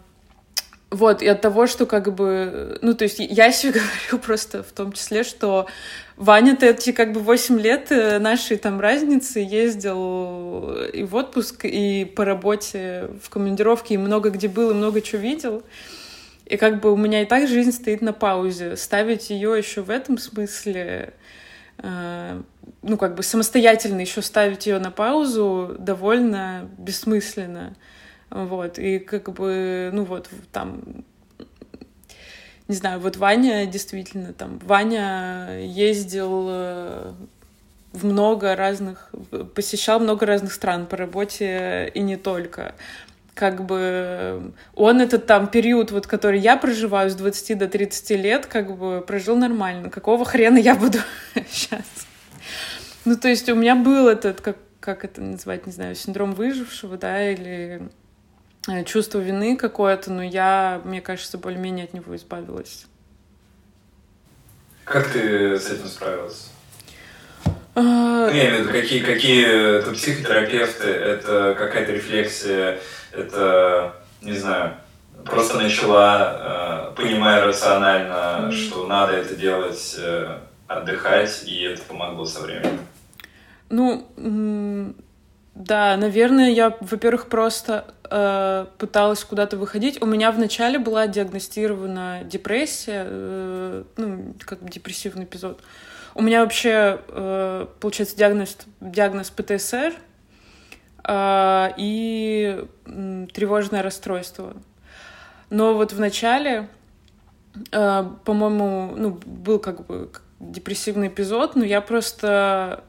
вот, 0.91 1.23
и 1.23 1.27
от 1.27 1.41
того, 1.41 1.67
что 1.67 1.87
как 1.87 2.15
бы... 2.15 2.79
Ну, 2.83 2.95
то 2.95 3.05
есть 3.05 3.19
я 3.19 3.51
себе 3.53 3.73
говорю 3.81 4.23
просто 4.25 4.63
в 4.63 4.73
том 4.73 4.93
числе, 4.93 5.25
что 5.25 5.67
Ваня-то 6.17 6.67
эти 6.67 6.93
как 6.93 7.13
бы 7.13 7.21
8 7.21 7.61
лет 7.61 7.91
э, 7.91 8.19
нашей 8.19 8.57
там 8.57 8.81
разницы 8.81 9.41
ездил 9.41 10.73
и 10.93 11.03
в 11.03 11.15
отпуск, 11.15 11.65
и 11.65 12.05
по 12.05 12.25
работе 12.25 13.11
в 13.23 13.29
командировке, 13.29 13.95
и 13.95 13.99
много 13.99 14.31
где 14.31 14.49
был, 14.49 14.71
и 14.71 14.75
много 14.75 15.03
чего 15.03 15.21
видел. 15.21 15.63
И 16.47 16.57
как 16.57 16.81
бы 16.81 16.93
у 16.93 16.97
меня 16.97 17.23
и 17.23 17.27
так 17.27 17.49
жизнь 17.49 17.73
стоит 17.73 18.01
на 18.01 18.13
паузе. 18.13 18.77
Ставить 18.77 19.31
ее 19.31 19.59
еще 19.59 19.83
в 19.83 19.91
этом 19.91 20.17
смысле 20.17 21.13
Э, 21.79 22.41
ну, 22.83 22.97
как 22.97 23.15
бы 23.15 23.23
самостоятельно 23.23 24.01
еще 24.01 24.23
ставить 24.23 24.67
ее 24.67 24.79
на 24.79 24.91
паузу 24.91 25.77
довольно 25.79 26.69
бессмысленно. 26.79 27.75
Вот, 28.31 28.79
и 28.79 28.99
как 28.99 29.33
бы, 29.33 29.91
ну 29.93 30.05
вот, 30.05 30.29
там, 30.53 30.83
не 32.69 32.75
знаю, 32.75 32.99
вот 33.01 33.17
Ваня 33.17 33.67
действительно 33.67 34.33
там, 34.33 34.59
Ваня 34.59 35.61
ездил 35.61 36.47
э, 36.49 37.13
в 37.93 38.05
много 38.05 38.57
разных, 38.57 39.11
посещал 39.55 40.01
много 40.01 40.27
разных 40.27 40.53
стран 40.53 40.87
по 40.87 40.97
работе 40.97 41.91
и 41.95 42.01
не 42.01 42.17
только 42.17 42.75
как 43.35 43.67
бы 43.67 44.55
он 44.75 45.01
этот 45.03 45.27
там 45.27 45.49
период, 45.49 45.91
вот, 45.91 46.07
который 46.07 46.41
я 46.41 46.57
проживаю 46.57 47.11
с 47.11 47.15
20 47.15 47.59
до 47.59 47.69
30 47.69 48.11
лет, 48.13 48.47
как 48.47 48.75
бы 48.75 49.05
прожил 49.07 49.37
нормально. 49.37 49.91
Какого 49.91 50.25
хрена 50.25 50.57
я 50.57 50.75
буду 50.75 50.99
сейчас? 51.51 52.06
Ну, 53.07 53.17
то 53.17 53.29
есть 53.29 53.49
у 53.49 53.55
меня 53.55 53.77
был 53.77 54.09
этот, 54.09 54.41
как, 54.41 54.57
как 54.81 55.05
это 55.05 55.21
назвать, 55.21 55.67
не 55.67 55.73
знаю, 55.73 55.95
синдром 55.95 56.35
выжившего, 56.35 56.99
да, 56.99 57.31
или 57.31 57.89
э, 58.69 58.85
чувство 58.85 59.21
вины 59.21 59.57
какое-то, 59.57 60.13
но 60.13 60.23
я, 60.23 60.83
мне 60.85 61.01
кажется, 61.01 61.39
более-менее 61.39 61.85
от 61.85 61.95
него 61.95 62.15
избавилась. 62.17 62.87
Как 64.85 65.09
ты 65.09 65.57
с 65.57 65.71
этим 65.71 65.87
справилась? 65.87 66.51
А, 67.77 67.81
ну, 67.83 68.29
я 68.29 68.49
имею 68.49 68.57
в 68.57 68.61
виду, 68.63 68.73
какие, 68.73 69.05
какие 69.05 69.79
это 69.79 69.93
психотерапевты, 69.93 70.89
это 70.89 71.55
какая-то 71.57 71.93
рефлексия 71.93 72.81
это, 73.13 73.95
не 74.21 74.37
знаю, 74.37 74.75
просто 75.25 75.59
начала, 75.59 76.91
э, 76.91 76.97
понимая 76.97 77.45
рационально, 77.45 78.51
что 78.53 78.87
надо 78.87 79.15
это 79.15 79.35
делать, 79.35 79.97
э, 79.99 80.39
отдыхать, 80.67 81.45
и 81.47 81.63
это 81.63 81.83
помогло 81.83 82.25
со 82.25 82.41
временем. 82.41 82.81
Ну, 83.69 84.95
да, 85.57 85.97
наверное, 85.97 86.51
я, 86.51 86.77
во-первых, 86.81 87.29
просто 87.29 87.87
э, 88.11 88.67
пыталась 88.77 89.25
куда-то 89.25 89.57
выходить. 89.57 90.03
У 90.03 90.07
меня 90.07 90.31
вначале 90.31 90.79
была 90.79 91.07
диагностирована 91.07 92.25
депрессия, 92.25 93.05
э, 93.07 93.85
ну, 93.97 94.35
как 94.41 94.69
депрессивный 94.69 95.25
эпизод. 95.25 95.63
У 96.15 96.21
меня 96.21 96.43
вообще, 96.43 97.01
э, 97.09 97.67
получается, 97.81 98.17
диагноз, 98.19 98.59
диагноз 98.81 99.31
ПТСР, 99.31 99.95
э, 101.05 101.69
и 101.79 102.67
тревожное 103.33 103.83
расстройство. 103.83 104.53
Но 105.49 105.73
вот 105.73 105.95
в 105.95 105.99
начале, 106.01 106.69
э, 107.73 108.05
по-моему, 108.27 108.95
ну, 108.95 109.21
был 109.25 109.59
как 109.59 109.87
бы 109.87 110.11
депрессивный 110.39 111.09
эпизод, 111.09 111.57
но 111.57 111.65
я 111.65 111.81
просто... 111.81 112.85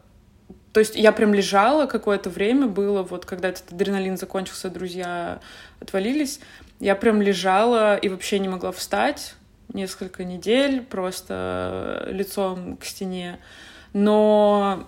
То 0.78 0.82
есть 0.82 0.96
я 0.96 1.12
прям 1.12 1.34
лежала 1.34 1.88
какое-то 1.88 2.30
время, 2.30 2.68
было 2.68 3.02
вот, 3.02 3.26
когда 3.26 3.50
этот 3.50 3.72
адреналин 3.72 4.16
закончился, 4.16 4.70
друзья 4.70 5.40
отвалились, 5.80 6.40
я 6.80 6.94
прям 6.94 7.20
лежала 7.20 7.96
и 7.96 8.10
вообще 8.10 8.38
не 8.38 8.48
могла 8.48 8.72
встать 8.72 9.34
несколько 9.74 10.24
недель, 10.24 10.84
просто 10.84 12.08
лицом 12.12 12.78
к 12.78 12.86
стене. 12.86 13.40
Но 13.94 14.88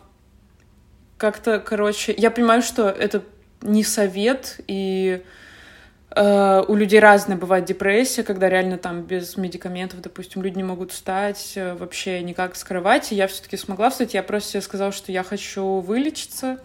как-то, 1.17 1.57
короче, 1.59 2.13
я 2.15 2.29
понимаю, 2.29 2.61
что 2.61 2.87
это 2.87 3.23
не 3.63 3.83
совет, 3.83 4.61
и 4.67 5.23
у 6.15 6.75
людей 6.75 6.99
разная 6.99 7.37
бывает 7.37 7.65
депрессия, 7.65 8.23
когда 8.23 8.49
реально 8.49 8.79
там 8.79 9.03
без 9.03 9.37
медикаментов, 9.37 10.01
допустим, 10.01 10.41
люди 10.41 10.57
не 10.57 10.63
могут 10.63 10.91
встать 10.91 11.53
э, 11.55 11.75
вообще 11.75 12.21
никак 12.23 12.55
с 12.55 12.63
кровати. 12.63 13.13
Я 13.13 13.27
все-таки 13.27 13.57
смогла 13.57 13.91
встать, 13.91 14.15
я 14.15 14.23
просто 14.23 14.49
себе 14.49 14.61
сказала, 14.61 14.91
что 14.91 15.11
я 15.11 15.21
хочу 15.21 15.81
вылечиться, 15.81 16.59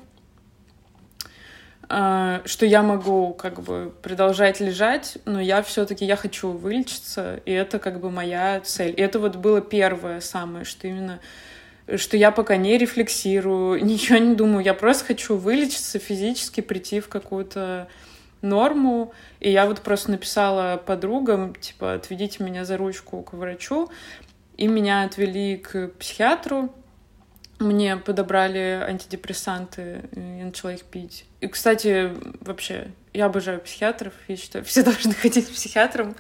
э, 1.91 2.41
что 2.47 2.65
я 2.65 2.83
могу 2.83 3.35
как 3.35 3.61
бы 3.61 3.93
продолжать 4.03 4.61
лежать, 4.61 5.19
но 5.27 5.43
я 5.43 5.63
все-таки 5.63 6.07
я 6.07 6.17
хочу 6.17 6.53
вылечиться, 6.53 7.43
и 7.45 7.53
это 7.53 7.79
как 7.79 8.01
бы 8.01 8.11
моя 8.11 8.61
цель. 8.65 8.95
И 8.97 9.03
это 9.03 9.19
вот 9.19 9.37
было 9.37 9.61
первое 9.61 10.21
самое, 10.21 10.65
что 10.65 10.89
именно 10.89 11.21
что 11.97 12.17
я 12.17 12.31
пока 12.31 12.57
не 12.57 12.79
рефлексирую, 12.79 13.85
ничего 13.85 14.17
не 14.17 14.35
думаю, 14.35 14.65
я 14.65 14.73
просто 14.73 15.05
хочу 15.05 15.37
вылечиться 15.37 15.99
физически, 15.99 16.63
прийти 16.63 17.01
в 17.01 17.09
какую-то 17.09 17.89
норму. 18.45 19.13
И 19.41 19.51
я 19.51 19.67
вот 19.67 19.81
просто 19.81 20.13
написала 20.13 20.77
подругам, 20.77 21.55
типа, 21.55 21.95
отведите 21.95 22.45
меня 22.45 22.65
за 22.65 22.77
ручку 22.77 23.23
к 23.23 23.33
врачу. 23.33 23.91
И 24.57 24.69
меня 24.69 25.03
отвели 25.03 25.57
к 25.57 25.89
психиатру. 25.99 26.73
Мне 27.61 27.97
подобрали 27.97 28.85
антидепрессанты, 28.87 30.03
я 30.13 30.45
начала 30.45 30.73
их 30.73 30.83
пить. 30.85 31.25
И, 31.41 31.47
кстати, 31.47 32.11
вообще, 32.41 32.89
я 33.13 33.27
обожаю 33.27 33.61
психиатров, 33.61 34.13
я 34.27 34.37
считаю, 34.37 34.65
все 34.65 34.83
должны 34.83 35.15
ходить 35.15 35.49
к 35.49 35.53
психиатрам. 35.53 36.17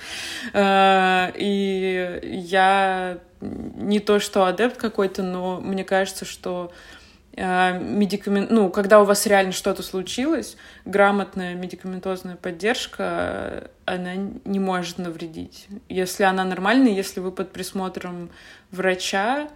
Э, 0.52 1.32
и 1.34 2.20
я 2.22 3.18
не 3.40 4.00
то, 4.00 4.20
что 4.20 4.46
адепт 4.46 4.76
какой-то, 4.76 5.22
но 5.22 5.60
мне 5.60 5.84
кажется, 5.84 6.24
что 6.24 6.72
медикамент, 7.36 8.50
ну, 8.50 8.70
когда 8.70 9.00
у 9.00 9.04
вас 9.04 9.26
реально 9.26 9.52
что-то 9.52 9.82
случилось, 9.82 10.56
грамотная 10.84 11.54
медикаментозная 11.54 12.36
поддержка, 12.36 13.70
она 13.84 14.14
не 14.44 14.60
может 14.60 14.98
навредить. 14.98 15.66
Если 15.88 16.22
она 16.22 16.44
нормальная, 16.44 16.92
если 16.92 17.20
вы 17.20 17.32
под 17.32 17.52
присмотром 17.52 18.30
врача, 18.70 19.48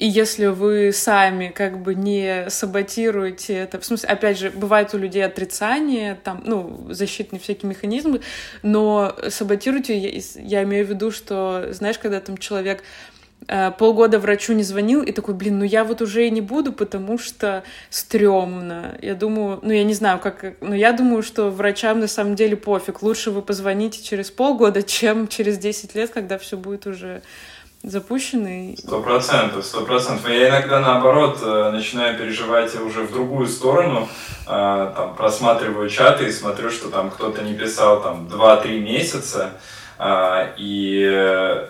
и 0.00 0.08
если 0.08 0.46
вы 0.46 0.92
сами 0.92 1.52
как 1.54 1.80
бы 1.80 1.94
не 1.94 2.50
саботируете 2.50 3.54
это, 3.54 3.78
в 3.78 3.84
смысле, 3.84 4.08
опять 4.08 4.38
же, 4.38 4.50
бывает 4.50 4.92
у 4.92 4.98
людей 4.98 5.24
отрицание, 5.24 6.16
там, 6.16 6.42
ну, 6.44 6.88
защитные 6.90 7.38
всякие 7.38 7.70
механизмы, 7.70 8.20
но 8.62 9.16
саботируйте, 9.28 9.96
я, 9.96 10.20
я 10.36 10.62
имею 10.64 10.84
в 10.84 10.90
виду, 10.90 11.12
что, 11.12 11.68
знаешь, 11.70 11.98
когда 11.98 12.20
там 12.20 12.38
человек 12.38 12.82
э, 12.82 12.82
полгода 13.78 14.18
врачу 14.18 14.52
не 14.54 14.62
звонил 14.62 15.02
и 15.02 15.12
такой, 15.12 15.34
блин, 15.34 15.58
ну 15.58 15.64
я 15.64 15.84
вот 15.84 16.00
уже 16.02 16.26
и 16.26 16.30
не 16.30 16.40
буду, 16.40 16.72
потому 16.72 17.18
что 17.18 17.62
стрёмно. 17.90 18.96
Я 19.02 19.14
думаю, 19.14 19.60
ну 19.62 19.72
я 19.72 19.84
не 19.84 19.94
знаю, 19.94 20.18
как, 20.18 20.54
но 20.60 20.74
я 20.74 20.92
думаю, 20.92 21.22
что 21.22 21.50
врачам 21.50 22.00
на 22.00 22.08
самом 22.08 22.34
деле 22.34 22.56
пофиг. 22.56 23.02
Лучше 23.02 23.30
вы 23.30 23.42
позвоните 23.42 24.02
через 24.02 24.30
полгода, 24.30 24.82
чем 24.82 25.28
через 25.28 25.58
10 25.58 25.94
лет, 25.94 26.10
когда 26.10 26.38
все 26.38 26.56
будет 26.56 26.86
уже 26.86 27.22
запущенный. 27.84 28.76
Сто 28.78 29.00
процентов, 29.02 29.64
сто 29.64 29.84
процентов. 29.84 30.28
Я 30.28 30.48
иногда, 30.48 30.80
наоборот, 30.80 31.38
э, 31.42 31.70
начинаю 31.70 32.16
переживать 32.16 32.74
уже 32.80 33.02
в 33.02 33.12
другую 33.12 33.46
сторону, 33.46 34.08
э, 34.46 34.92
там, 34.96 35.14
просматриваю 35.14 35.90
чаты 35.90 36.24
и 36.24 36.32
смотрю, 36.32 36.70
что 36.70 36.88
там 36.88 37.10
кто-то 37.10 37.42
не 37.42 37.54
писал 37.54 38.02
там 38.02 38.26
2-3 38.26 38.80
месяца, 38.80 39.50
э, 39.98 40.54
и 40.56 41.68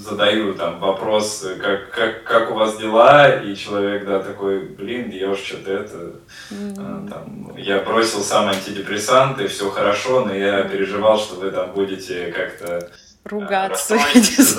задаю 0.00 0.54
там 0.54 0.80
вопрос, 0.80 1.46
как, 1.60 1.90
как, 1.90 2.24
как 2.24 2.50
у 2.50 2.54
вас 2.54 2.76
дела, 2.78 3.28
и 3.28 3.54
человек, 3.54 4.06
да, 4.06 4.20
такой, 4.20 4.60
блин, 4.60 5.10
я 5.10 5.30
уж 5.30 5.38
что-то 5.38 5.72
это, 5.72 6.12
mm-hmm. 6.50 7.08
там, 7.08 7.54
я 7.56 7.80
бросил 7.80 8.20
сам 8.20 8.48
антидепрессанты, 8.48 9.46
все 9.46 9.70
хорошо, 9.70 10.24
но 10.24 10.34
я 10.34 10.62
переживал, 10.62 11.18
что 11.18 11.36
вы 11.36 11.50
там 11.50 11.72
будете 11.72 12.32
как-то 12.32 12.90
ругаться. 13.24 13.94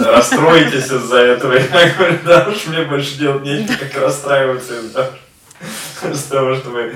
Расстроитесь 0.05 0.91
из-за 0.91 1.17
этого. 1.17 1.53
Я 1.53 1.93
говорю, 1.97 2.19
да 2.23 2.47
уж 2.47 2.67
мне 2.67 2.83
больше 2.83 3.17
делать 3.17 3.43
нечего, 3.43 3.77
как 3.77 4.03
расстраиваться 4.03 4.73
из-за 4.79 6.29
того, 6.29 6.55
что 6.55 6.69
вы 6.69 6.93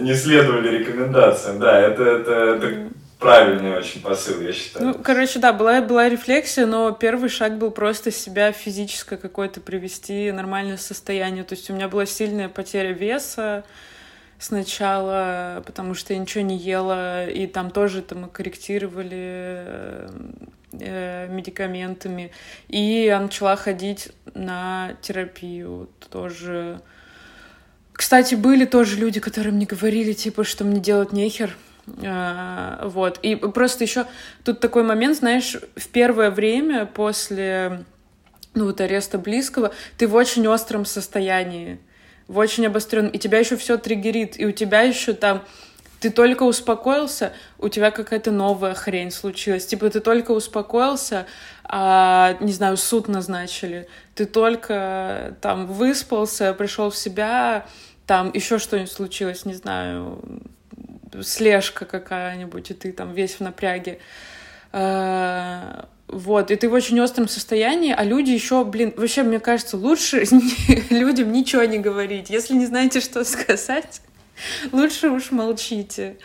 не 0.00 0.14
следовали 0.14 0.78
рекомендациям. 0.78 1.58
Да, 1.58 1.80
это, 1.80 2.02
это, 2.04 2.32
это 2.32 2.88
правильный 3.18 3.76
очень 3.76 4.00
посыл, 4.00 4.40
я 4.40 4.52
считаю. 4.52 4.86
Ну, 4.86 4.94
короче, 4.94 5.38
да, 5.38 5.52
была, 5.52 5.80
была 5.80 6.08
рефлексия, 6.08 6.66
но 6.66 6.92
первый 6.92 7.28
шаг 7.28 7.58
был 7.58 7.70
просто 7.70 8.10
себя 8.10 8.52
физическое 8.52 9.16
какое-то 9.16 9.60
привести 9.60 10.30
нормальное 10.32 10.76
состояние. 10.76 11.44
То 11.44 11.54
есть 11.54 11.68
у 11.70 11.74
меня 11.74 11.88
была 11.88 12.06
сильная 12.06 12.48
потеря 12.48 12.92
веса, 12.92 13.64
сначала, 14.38 15.62
потому 15.66 15.94
что 15.94 16.12
я 16.12 16.18
ничего 16.18 16.44
не 16.44 16.56
ела, 16.56 17.26
и 17.26 17.46
там 17.46 17.70
тоже 17.70 18.02
там 18.02 18.22
мы 18.22 18.28
корректировали 18.28 20.08
э, 20.72 21.28
медикаментами. 21.28 22.30
И 22.68 22.80
я 22.80 23.20
начала 23.20 23.56
ходить 23.56 24.10
на 24.34 24.96
терапию 25.02 25.88
тоже. 26.10 26.80
Кстати, 27.92 28.36
были 28.36 28.64
тоже 28.64 28.96
люди, 28.96 29.18
которые 29.18 29.52
мне 29.52 29.66
говорили, 29.66 30.12
типа, 30.12 30.44
что 30.44 30.64
мне 30.64 30.78
делать 30.78 31.12
нехер. 31.12 31.56
Э, 32.02 32.80
вот. 32.84 33.18
И 33.22 33.36
просто 33.36 33.84
еще 33.84 34.06
тут 34.44 34.60
такой 34.60 34.82
момент, 34.82 35.16
знаешь, 35.16 35.56
в 35.76 35.88
первое 35.88 36.30
время 36.30 36.86
после 36.86 37.84
ну, 38.54 38.66
вот 38.66 38.80
ареста 38.80 39.18
близкого, 39.18 39.72
ты 39.96 40.06
в 40.06 40.14
очень 40.14 40.46
остром 40.46 40.84
состоянии, 40.84 41.78
в 42.26 42.38
очень 42.38 42.66
обостренном, 42.66 43.10
и 43.10 43.18
тебя 43.18 43.38
еще 43.38 43.56
все 43.56 43.78
триггерит, 43.78 44.38
и 44.38 44.46
у 44.46 44.52
тебя 44.52 44.82
еще 44.82 45.12
там 45.12 45.44
ты 46.00 46.10
только 46.10 46.44
успокоился, 46.44 47.32
у 47.58 47.68
тебя 47.68 47.90
какая-то 47.90 48.30
новая 48.30 48.74
хрень 48.74 49.10
случилась. 49.10 49.66
Типа 49.66 49.90
ты 49.90 50.00
только 50.00 50.30
успокоился, 50.30 51.26
а, 51.64 52.36
не 52.40 52.52
знаю, 52.52 52.76
суд 52.76 53.08
назначили. 53.08 53.88
Ты 54.14 54.26
только 54.26 55.36
там 55.40 55.66
выспался, 55.66 56.54
пришел 56.54 56.90
в 56.90 56.96
себя, 56.96 57.66
там 58.06 58.30
еще 58.32 58.58
что-нибудь 58.58 58.92
случилось, 58.92 59.44
не 59.44 59.54
знаю, 59.54 60.22
слежка 61.22 61.84
какая-нибудь, 61.84 62.70
и 62.70 62.74
ты 62.74 62.92
там 62.92 63.12
весь 63.12 63.34
в 63.34 63.40
напряге. 63.40 63.98
А, 64.72 65.88
вот, 66.08 66.50
и 66.50 66.56
ты 66.56 66.68
в 66.68 66.72
очень 66.72 66.98
остром 67.00 67.28
состоянии, 67.28 67.94
а 67.96 68.02
люди 68.02 68.30
еще, 68.30 68.64
блин, 68.64 68.94
вообще, 68.96 69.22
мне 69.22 69.40
кажется, 69.40 69.76
лучше 69.76 70.24
людям 70.90 71.32
ничего 71.32 71.64
не 71.64 71.78
говорить. 71.78 72.30
Если 72.30 72.54
не 72.54 72.66
знаете, 72.66 73.00
что 73.00 73.24
сказать, 73.24 74.00
лучше 74.72 75.10
уж 75.10 75.30
молчите. 75.30 76.16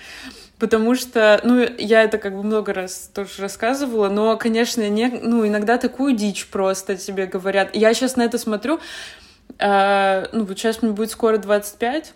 Потому 0.59 0.95
что, 0.95 1.41
ну, 1.43 1.65
я 1.77 2.03
это 2.03 2.17
как 2.17 2.35
бы 2.35 2.43
много 2.43 2.73
раз 2.73 3.09
тоже 3.13 3.41
рассказывала, 3.41 4.07
но, 4.07 4.37
конечно, 4.37 4.87
не, 4.87 5.07
ну, 5.07 5.45
иногда 5.45 5.77
такую 5.77 6.15
дичь 6.15 6.47
просто 6.47 6.95
тебе 6.95 7.25
говорят. 7.25 7.75
Я 7.75 7.93
сейчас 7.93 8.15
на 8.15 8.21
это 8.21 8.37
смотрю, 8.37 8.79
э, 9.59 10.25
ну, 10.31 10.45
вот 10.45 10.57
сейчас 10.57 10.81
мне 10.81 10.91
будет 10.91 11.11
скоро 11.11 11.37
25, 11.37 12.13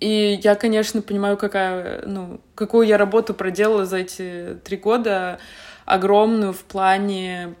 и 0.00 0.38
я, 0.42 0.54
конечно, 0.54 1.02
понимаю, 1.02 1.36
какая, 1.36 2.02
ну, 2.06 2.40
какую 2.54 2.86
я 2.86 2.98
работу 2.98 3.34
проделала 3.34 3.86
за 3.86 3.98
эти 3.98 4.58
три 4.64 4.76
года, 4.76 5.38
огромную 5.84 6.52
в 6.52 6.64
плане 6.64 7.54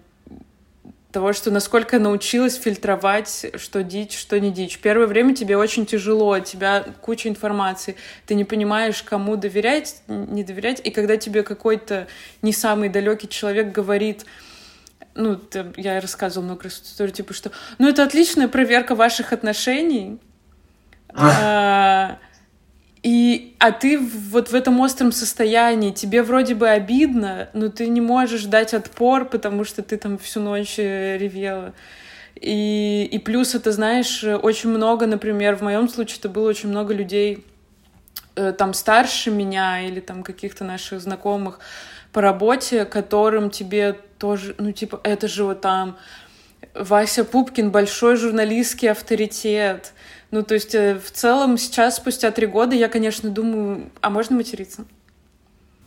того, 1.10 1.32
что 1.32 1.50
насколько 1.50 1.98
научилась 1.98 2.56
фильтровать, 2.56 3.46
что 3.56 3.82
дичь, 3.82 4.16
что 4.16 4.38
не 4.38 4.50
дичь. 4.50 4.78
Первое 4.78 5.06
время 5.06 5.34
тебе 5.34 5.56
очень 5.56 5.86
тяжело, 5.86 6.36
у 6.36 6.40
тебя 6.40 6.84
куча 7.00 7.28
информации, 7.28 7.96
ты 8.26 8.34
не 8.34 8.44
понимаешь, 8.44 9.02
кому 9.02 9.36
доверять, 9.36 10.02
не 10.06 10.44
доверять, 10.44 10.80
и 10.84 10.90
когда 10.90 11.16
тебе 11.16 11.42
какой-то 11.42 12.08
не 12.42 12.52
самый 12.52 12.90
далекий 12.90 13.28
человек 13.28 13.72
говорит, 13.72 14.26
ну, 15.14 15.40
я 15.76 16.00
рассказывала 16.00 16.46
много 16.46 16.64
раз 16.64 16.74
историю, 16.74 17.14
типа, 17.14 17.32
что, 17.32 17.50
ну, 17.78 17.88
это 17.88 18.04
отличная 18.04 18.46
проверка 18.46 18.94
ваших 18.94 19.32
отношений, 19.32 20.18
а, 21.14 22.18
и, 23.02 23.56
а 23.58 23.72
ты 23.72 23.98
вот 23.98 24.50
в 24.50 24.54
этом 24.54 24.80
остром 24.80 25.12
состоянии, 25.12 25.90
тебе 25.90 26.22
вроде 26.22 26.54
бы 26.54 26.68
обидно, 26.68 27.48
но 27.52 27.68
ты 27.68 27.88
не 27.88 28.00
можешь 28.00 28.44
дать 28.44 28.74
отпор, 28.74 29.24
потому 29.24 29.64
что 29.64 29.82
ты 29.82 29.96
там 29.96 30.18
всю 30.18 30.40
ночь 30.40 30.78
э, 30.78 31.16
ревела. 31.16 31.72
И, 32.40 33.08
и 33.10 33.18
плюс 33.18 33.54
это, 33.54 33.72
знаешь, 33.72 34.22
очень 34.22 34.70
много, 34.70 35.06
например, 35.06 35.56
в 35.56 35.62
моем 35.62 35.88
случае 35.88 36.18
это 36.18 36.28
было 36.28 36.48
очень 36.48 36.68
много 36.68 36.94
людей 36.94 37.44
э, 38.36 38.52
там 38.52 38.74
старше 38.74 39.30
меня 39.30 39.80
или 39.80 40.00
там 40.00 40.22
каких-то 40.22 40.64
наших 40.64 41.00
знакомых 41.00 41.60
по 42.12 42.20
работе, 42.20 42.84
которым 42.84 43.50
тебе 43.50 43.96
тоже, 44.18 44.54
ну 44.58 44.72
типа, 44.72 45.00
это 45.02 45.28
же 45.28 45.44
вот 45.44 45.60
там 45.60 45.96
Вася 46.74 47.24
Пупкин, 47.24 47.70
большой 47.70 48.16
журналистский 48.16 48.90
авторитет, 48.90 49.92
ну, 50.30 50.42
то 50.42 50.54
есть 50.54 50.74
э, 50.74 50.98
в 50.98 51.10
целом 51.10 51.56
сейчас, 51.56 51.96
спустя 51.96 52.30
три 52.30 52.46
года, 52.46 52.76
я, 52.76 52.88
конечно, 52.88 53.30
думаю, 53.30 53.90
а 54.00 54.10
можно 54.10 54.36
материться? 54.36 54.84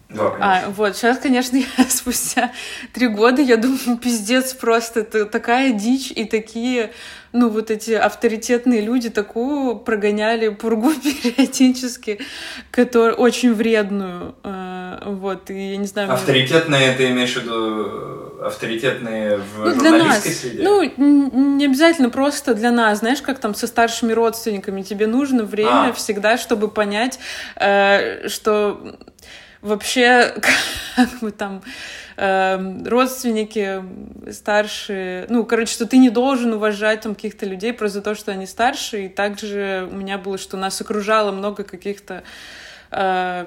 Да, 0.09 0.27
а, 0.27 0.29
конечно. 0.29 0.65
А, 0.67 0.69
вот, 0.71 0.97
сейчас, 0.97 1.17
конечно, 1.19 1.57
я 1.77 1.85
спустя 1.87 2.51
три 2.91 3.07
года, 3.07 3.41
я 3.41 3.57
думаю, 3.57 3.97
пиздец 3.97 4.53
просто, 4.53 5.01
это 5.01 5.25
такая 5.25 5.73
дичь 5.73 6.11
и 6.11 6.25
такие, 6.25 6.91
ну, 7.33 7.49
вот 7.49 7.69
эти 7.69 7.91
авторитетные 7.91 8.81
люди 8.81 9.09
такую 9.09 9.75
прогоняли 9.75 10.49
пургу 10.49 10.91
периодически, 11.23 12.19
которую 12.71 13.15
очень 13.15 13.53
вредную, 13.53 14.35
э, 14.43 15.03
вот, 15.05 15.51
и 15.51 15.71
я 15.71 15.77
не 15.77 15.87
знаю... 15.87 16.11
Авторитетные, 16.11 16.87
мне... 16.87 16.97
ты 16.97 17.09
имеешь 17.11 17.35
в 17.35 17.43
виду 17.43 18.30
авторитетные 18.41 19.37
в 19.37 19.65
ну, 19.65 19.79
для 19.79 19.91
нас. 19.91 20.23
среде? 20.23 20.63
Ну, 20.63 20.83
не 21.57 21.65
обязательно 21.65 22.09
просто 22.09 22.55
для 22.55 22.71
нас. 22.71 22.99
Знаешь, 22.99 23.21
как 23.21 23.39
там 23.39 23.53
со 23.53 23.67
старшими 23.67 24.13
родственниками. 24.13 24.81
Тебе 24.81 25.07
нужно 25.07 25.43
время 25.43 25.89
а. 25.89 25.93
всегда, 25.93 26.37
чтобы 26.37 26.67
понять, 26.67 27.19
э, 27.55 28.27
что 28.27 28.97
вообще 29.61 30.33
как 30.95 31.19
бы 31.21 31.31
там 31.31 31.61
э, 32.17 32.83
родственники 32.85 33.83
старшие, 34.31 35.27
ну, 35.29 35.45
короче, 35.45 35.73
что 35.73 35.85
ты 35.85 35.97
не 35.97 36.09
должен 36.09 36.53
уважать 36.53 37.01
там 37.01 37.13
каких-то 37.13 37.45
людей 37.45 37.73
просто 37.73 37.99
за 37.99 38.03
то, 38.03 38.15
что 38.15 38.31
они 38.31 38.47
старше, 38.47 39.05
и 39.05 39.09
также 39.09 39.87
у 39.91 39.95
меня 39.95 40.17
было, 40.17 40.39
что 40.39 40.57
нас 40.57 40.81
окружало 40.81 41.31
много 41.31 41.63
каких-то 41.63 42.23
э, 42.89 43.45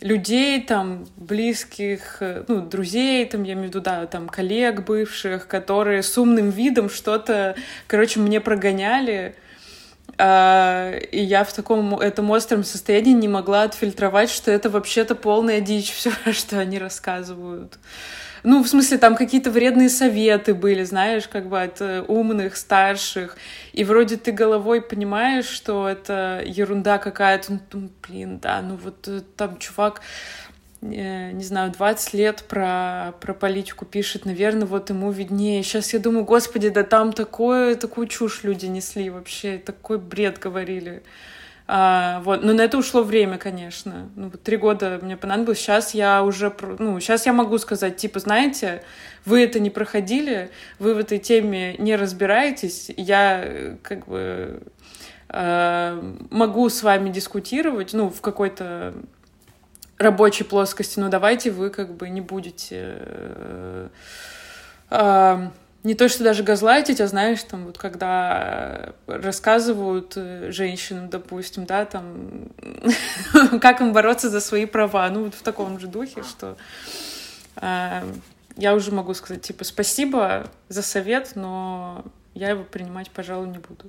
людей, 0.00 0.62
там, 0.62 1.06
близких, 1.16 2.18
э, 2.20 2.44
ну, 2.48 2.60
друзей, 2.60 3.24
там, 3.26 3.42
я 3.44 3.54
имею 3.54 3.68
в 3.68 3.70
виду, 3.70 3.80
да, 3.80 4.06
там, 4.06 4.28
коллег 4.28 4.84
бывших, 4.84 5.48
которые 5.48 6.02
с 6.02 6.16
умным 6.18 6.50
видом 6.50 6.90
что-то, 6.90 7.56
короче, 7.86 8.20
мне 8.20 8.40
прогоняли, 8.40 9.34
Uh, 10.18 10.98
и 11.08 11.20
я 11.20 11.44
в 11.44 11.52
таком 11.52 11.98
этом 11.98 12.30
остром 12.30 12.64
состоянии 12.64 13.12
не 13.12 13.28
могла 13.28 13.64
отфильтровать, 13.64 14.30
что 14.30 14.50
это 14.50 14.70
вообще-то 14.70 15.14
полная 15.14 15.60
дичь, 15.60 15.92
все, 15.94 16.10
что 16.32 16.58
они 16.58 16.78
рассказывают. 16.78 17.78
Ну, 18.48 18.62
в 18.62 18.68
смысле, 18.68 18.98
там 18.98 19.16
какие-то 19.16 19.50
вредные 19.50 19.88
советы 19.88 20.54
были, 20.54 20.84
знаешь, 20.84 21.26
как 21.26 21.48
бы 21.48 21.60
от 21.60 21.80
э, 21.80 22.04
умных, 22.06 22.56
старших. 22.56 23.36
И 23.72 23.82
вроде 23.82 24.18
ты 24.18 24.30
головой 24.30 24.80
понимаешь, 24.80 25.46
что 25.46 25.88
это 25.88 26.44
ерунда 26.46 26.98
какая-то. 26.98 27.58
Ну, 27.72 27.90
блин, 28.06 28.38
да, 28.38 28.62
ну 28.62 28.76
вот 28.76 29.08
э, 29.08 29.22
там 29.36 29.58
чувак 29.58 30.00
э, 30.80 31.32
не 31.32 31.42
знаю, 31.42 31.72
20 31.72 32.14
лет 32.14 32.44
про, 32.46 33.14
про 33.20 33.34
политику 33.34 33.84
пишет, 33.84 34.26
наверное, 34.26 34.68
вот 34.68 34.90
ему 34.90 35.10
виднее. 35.10 35.64
Сейчас 35.64 35.92
я 35.92 35.98
думаю, 35.98 36.24
господи, 36.24 36.68
да 36.68 36.84
там 36.84 37.12
такое, 37.12 37.74
такую 37.74 38.06
чушь 38.06 38.44
люди 38.44 38.66
несли 38.66 39.10
вообще, 39.10 39.58
такой 39.58 39.98
бред 39.98 40.38
говорили. 40.38 41.02
А, 41.68 42.20
вот, 42.20 42.44
но 42.44 42.52
на 42.52 42.60
это 42.60 42.78
ушло 42.78 43.02
время, 43.02 43.38
конечно. 43.38 44.08
Ну, 44.14 44.30
три 44.30 44.56
года 44.56 45.00
мне 45.02 45.16
понадобилось. 45.16 45.58
Сейчас 45.58 45.94
я 45.94 46.22
уже, 46.22 46.54
ну, 46.78 47.00
сейчас 47.00 47.26
я 47.26 47.32
могу 47.32 47.58
сказать, 47.58 47.96
типа, 47.96 48.20
знаете, 48.20 48.82
вы 49.24 49.42
это 49.42 49.58
не 49.58 49.70
проходили, 49.70 50.50
вы 50.78 50.94
в 50.94 50.98
этой 50.98 51.18
теме 51.18 51.74
не 51.78 51.96
разбираетесь, 51.96 52.90
я 52.96 53.76
как 53.82 54.06
бы 54.06 54.62
э, 55.28 56.14
могу 56.30 56.68
с 56.68 56.84
вами 56.84 57.10
дискутировать, 57.10 57.92
ну, 57.92 58.10
в 58.10 58.20
какой-то 58.20 58.94
рабочей 59.98 60.44
плоскости, 60.44 61.00
но 61.00 61.08
давайте 61.08 61.50
вы 61.50 61.70
как 61.70 61.94
бы 61.94 62.08
не 62.08 62.20
будете 62.20 62.98
э, 63.00 63.88
э, 64.90 65.48
не 65.86 65.94
то, 65.94 66.08
что 66.08 66.24
даже 66.24 66.42
газлайтить, 66.42 67.00
а 67.00 67.06
знаешь, 67.06 67.40
там 67.44 67.66
вот 67.66 67.78
когда 67.78 68.92
рассказывают 69.06 70.14
э, 70.16 70.50
женщинам, 70.50 71.08
допустим, 71.08 71.64
да, 71.64 71.84
там, 71.84 72.48
как 73.60 73.80
им 73.80 73.92
бороться 73.92 74.28
за 74.28 74.40
свои 74.40 74.66
права, 74.66 75.08
ну 75.10 75.26
вот 75.26 75.34
в 75.36 75.42
таком 75.42 75.78
же 75.78 75.86
духе, 75.86 76.24
что 76.24 76.56
э, 77.54 78.02
я 78.56 78.74
уже 78.74 78.90
могу 78.90 79.14
сказать, 79.14 79.42
типа, 79.42 79.62
спасибо 79.62 80.50
за 80.68 80.82
совет, 80.82 81.32
но 81.36 82.04
я 82.34 82.50
его 82.50 82.64
принимать, 82.64 83.12
пожалуй, 83.12 83.46
не 83.46 83.58
буду. 83.58 83.88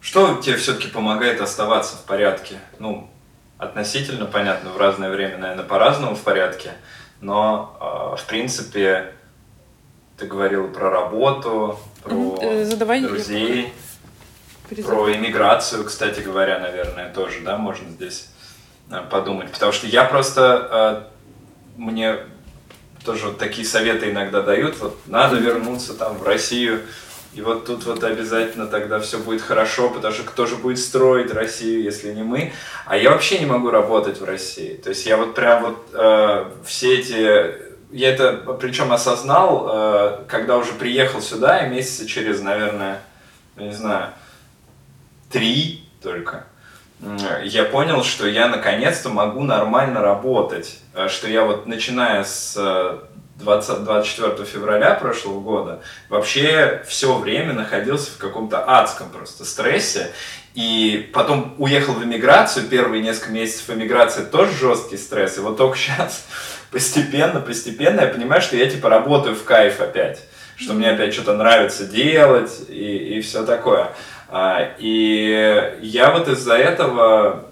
Что 0.00 0.36
тебе 0.42 0.58
все-таки 0.58 0.88
помогает 0.88 1.40
оставаться 1.40 1.96
в 1.96 2.02
порядке? 2.02 2.58
Ну, 2.78 3.08
относительно 3.56 4.26
понятно, 4.26 4.70
в 4.70 4.76
разное 4.76 5.08
время, 5.10 5.38
наверное, 5.38 5.64
по-разному 5.64 6.14
в 6.14 6.20
порядке, 6.20 6.72
но, 7.22 7.76
э, 7.80 8.20
в 8.20 8.26
принципе, 8.26 9.12
ты 10.18 10.26
говорил 10.26 10.68
про 10.68 10.90
работу, 10.90 11.78
про 12.02 12.36
э, 12.42 12.64
Задавай 12.64 13.00
друзей, 13.00 13.72
про 14.84 15.14
иммиграцию, 15.14 15.84
кстати 15.84 16.20
говоря, 16.20 16.58
наверное, 16.58 17.12
тоже, 17.14 17.40
да, 17.42 17.56
можно 17.56 17.88
здесь 17.90 18.28
э, 18.90 19.00
подумать. 19.08 19.52
Потому 19.52 19.70
что 19.70 19.86
я 19.86 20.04
просто, 20.04 21.10
мне 21.76 22.18
тоже 23.04 23.28
вот 23.28 23.38
такие 23.38 23.66
советы 23.66 24.10
иногда 24.10 24.42
дают, 24.42 24.80
вот 24.80 24.98
надо 25.06 25.36
вернуться 25.36 25.94
там 25.94 26.18
в 26.18 26.24
Россию, 26.24 26.82
и 27.34 27.40
вот 27.40 27.64
тут 27.66 27.84
вот 27.86 28.04
обязательно 28.04 28.66
тогда 28.66 29.00
все 29.00 29.18
будет 29.18 29.40
хорошо, 29.40 29.88
потому 29.88 30.12
что 30.12 30.22
кто 30.24 30.46
же 30.46 30.56
будет 30.56 30.78
строить 30.78 31.32
Россию, 31.32 31.82
если 31.82 32.12
не 32.12 32.22
мы? 32.22 32.52
А 32.84 32.96
я 32.96 33.10
вообще 33.10 33.38
не 33.38 33.46
могу 33.46 33.70
работать 33.70 34.20
в 34.20 34.24
России. 34.24 34.74
То 34.74 34.90
есть 34.90 35.06
я 35.06 35.16
вот 35.16 35.34
прям 35.34 35.62
вот 35.62 35.88
э, 35.94 36.50
все 36.64 36.98
эти... 36.98 37.72
Я 37.90 38.10
это 38.10 38.32
причем 38.60 38.92
осознал, 38.92 39.68
э, 39.70 40.18
когда 40.28 40.58
уже 40.58 40.72
приехал 40.72 41.22
сюда, 41.22 41.66
и 41.66 41.70
месяца 41.70 42.06
через, 42.06 42.42
наверное, 42.42 43.02
не 43.56 43.72
знаю, 43.72 44.10
три 45.30 45.84
только, 46.02 46.44
я 47.44 47.64
понял, 47.64 48.04
что 48.04 48.28
я 48.28 48.48
наконец-то 48.48 49.08
могу 49.08 49.42
нормально 49.42 50.00
работать. 50.00 50.78
Э, 50.94 51.08
что 51.08 51.28
я 51.28 51.44
вот 51.44 51.66
начиная 51.66 52.22
с 52.22 52.54
э, 52.56 52.98
20, 53.36 53.84
24 53.84 54.44
февраля 54.44 54.94
прошлого 54.94 55.40
года 55.40 55.80
вообще 56.08 56.82
все 56.86 57.16
время 57.16 57.52
находился 57.52 58.10
в 58.10 58.18
каком-то 58.18 58.64
адском 58.64 59.10
просто 59.10 59.44
стрессе. 59.44 60.12
И 60.54 61.10
потом 61.14 61.54
уехал 61.58 61.94
в 61.94 62.04
эмиграцию, 62.04 62.68
первые 62.68 63.02
несколько 63.02 63.32
месяцев 63.32 63.70
эмиграции 63.70 64.22
тоже 64.22 64.52
жесткий 64.52 64.98
стресс. 64.98 65.38
И 65.38 65.40
вот 65.40 65.56
только 65.56 65.78
сейчас 65.78 66.26
постепенно, 66.70 67.40
постепенно 67.40 68.02
я 68.02 68.08
понимаю, 68.08 68.42
что 68.42 68.56
я 68.56 68.68
типа 68.68 68.90
работаю 68.90 69.34
в 69.34 69.44
кайф 69.44 69.80
опять. 69.80 70.22
Что 70.56 70.74
мне 70.74 70.90
опять 70.90 71.14
что-то 71.14 71.34
нравится 71.34 71.86
делать 71.86 72.52
и, 72.68 73.16
и 73.16 73.20
все 73.22 73.44
такое. 73.44 73.92
А, 74.28 74.74
и 74.78 75.78
я 75.80 76.10
вот 76.10 76.28
из-за 76.28 76.54
этого 76.54 77.51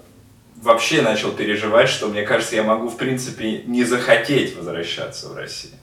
вообще 0.61 1.03
начал 1.03 1.33
переживать, 1.33 1.89
что 1.89 2.09
мне 2.09 2.23
кажется, 2.23 2.57
я 2.57 2.63
могу, 2.63 2.89
в 2.89 2.97
принципе, 2.97 3.63
не 3.63 3.85
захотеть 3.85 4.57
возвращаться 4.57 5.29
в 5.29 5.37
Россию. 5.37 5.75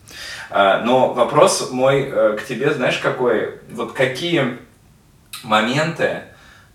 А, 0.50 0.80
но 0.82 1.14
вопрос 1.14 1.72
мой 1.72 2.04
э, 2.04 2.38
к 2.40 2.46
тебе, 2.46 2.74
знаешь, 2.74 2.98
какой? 3.00 3.60
Вот 3.72 3.94
какие 3.94 4.60
моменты 5.44 6.24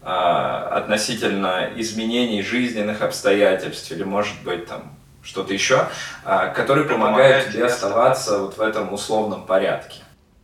а, 0.02 0.68
относительно 0.76 1.70
изменений 1.76 2.42
жизненных 2.42 3.02
обстоятельств 3.02 3.90
или, 3.92 4.02
может 4.02 4.42
быть, 4.42 4.66
там 4.66 4.96
что-то 5.22 5.52
еще, 5.52 5.88
а, 6.24 6.48
которые 6.48 6.88
помогают 6.88 7.52
тебе 7.52 7.66
оставаться 7.66 8.40
вот 8.40 8.56
в 8.56 8.60
этом 8.60 8.92
условном 8.92 9.46
порядке? 9.46 10.00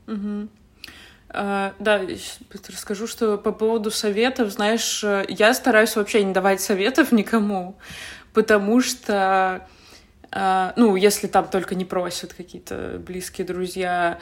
Угу. 0.07 0.49
Uh, 1.31 1.75
да, 1.79 2.01
расскажу, 2.69 3.07
что 3.07 3.37
по 3.37 3.53
поводу 3.53 3.91
советов, 3.91 4.51
знаешь, 4.51 5.05
я 5.29 5.53
стараюсь 5.53 5.95
вообще 5.95 6.25
не 6.25 6.33
давать 6.33 6.63
советов 6.63 7.13
никому, 7.13 7.77
потому 8.33 8.81
что, 8.81 9.69
uh, 10.31 10.73
ну, 10.77 10.97
если 10.97 11.27
там 11.27 11.47
только 11.49 11.75
не 11.75 11.85
просят 11.85 12.33
какие-то 12.33 12.99
близкие 13.07 13.47
друзья, 13.47 14.19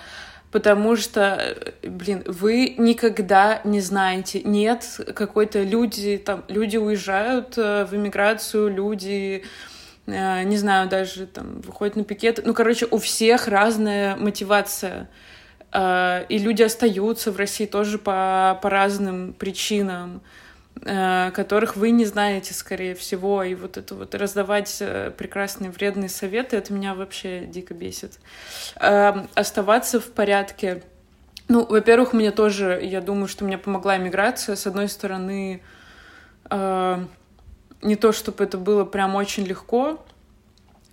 потому 0.56 0.96
что, 0.96 1.54
блин, 1.82 2.22
вы 2.26 2.74
никогда 2.78 3.60
не 3.64 3.80
знаете, 3.80 4.40
нет 4.42 5.00
какой-то 5.14 5.62
люди, 5.62 6.16
там, 6.16 6.44
люди 6.48 6.76
уезжают 6.76 7.58
э, 7.58 7.84
в 7.84 7.94
эмиграцию, 7.94 8.68
люди 8.68 9.44
э, 10.06 10.42
не 10.44 10.56
знаю, 10.56 10.88
даже 10.88 11.26
там 11.26 11.60
выходят 11.60 11.96
на 11.96 12.04
пикет. 12.04 12.40
Ну, 12.44 12.54
короче, 12.54 12.86
у 12.90 12.98
всех 12.98 13.48
разная 13.48 14.16
мотивация. 14.16 15.10
Э, 15.76 16.24
и 16.28 16.38
люди 16.38 16.62
остаются 16.62 17.30
в 17.30 17.36
России 17.36 17.66
тоже 17.66 17.98
по, 17.98 18.58
по 18.62 18.70
разным 18.70 19.34
причинам, 19.34 20.22
э, 20.80 21.30
которых 21.32 21.76
вы 21.76 21.90
не 21.90 22.06
знаете, 22.06 22.54
скорее 22.54 22.94
всего. 22.94 23.42
И 23.42 23.54
вот 23.54 23.76
это 23.76 23.94
вот 23.94 24.14
раздавать 24.14 24.78
э, 24.80 25.12
прекрасные 25.16 25.70
вредные 25.70 26.08
советы, 26.08 26.56
это 26.56 26.72
меня 26.72 26.94
вообще 26.94 27.44
дико 27.46 27.74
бесит. 27.74 28.18
Оставаться 28.74 30.00
в 30.00 30.06
порядке. 30.12 30.82
Ну, 31.48 31.66
во-первых, 31.66 32.12
мне 32.12 32.30
тоже, 32.30 32.80
я 32.82 33.00
думаю, 33.00 33.28
что 33.28 33.44
мне 33.44 33.58
помогла 33.58 33.98
иммиграция. 33.98 34.56
С 34.56 34.66
одной 34.66 34.88
стороны, 34.88 35.62
не 36.50 37.96
то, 37.96 38.12
чтобы 38.12 38.44
это 38.44 38.58
было 38.58 38.84
прям 38.84 39.14
очень 39.14 39.44
легко, 39.44 40.04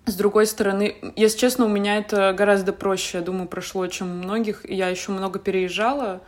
с 0.06 0.14
другой 0.16 0.46
стороны, 0.46 0.96
если 1.16 1.38
честно, 1.38 1.64
у 1.64 1.68
меня 1.68 1.96
это 1.96 2.34
гораздо 2.34 2.72
проще, 2.72 3.18
я 3.18 3.24
думаю, 3.24 3.48
прошло, 3.48 3.86
чем 3.86 4.10
у 4.10 4.14
многих. 4.22 4.68
Я 4.68 4.88
еще 4.88 5.12
много 5.12 5.38
переезжала. 5.38 6.20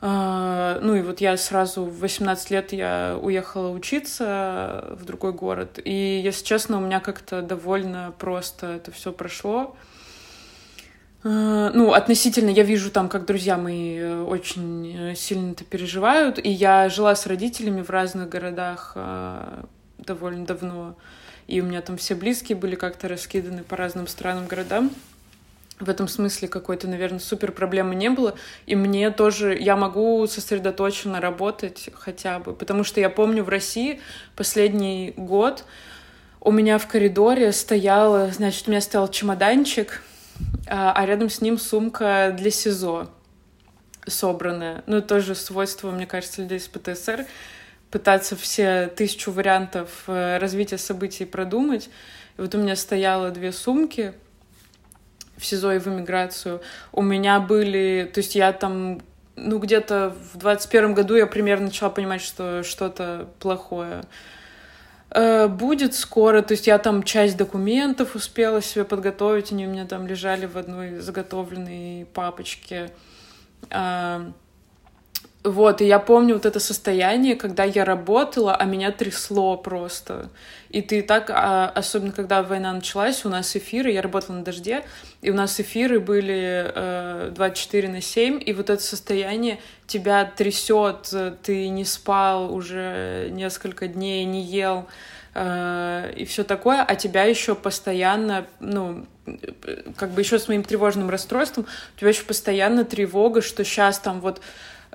А, 0.00 0.80
ну 0.82 0.96
и 0.96 1.02
вот 1.02 1.20
я 1.20 1.36
сразу 1.36 1.84
в 1.84 2.00
18 2.00 2.50
лет 2.50 2.72
я 2.72 3.18
уехала 3.22 3.70
учиться 3.70 4.88
в 4.90 5.04
другой 5.04 5.32
город. 5.32 5.78
И, 5.82 6.20
если 6.22 6.44
честно, 6.44 6.78
у 6.78 6.80
меня 6.80 7.00
как-то 7.00 7.42
довольно 7.42 8.12
просто 8.18 8.66
это 8.66 8.90
все 8.90 9.12
прошло. 9.12 9.76
А, 11.22 11.70
ну, 11.72 11.92
относительно 11.92 12.50
я 12.50 12.64
вижу 12.64 12.90
там, 12.90 13.08
как 13.08 13.24
друзья 13.24 13.56
мои 13.56 13.98
э, 13.98 14.22
очень 14.22 14.94
э, 14.94 15.14
сильно 15.14 15.52
это 15.52 15.64
переживают. 15.64 16.38
И 16.44 16.50
я 16.50 16.88
жила 16.88 17.14
с 17.14 17.26
родителями 17.26 17.82
в 17.82 17.88
разных 17.88 18.28
городах 18.28 18.92
а, 18.96 19.64
довольно 19.98 20.44
давно 20.44 20.96
и 21.46 21.60
у 21.60 21.64
меня 21.64 21.82
там 21.82 21.96
все 21.96 22.14
близкие 22.14 22.56
были 22.56 22.74
как-то 22.74 23.08
раскиданы 23.08 23.62
по 23.62 23.76
разным 23.76 24.06
странам, 24.06 24.46
городам. 24.46 24.90
В 25.80 25.90
этом 25.90 26.06
смысле 26.06 26.48
какой-то, 26.48 26.86
наверное, 26.86 27.18
супер 27.18 27.50
проблемы 27.50 27.94
не 27.94 28.08
было. 28.08 28.34
И 28.66 28.76
мне 28.76 29.10
тоже, 29.10 29.56
я 29.58 29.76
могу 29.76 30.26
сосредоточенно 30.26 31.20
работать 31.20 31.90
хотя 31.94 32.38
бы, 32.38 32.54
потому 32.54 32.84
что 32.84 33.00
я 33.00 33.10
помню 33.10 33.42
в 33.42 33.48
России 33.48 34.00
последний 34.36 35.14
год 35.16 35.64
у 36.44 36.52
меня 36.52 36.76
в 36.76 36.86
коридоре 36.86 37.52
стоял, 37.52 38.30
значит, 38.30 38.68
у 38.68 38.70
меня 38.70 38.82
стоял 38.82 39.08
чемоданчик, 39.08 40.02
а, 40.68 40.92
а 40.92 41.06
рядом 41.06 41.30
с 41.30 41.40
ним 41.40 41.58
сумка 41.58 42.34
для 42.36 42.50
СИЗО 42.50 43.08
собранная. 44.06 44.84
Ну, 44.86 45.00
тоже 45.00 45.34
свойство, 45.34 45.90
мне 45.90 46.06
кажется, 46.06 46.42
людей 46.42 46.60
с 46.60 46.68
ПТСР 46.68 47.24
пытаться 47.94 48.34
все 48.34 48.88
тысячу 48.88 49.30
вариантов 49.30 49.88
э, 50.08 50.38
развития 50.38 50.78
событий 50.78 51.24
продумать. 51.24 51.88
И 52.36 52.40
вот 52.40 52.52
у 52.56 52.58
меня 52.58 52.74
стояло 52.74 53.30
две 53.30 53.52
сумки 53.52 54.14
в 55.36 55.46
СИЗО 55.46 55.74
и 55.74 55.78
в 55.78 55.86
эмиграцию. 55.86 56.60
У 56.90 57.02
меня 57.02 57.38
были... 57.38 58.10
То 58.12 58.18
есть 58.18 58.34
я 58.34 58.52
там... 58.52 59.00
Ну, 59.36 59.60
где-то 59.60 60.12
в 60.32 60.38
двадцать 60.38 60.72
первом 60.72 60.94
году 60.94 61.14
я 61.14 61.28
примерно 61.28 61.66
начала 61.66 61.88
понимать, 61.88 62.20
что 62.20 62.64
что-то 62.64 63.28
плохое 63.38 64.02
э, 65.10 65.46
будет 65.46 65.94
скоро. 65.94 66.42
То 66.42 66.54
есть 66.54 66.66
я 66.66 66.78
там 66.78 67.04
часть 67.04 67.36
документов 67.36 68.16
успела 68.16 68.60
себе 68.60 68.84
подготовить, 68.84 69.52
они 69.52 69.68
у 69.68 69.70
меня 69.70 69.86
там 69.86 70.08
лежали 70.08 70.46
в 70.46 70.58
одной 70.58 70.98
заготовленной 70.98 72.08
папочке. 72.12 72.90
Вот, 75.44 75.82
и 75.82 75.86
я 75.86 75.98
помню 75.98 76.34
вот 76.34 76.46
это 76.46 76.58
состояние, 76.58 77.36
когда 77.36 77.64
я 77.64 77.84
работала, 77.84 78.56
а 78.56 78.64
меня 78.64 78.90
трясло 78.92 79.58
просто. 79.58 80.30
И 80.70 80.80
ты 80.80 81.02
так, 81.02 81.28
а, 81.28 81.68
особенно 81.68 82.12
когда 82.12 82.42
война 82.42 82.72
началась, 82.72 83.26
у 83.26 83.28
нас 83.28 83.54
эфиры, 83.54 83.90
я 83.90 84.00
работала 84.00 84.36
на 84.36 84.42
дожде, 84.42 84.84
и 85.20 85.30
у 85.30 85.34
нас 85.34 85.60
эфиры 85.60 86.00
были 86.00 86.72
э, 86.74 87.30
24 87.34 87.88
на 87.88 88.00
7, 88.00 88.42
и 88.42 88.54
вот 88.54 88.70
это 88.70 88.82
состояние 88.82 89.60
тебя 89.86 90.24
трясет, 90.24 91.12
ты 91.42 91.68
не 91.68 91.84
спал 91.84 92.54
уже 92.54 93.28
несколько 93.30 93.86
дней, 93.86 94.24
не 94.24 94.40
ел, 94.40 94.86
э, 95.34 96.10
и 96.16 96.24
все 96.24 96.44
такое, 96.44 96.82
а 96.82 96.94
тебя 96.94 97.24
еще 97.24 97.54
постоянно, 97.54 98.46
ну, 98.60 99.04
как 99.96 100.12
бы 100.12 100.22
еще 100.22 100.38
с 100.38 100.48
моим 100.48 100.62
тревожным 100.62 101.10
расстройством, 101.10 101.66
у 101.96 102.00
тебя 102.00 102.08
еще 102.08 102.24
постоянно 102.24 102.86
тревога, 102.86 103.42
что 103.42 103.62
сейчас 103.62 103.98
там 103.98 104.20
вот 104.20 104.40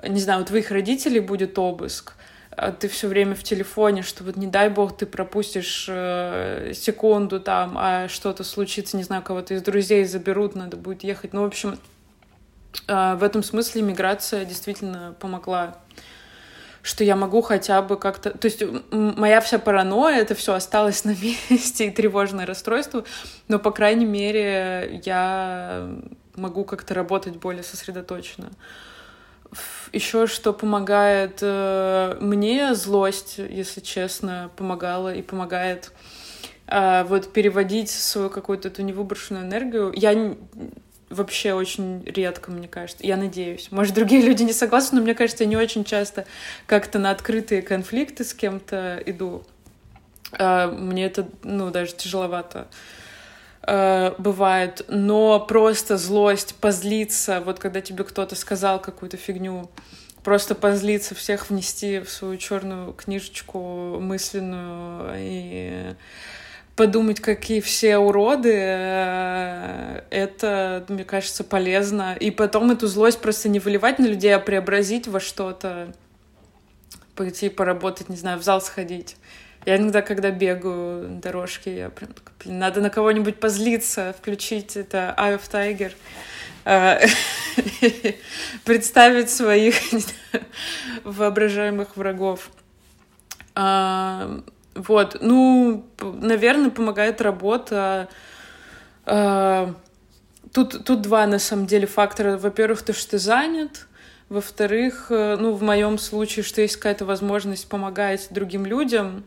не 0.06 0.20
знаю, 0.20 0.42
у 0.42 0.44
твоих 0.44 0.70
родителей 0.70 1.20
будет 1.20 1.58
обыск, 1.58 2.14
а 2.50 2.72
ты 2.72 2.88
все 2.88 3.08
время 3.08 3.34
в 3.34 3.42
телефоне, 3.42 4.02
что 4.02 4.24
вот 4.24 4.36
не 4.36 4.46
дай 4.46 4.68
бог 4.68 4.96
ты 4.96 5.06
пропустишь 5.06 5.86
э, 5.88 6.72
секунду 6.74 7.40
там, 7.40 7.76
а 7.76 8.08
что-то 8.08 8.44
случится, 8.44 8.96
не 8.96 9.02
знаю, 9.02 9.22
кого-то 9.22 9.54
из 9.54 9.62
друзей 9.62 10.04
заберут, 10.04 10.54
надо 10.54 10.76
будет 10.76 11.04
ехать. 11.04 11.32
Ну, 11.32 11.42
в 11.42 11.46
общем, 11.46 11.78
э, 12.88 13.14
в 13.14 13.22
этом 13.22 13.42
смысле 13.42 13.82
миграция 13.82 14.44
действительно 14.44 15.14
помогла 15.20 15.76
что 16.82 17.04
я 17.04 17.16
могу 17.16 17.42
хотя 17.42 17.82
бы 17.82 17.98
как-то... 17.98 18.30
То 18.30 18.46
есть 18.46 18.62
моя 18.90 19.40
вся 19.40 19.58
паранойя, 19.58 20.22
это 20.22 20.34
все 20.34 20.54
осталось 20.54 21.04
на 21.04 21.14
месте, 21.50 21.86
и 21.86 21.90
тревожное 21.90 22.46
расстройство, 22.46 23.04
но, 23.48 23.58
по 23.58 23.70
крайней 23.70 24.06
мере, 24.06 25.00
я 25.04 25.90
могу 26.36 26.64
как-то 26.64 26.94
работать 26.94 27.36
более 27.36 27.62
сосредоточенно. 27.62 28.50
Еще 29.92 30.26
что 30.26 30.52
помогает 30.52 31.38
э, 31.42 32.16
мне, 32.20 32.74
злость, 32.74 33.38
если 33.38 33.80
честно, 33.80 34.50
помогала 34.56 35.12
и 35.12 35.20
помогает 35.20 35.92
э, 36.68 37.04
вот 37.04 37.32
переводить 37.32 37.90
свою 37.90 38.30
какую-то 38.30 38.68
эту 38.68 38.82
невыброшенную 38.82 39.44
энергию. 39.44 39.92
Я 39.96 40.36
вообще 41.10 41.54
очень 41.54 42.04
редко, 42.04 42.52
мне 42.52 42.68
кажется. 42.68 43.04
Я 43.04 43.16
надеюсь. 43.16 43.68
Может, 43.72 43.94
другие 43.94 44.22
люди 44.22 44.44
не 44.44 44.52
согласны, 44.52 44.98
но 44.98 45.02
мне 45.02 45.14
кажется, 45.14 45.42
я 45.42 45.50
не 45.50 45.56
очень 45.56 45.84
часто 45.84 46.24
как-то 46.66 47.00
на 47.00 47.10
открытые 47.10 47.62
конфликты 47.62 48.24
с 48.24 48.32
кем-то 48.32 49.02
иду. 49.04 49.42
А, 50.32 50.70
мне 50.70 51.06
это, 51.06 51.28
ну, 51.42 51.70
даже 51.70 51.94
тяжеловато 51.96 52.68
а, 53.72 54.16
бывает. 54.18 54.84
Но 54.88 55.38
просто 55.38 55.96
злость, 55.96 56.56
позлиться, 56.56 57.40
вот 57.40 57.60
когда 57.60 57.80
тебе 57.80 58.02
кто-то 58.02 58.34
сказал 58.34 58.80
какую-то 58.80 59.16
фигню, 59.16 59.70
просто 60.24 60.56
позлиться, 60.56 61.14
всех 61.14 61.50
внести 61.50 62.00
в 62.00 62.10
свою 62.10 62.36
черную 62.36 62.92
книжечку 62.94 64.00
мысленную 64.00 65.14
и 65.18 65.94
подумать, 66.74 67.20
какие 67.20 67.60
все 67.60 67.98
уроды, 67.98 68.52
э, 68.52 70.02
это, 70.10 70.84
мне 70.88 71.04
кажется, 71.04 71.44
полезно. 71.44 72.16
И 72.18 72.32
потом 72.32 72.72
эту 72.72 72.88
злость 72.88 73.20
просто 73.20 73.48
не 73.48 73.60
выливать 73.60 74.00
на 74.00 74.06
людей, 74.06 74.34
а 74.34 74.40
преобразить 74.40 75.06
во 75.06 75.20
что-то. 75.20 75.92
Пойти 77.14 77.50
поработать, 77.50 78.08
не 78.08 78.16
знаю, 78.16 78.40
в 78.40 78.42
зал 78.42 78.60
сходить. 78.60 79.16
Я 79.66 79.76
иногда, 79.76 80.02
когда 80.02 80.30
бегаю 80.30 81.08
на 81.08 81.20
дорожке, 81.20 81.76
я 81.76 81.90
прям 81.90 82.12
такая, 82.12 82.34
блин, 82.42 82.58
надо 82.58 82.80
на 82.80 82.90
кого-нибудь 82.90 83.38
позлиться, 83.38 84.14
включить 84.18 84.76
это 84.76 85.14
Eye 85.18 85.38
of 85.38 85.50
Tiger, 85.50 85.92
э, 86.64 88.14
представить 88.64 89.30
своих 89.30 89.74
воображаемых 91.04 91.96
врагов. 91.96 92.50
Вот, 93.54 95.18
ну, 95.20 95.84
наверное, 96.00 96.70
помогает 96.70 97.20
работа. 97.20 98.08
А, 99.04 99.74
тут, 100.52 100.84
тут 100.84 101.02
два, 101.02 101.26
на 101.26 101.38
самом 101.38 101.66
деле, 101.66 101.86
фактора. 101.86 102.38
Во-первых, 102.38 102.82
то, 102.82 102.92
что 102.92 103.12
ты 103.12 103.18
занят. 103.18 103.86
Во-вторых, 104.28 105.08
э, 105.10 105.36
ну, 105.38 105.52
в 105.52 105.62
моем 105.62 105.98
случае, 105.98 106.44
что 106.44 106.60
есть 106.60 106.76
какая-то 106.76 107.04
возможность 107.04 107.68
помогать 107.68 108.28
другим 108.30 108.64
людям. 108.64 109.24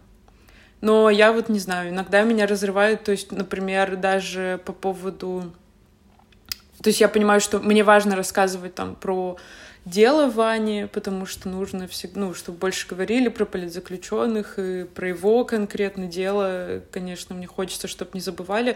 Но 0.84 1.10
я 1.10 1.32
вот 1.32 1.48
не 1.48 1.60
знаю, 1.60 1.92
иногда 1.92 2.24
меня 2.24 2.46
разрывает, 2.46 3.06
то 3.06 3.14
есть, 3.14 3.32
например, 3.32 3.96
даже 3.96 4.60
по 4.66 4.74
поводу... 4.74 5.54
То 6.82 6.90
есть 6.90 7.00
я 7.00 7.08
понимаю, 7.08 7.40
что 7.40 7.60
мне 7.60 7.86
важно 7.86 8.18
рассказывать 8.18 8.76
там 8.76 8.96
про 8.96 9.38
дело 9.86 10.30
Вани, 10.30 10.90
потому 10.92 11.26
что 11.26 11.48
нужно 11.48 11.88
всегда, 11.88 12.20
ну, 12.20 12.34
чтобы 12.34 12.58
больше 12.58 12.86
говорили 12.86 13.30
про 13.30 13.46
политзаключенных 13.46 14.60
и 14.60 14.84
про 14.84 15.08
его 15.08 15.46
конкретное 15.46 16.08
дело. 16.08 16.82
Конечно, 16.92 17.34
мне 17.34 17.48
хочется, 17.48 17.88
чтобы 17.88 18.12
не 18.16 18.20
забывали. 18.20 18.76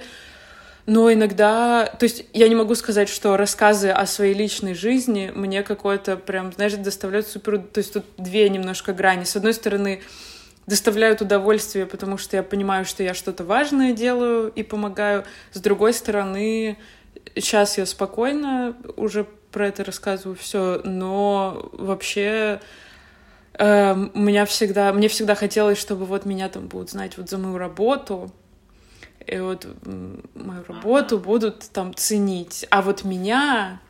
Но 0.85 1.11
иногда, 1.11 1.87
то 1.87 2.03
есть 2.05 2.23
я 2.31 2.47
не 2.47 2.55
могу 2.55 2.75
сказать, 2.75 3.09
что 3.09 3.35
рассказы 3.35 3.89
о 3.89 4.05
своей 4.05 4.33
личной 4.33 4.75
жизни 4.75 5.29
мне 5.35 5.61
какое-то 5.61 6.15
прям, 6.15 6.53
знаешь, 6.53 6.71
доставляют 6.75 7.27
супер... 7.27 7.59
То 7.59 7.79
есть 7.79 7.91
тут 7.91 8.05
две 8.15 8.47
немножко 8.47 8.93
грани. 8.93 9.25
С 9.25 9.35
одной 9.35 9.53
стороны, 9.53 10.01
доставляют 10.67 11.21
удовольствие, 11.21 11.85
потому 11.85 12.17
что 12.17 12.37
я 12.37 12.43
понимаю, 12.43 12.85
что 12.85 13.01
я 13.01 13.13
что-то 13.13 13.43
важное 13.43 13.93
делаю 13.93 14.51
и 14.53 14.63
помогаю. 14.63 15.23
С 15.53 15.59
другой 15.59 15.93
стороны, 15.93 16.77
сейчас 17.35 17.77
я 17.77 17.85
спокойно 17.85 18.75
уже 18.97 19.25
про 19.51 19.67
это 19.67 19.83
рассказываю 19.83 20.35
все, 20.35 20.81
но 20.83 21.69
вообще 21.71 22.59
э, 23.53 23.93
у 24.13 24.19
меня 24.19 24.45
всегда, 24.45 24.91
мне 24.91 25.07
всегда 25.07 25.35
хотелось, 25.35 25.77
чтобы 25.77 26.05
вот 26.05 26.25
меня 26.25 26.49
там 26.49 26.67
будут 26.67 26.91
знать 26.91 27.17
вот 27.17 27.29
за 27.29 27.37
мою 27.37 27.57
работу, 27.57 28.29
и 29.25 29.39
вот 29.39 29.67
мою 30.35 30.63
работу 30.67 31.17
будут 31.17 31.69
там 31.71 31.93
ценить. 31.95 32.65
А 32.69 32.81
вот 32.81 33.03
меня, 33.03 33.81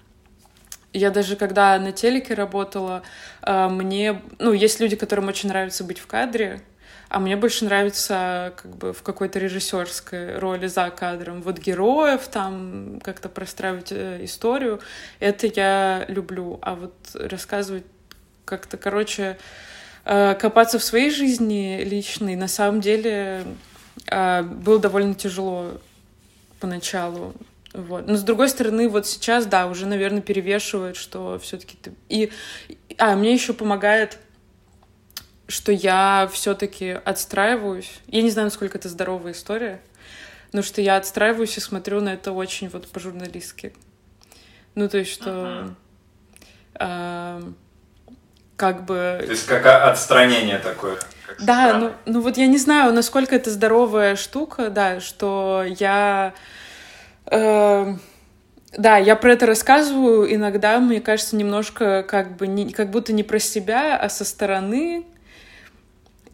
я 0.94 1.12
даже 1.12 1.36
когда 1.36 1.78
на 1.80 1.92
телеке 1.92 2.34
работала, 2.34 3.04
э, 3.42 3.68
мне, 3.68 4.22
ну, 4.40 4.54
есть 4.54 4.80
люди, 4.80 4.96
которым 4.96 5.28
очень 5.28 5.50
нравится 5.50 5.84
быть 5.84 6.00
в 6.00 6.08
кадре, 6.08 6.62
а 7.10 7.20
мне 7.20 7.38
больше 7.38 7.66
нравится 7.66 8.54
как 8.62 8.76
бы 8.76 8.94
в 8.94 9.02
какой-то 9.02 9.40
режиссерской 9.40 10.38
роли 10.40 10.68
за 10.68 10.90
кадром. 10.90 11.42
Вот 11.42 11.58
героев 11.60 12.28
там 12.28 13.00
как-то 13.04 13.30
простраивать 13.30 13.92
э, 13.92 14.24
историю, 14.24 14.80
это 15.20 15.48
я 15.48 16.06
люблю. 16.08 16.60
А 16.62 16.76
вот 16.76 16.94
рассказывать 17.14 17.86
как-то, 18.46 18.78
короче, 18.78 19.38
э, 20.06 20.36
копаться 20.36 20.80
в 20.80 20.84
своей 20.84 21.12
жизни 21.12 21.82
личной, 21.84 22.36
на 22.36 22.48
самом 22.48 22.82
деле 22.82 23.44
было 24.10 24.80
довольно 24.80 25.16
тяжело 25.16 25.82
поначалу. 26.60 27.34
Вот. 27.78 28.08
Но 28.08 28.16
с 28.16 28.24
другой 28.24 28.50
стороны, 28.50 28.90
вот 28.90 29.08
сейчас, 29.08 29.46
да, 29.46 29.68
уже, 29.68 29.86
наверное, 29.86 30.22
перевешивает, 30.22 30.96
что 30.96 31.40
все-таки 31.40 31.78
ты. 31.78 31.94
И. 32.10 32.32
А, 32.98 33.16
мне 33.16 33.34
еще 33.34 33.54
помогает 33.54 34.20
что 35.48 35.72
я 35.72 36.30
все-таки 36.32 36.90
отстраиваюсь. 36.90 38.00
Я 38.08 38.22
не 38.22 38.30
знаю, 38.30 38.48
насколько 38.48 38.78
это 38.78 38.90
здоровая 38.90 39.32
история, 39.32 39.82
но 40.52 40.62
что 40.62 40.82
я 40.82 40.98
отстраиваюсь 40.98 41.58
и 41.58 41.62
смотрю 41.62 42.02
на 42.02 42.14
это 42.14 42.32
очень 42.32 42.70
вот 42.70 42.88
по-журналистски. 42.90 43.74
Ну, 44.76 44.90
то 44.90 44.98
есть, 44.98 45.12
что... 45.12 45.30
Uh-huh. 45.30 45.74
Э, 46.80 47.42
как 48.58 48.86
бы... 48.86 49.22
То 49.26 49.32
есть, 49.32 49.46
как 49.46 49.66
отстранение 49.66 50.58
такое. 50.60 50.98
да, 51.40 51.78
ну, 51.78 51.94
ну 52.06 52.22
вот 52.22 52.38
я 52.38 52.48
не 52.48 52.58
знаю, 52.58 52.94
насколько 52.94 53.36
это 53.36 53.50
здоровая 53.50 54.16
штука, 54.16 54.70
да, 54.70 55.00
что 55.00 55.64
я... 55.80 56.34
Э, 57.30 57.96
да, 58.78 58.98
я 58.98 59.16
про 59.16 59.34
это 59.34 59.46
рассказываю 59.46 60.34
иногда, 60.34 60.80
мне 60.80 61.02
кажется, 61.02 61.36
немножко 61.36 62.04
как 62.04 62.36
бы 62.36 62.48
не, 62.48 62.72
как 62.72 62.92
будто 62.92 63.14
не 63.14 63.24
про 63.24 63.40
себя, 63.40 63.98
а 63.98 64.10
со 64.10 64.26
стороны, 64.26 65.06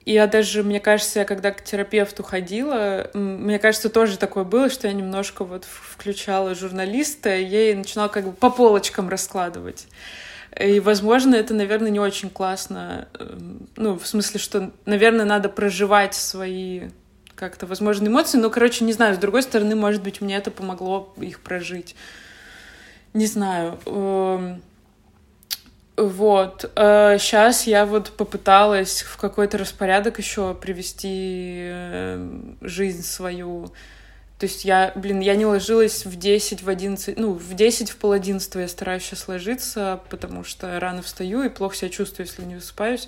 я 0.05 0.27
даже, 0.27 0.63
мне 0.63 0.79
кажется, 0.79 1.19
я 1.19 1.25
когда 1.25 1.51
к 1.51 1.63
терапевту 1.63 2.23
ходила, 2.23 3.09
мне 3.13 3.59
кажется, 3.59 3.89
тоже 3.89 4.17
такое 4.17 4.43
было, 4.43 4.69
что 4.69 4.87
я 4.87 4.93
немножко 4.93 5.45
вот 5.45 5.65
включала 5.65 6.55
журналиста, 6.55 7.35
и 7.35 7.45
ей 7.45 7.73
начинала 7.75 8.09
как 8.09 8.25
бы 8.25 8.31
по 8.33 8.49
полочкам 8.49 9.09
раскладывать. 9.09 9.87
И, 10.59 10.79
возможно, 10.79 11.35
это, 11.35 11.53
наверное, 11.53 11.89
не 11.89 11.99
очень 11.99 12.29
классно. 12.29 13.07
Эм, 13.17 13.67
ну, 13.75 13.97
в 13.97 14.05
смысле, 14.05 14.39
что, 14.39 14.71
наверное, 14.85 15.25
надо 15.25 15.49
проживать 15.49 16.13
свои 16.13 16.89
как-то 17.49 17.65
возможные 17.65 18.09
эмоции. 18.09 18.37
Но, 18.37 18.49
короче, 18.49 18.85
не 18.85 18.93
знаю, 18.93 19.15
с 19.15 19.17
другой 19.17 19.43
стороны, 19.43 19.75
может 19.75 20.01
быть, 20.01 20.21
мне 20.21 20.37
это 20.37 20.51
помогло 20.51 21.13
их 21.17 21.39
прожить. 21.39 21.95
Не 23.13 23.27
знаю. 23.27 23.79
Эм, 23.85 24.61
вот. 25.97 26.61
Сейчас 26.75 27.67
э, 27.67 27.71
я 27.71 27.85
вот 27.85 28.11
попыталась 28.11 29.03
в 29.03 29.17
какой-то 29.17 29.57
распорядок 29.57 30.17
еще 30.17 30.55
привести 30.55 31.67
э, 31.69 32.41
жизнь 32.61 33.03
свою. 33.03 33.67
То 34.39 34.45
есть 34.45 34.65
я, 34.65 34.91
блин, 34.95 35.19
я 35.19 35.35
не 35.35 35.45
ложилась 35.45 36.05
в 36.05 36.17
10, 36.17 36.63
в 36.63 36.69
11, 36.69 37.17
ну, 37.17 37.33
в 37.33 37.53
10, 37.53 37.91
в 37.91 37.97
пол 37.97 38.11
одиннадцатого 38.11 38.63
я 38.63 38.67
стараюсь 38.67 39.03
сейчас 39.03 39.27
ложиться, 39.27 40.01
потому 40.09 40.43
что 40.43 40.79
рано 40.79 41.01
встаю 41.01 41.43
и 41.43 41.49
плохо 41.49 41.75
себя 41.75 41.89
чувствую, 41.89 42.27
если 42.27 42.43
не 42.43 42.55
высыпаюсь. 42.55 43.07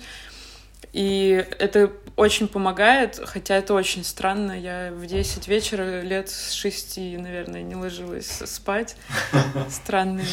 И 0.92 1.44
это 1.58 1.92
очень 2.16 2.48
помогает, 2.48 3.20
хотя 3.22 3.56
это 3.56 3.74
очень 3.74 4.04
странно. 4.04 4.58
Я 4.58 4.90
в 4.92 5.06
10 5.06 5.48
вечера 5.48 6.00
лет 6.00 6.30
с 6.30 6.52
6, 6.52 6.96
наверное, 7.18 7.62
не 7.62 7.74
ложилась 7.74 8.42
спать. 8.46 8.96
Странные 9.70 10.26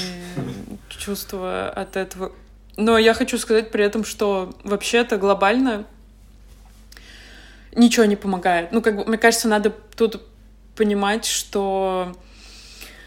чувства 0.90 1.70
от 1.70 1.98
этого. 1.98 2.32
Но 2.78 2.98
я 2.98 3.14
хочу 3.14 3.38
сказать 3.38 3.72
при 3.72 3.84
этом, 3.84 4.06
что 4.06 4.56
вообще-то 4.64 5.18
глобально 5.18 5.86
ничего 7.76 8.06
не 8.06 8.16
помогает. 8.16 8.72
Ну, 8.72 8.82
как 8.82 8.96
бы, 8.96 9.06
мне 9.06 9.18
кажется, 9.18 9.48
надо 9.48 9.72
тут 9.96 10.22
понимать, 10.76 11.26
что 11.26 12.16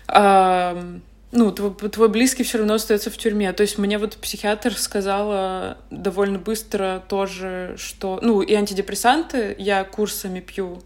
э, 0.09 0.99
ну, 1.37 1.53
твой, 1.53 1.72
твой 1.91 2.09
близкий 2.09 2.43
все 2.43 2.59
равно 2.59 2.74
остается 2.74 3.11
в 3.11 3.16
тюрьме. 3.16 3.53
То 3.53 3.61
есть 3.61 3.76
мне 3.78 3.99
вот 3.99 4.16
психиатр 4.16 4.74
сказала 4.74 5.78
довольно 5.91 6.39
быстро 6.39 7.05
тоже, 7.09 7.74
что... 7.76 8.18
Ну, 8.22 8.41
и 8.41 8.55
антидепрессанты 8.55 9.55
я 9.59 9.84
курсами 9.84 10.41
пью. 10.41 10.82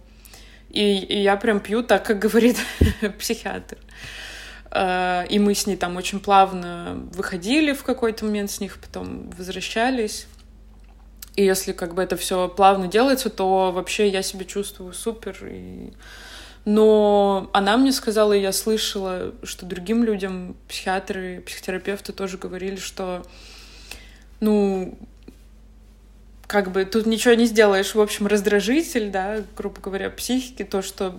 И, 0.69 0.99
и 0.99 1.23
я 1.23 1.37
прям 1.37 1.61
пью 1.61 1.83
так, 1.83 2.05
как 2.05 2.19
говорит 2.19 2.57
психиатр. 3.19 3.79
А, 4.73 5.25
и 5.29 5.39
мы 5.39 5.55
с 5.55 5.67
ней 5.67 5.77
там 5.77 5.97
очень 5.97 6.19
плавно 6.19 7.09
выходили 7.13 7.73
в 7.73 7.85
какой-то 7.85 8.25
момент 8.25 8.51
с 8.51 8.61
них, 8.61 8.79
потом 8.79 9.31
возвращались. 9.31 10.27
И 11.37 11.45
если 11.45 11.73
как 11.73 11.95
бы 11.95 12.03
это 12.03 12.17
все 12.17 12.49
плавно 12.49 12.89
делается, 12.89 13.31
то 13.31 13.71
вообще 13.73 14.09
я 14.09 14.23
себя 14.23 14.45
чувствую 14.45 14.93
супер. 14.95 15.37
И... 15.47 15.93
Но 16.65 17.49
она 17.53 17.77
мне 17.77 17.93
сказала, 17.93 18.35
и 18.35 18.41
я 18.41 18.53
слышала, 18.53 19.35
что 19.43 19.65
другим 19.67 20.05
людям 20.05 20.57
психиатры, 20.69 21.43
психотерапевты 21.47 22.13
тоже 22.13 22.37
говорили, 22.37 22.77
что 22.77 23.23
ну, 24.41 24.99
как 26.47 26.73
бы 26.73 26.85
тут 26.85 27.07
ничего 27.07 27.35
не 27.35 27.47
сделаешь. 27.47 27.95
В 27.95 28.01
общем, 28.01 28.27
раздражитель, 28.27 29.11
да, 29.11 29.45
грубо 29.57 29.81
говоря, 29.81 30.11
психики, 30.11 30.65
то, 30.65 30.83
что 30.83 31.15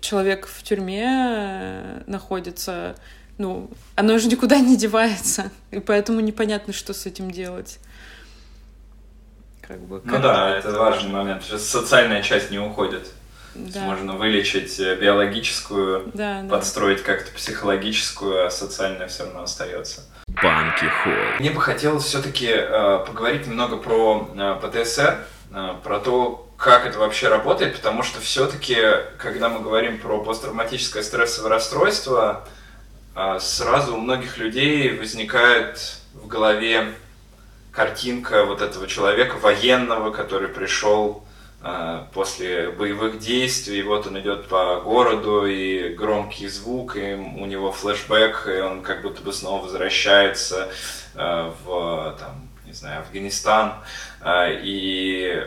человек 0.00 0.46
в 0.46 0.62
тюрьме 0.62 2.04
находится, 2.06 2.94
ну, 3.36 3.68
оно 3.96 4.18
же 4.18 4.28
никуда 4.28 4.60
не 4.60 4.76
девается, 4.76 5.50
и 5.72 5.80
поэтому 5.80 6.20
непонятно, 6.20 6.72
что 6.72 6.94
с 6.94 7.04
этим 7.04 7.30
делать. 7.30 7.80
Как 9.60 9.80
бы, 9.80 9.96
ну 10.04 10.10
как... 10.10 10.12
Ну 10.12 10.22
да, 10.22 10.56
это 10.56 10.70
важный 10.70 11.10
момент. 11.10 11.42
Социальная 11.42 12.22
часть 12.22 12.52
не 12.52 12.58
уходит. 12.58 13.08
Да. 13.56 13.80
Можно 13.80 14.16
вылечить 14.16 14.78
э, 14.78 14.96
биологическую, 14.96 16.10
да, 16.14 16.44
подстроить 16.50 16.98
да. 16.98 17.04
как-то 17.04 17.32
психологическую, 17.32 18.46
а 18.46 18.50
социальная 18.50 19.08
все 19.08 19.24
равно 19.24 19.42
остается. 19.42 20.02
Банки 20.28 20.84
Холл. 20.84 21.38
Мне 21.38 21.50
бы 21.50 21.60
хотелось 21.60 22.04
все-таки 22.04 22.48
э, 22.50 23.04
поговорить 23.06 23.46
немного 23.46 23.76
про 23.76 24.28
э, 24.34 24.60
ПТСР, 24.62 25.26
э, 25.52 25.74
про 25.82 26.00
то, 26.00 26.50
как 26.56 26.86
это 26.86 26.98
вообще 26.98 27.28
работает, 27.28 27.76
потому 27.76 28.02
что 28.02 28.20
все-таки, 28.20 28.76
когда 29.18 29.48
мы 29.48 29.60
говорим 29.60 29.98
про 29.98 30.20
посттравматическое 30.20 31.02
стрессовое 31.02 31.50
расстройство, 31.50 32.46
э, 33.14 33.38
сразу 33.40 33.94
у 33.94 33.98
многих 33.98 34.38
людей 34.38 34.96
возникает 34.96 35.98
в 36.14 36.26
голове 36.26 36.92
картинка 37.72 38.44
вот 38.44 38.62
этого 38.62 38.86
человека 38.86 39.36
военного, 39.36 40.10
который 40.10 40.48
пришел 40.48 41.24
после 42.12 42.70
боевых 42.70 43.18
действий, 43.18 43.82
вот 43.82 44.06
он 44.06 44.20
идет 44.20 44.46
по 44.46 44.80
городу, 44.80 45.46
и 45.46 45.88
громкий 45.94 46.48
звук, 46.48 46.96
и 46.96 47.14
у 47.14 47.46
него 47.46 47.72
флешбэк, 47.72 48.46
и 48.48 48.60
он 48.60 48.82
как 48.82 49.02
будто 49.02 49.22
бы 49.22 49.32
снова 49.32 49.62
возвращается 49.64 50.68
а, 51.14 51.54
в, 51.64 52.16
там, 52.18 52.48
не 52.66 52.72
знаю, 52.72 53.00
Афганистан, 53.00 53.74
а, 54.20 54.48
и 54.50 55.44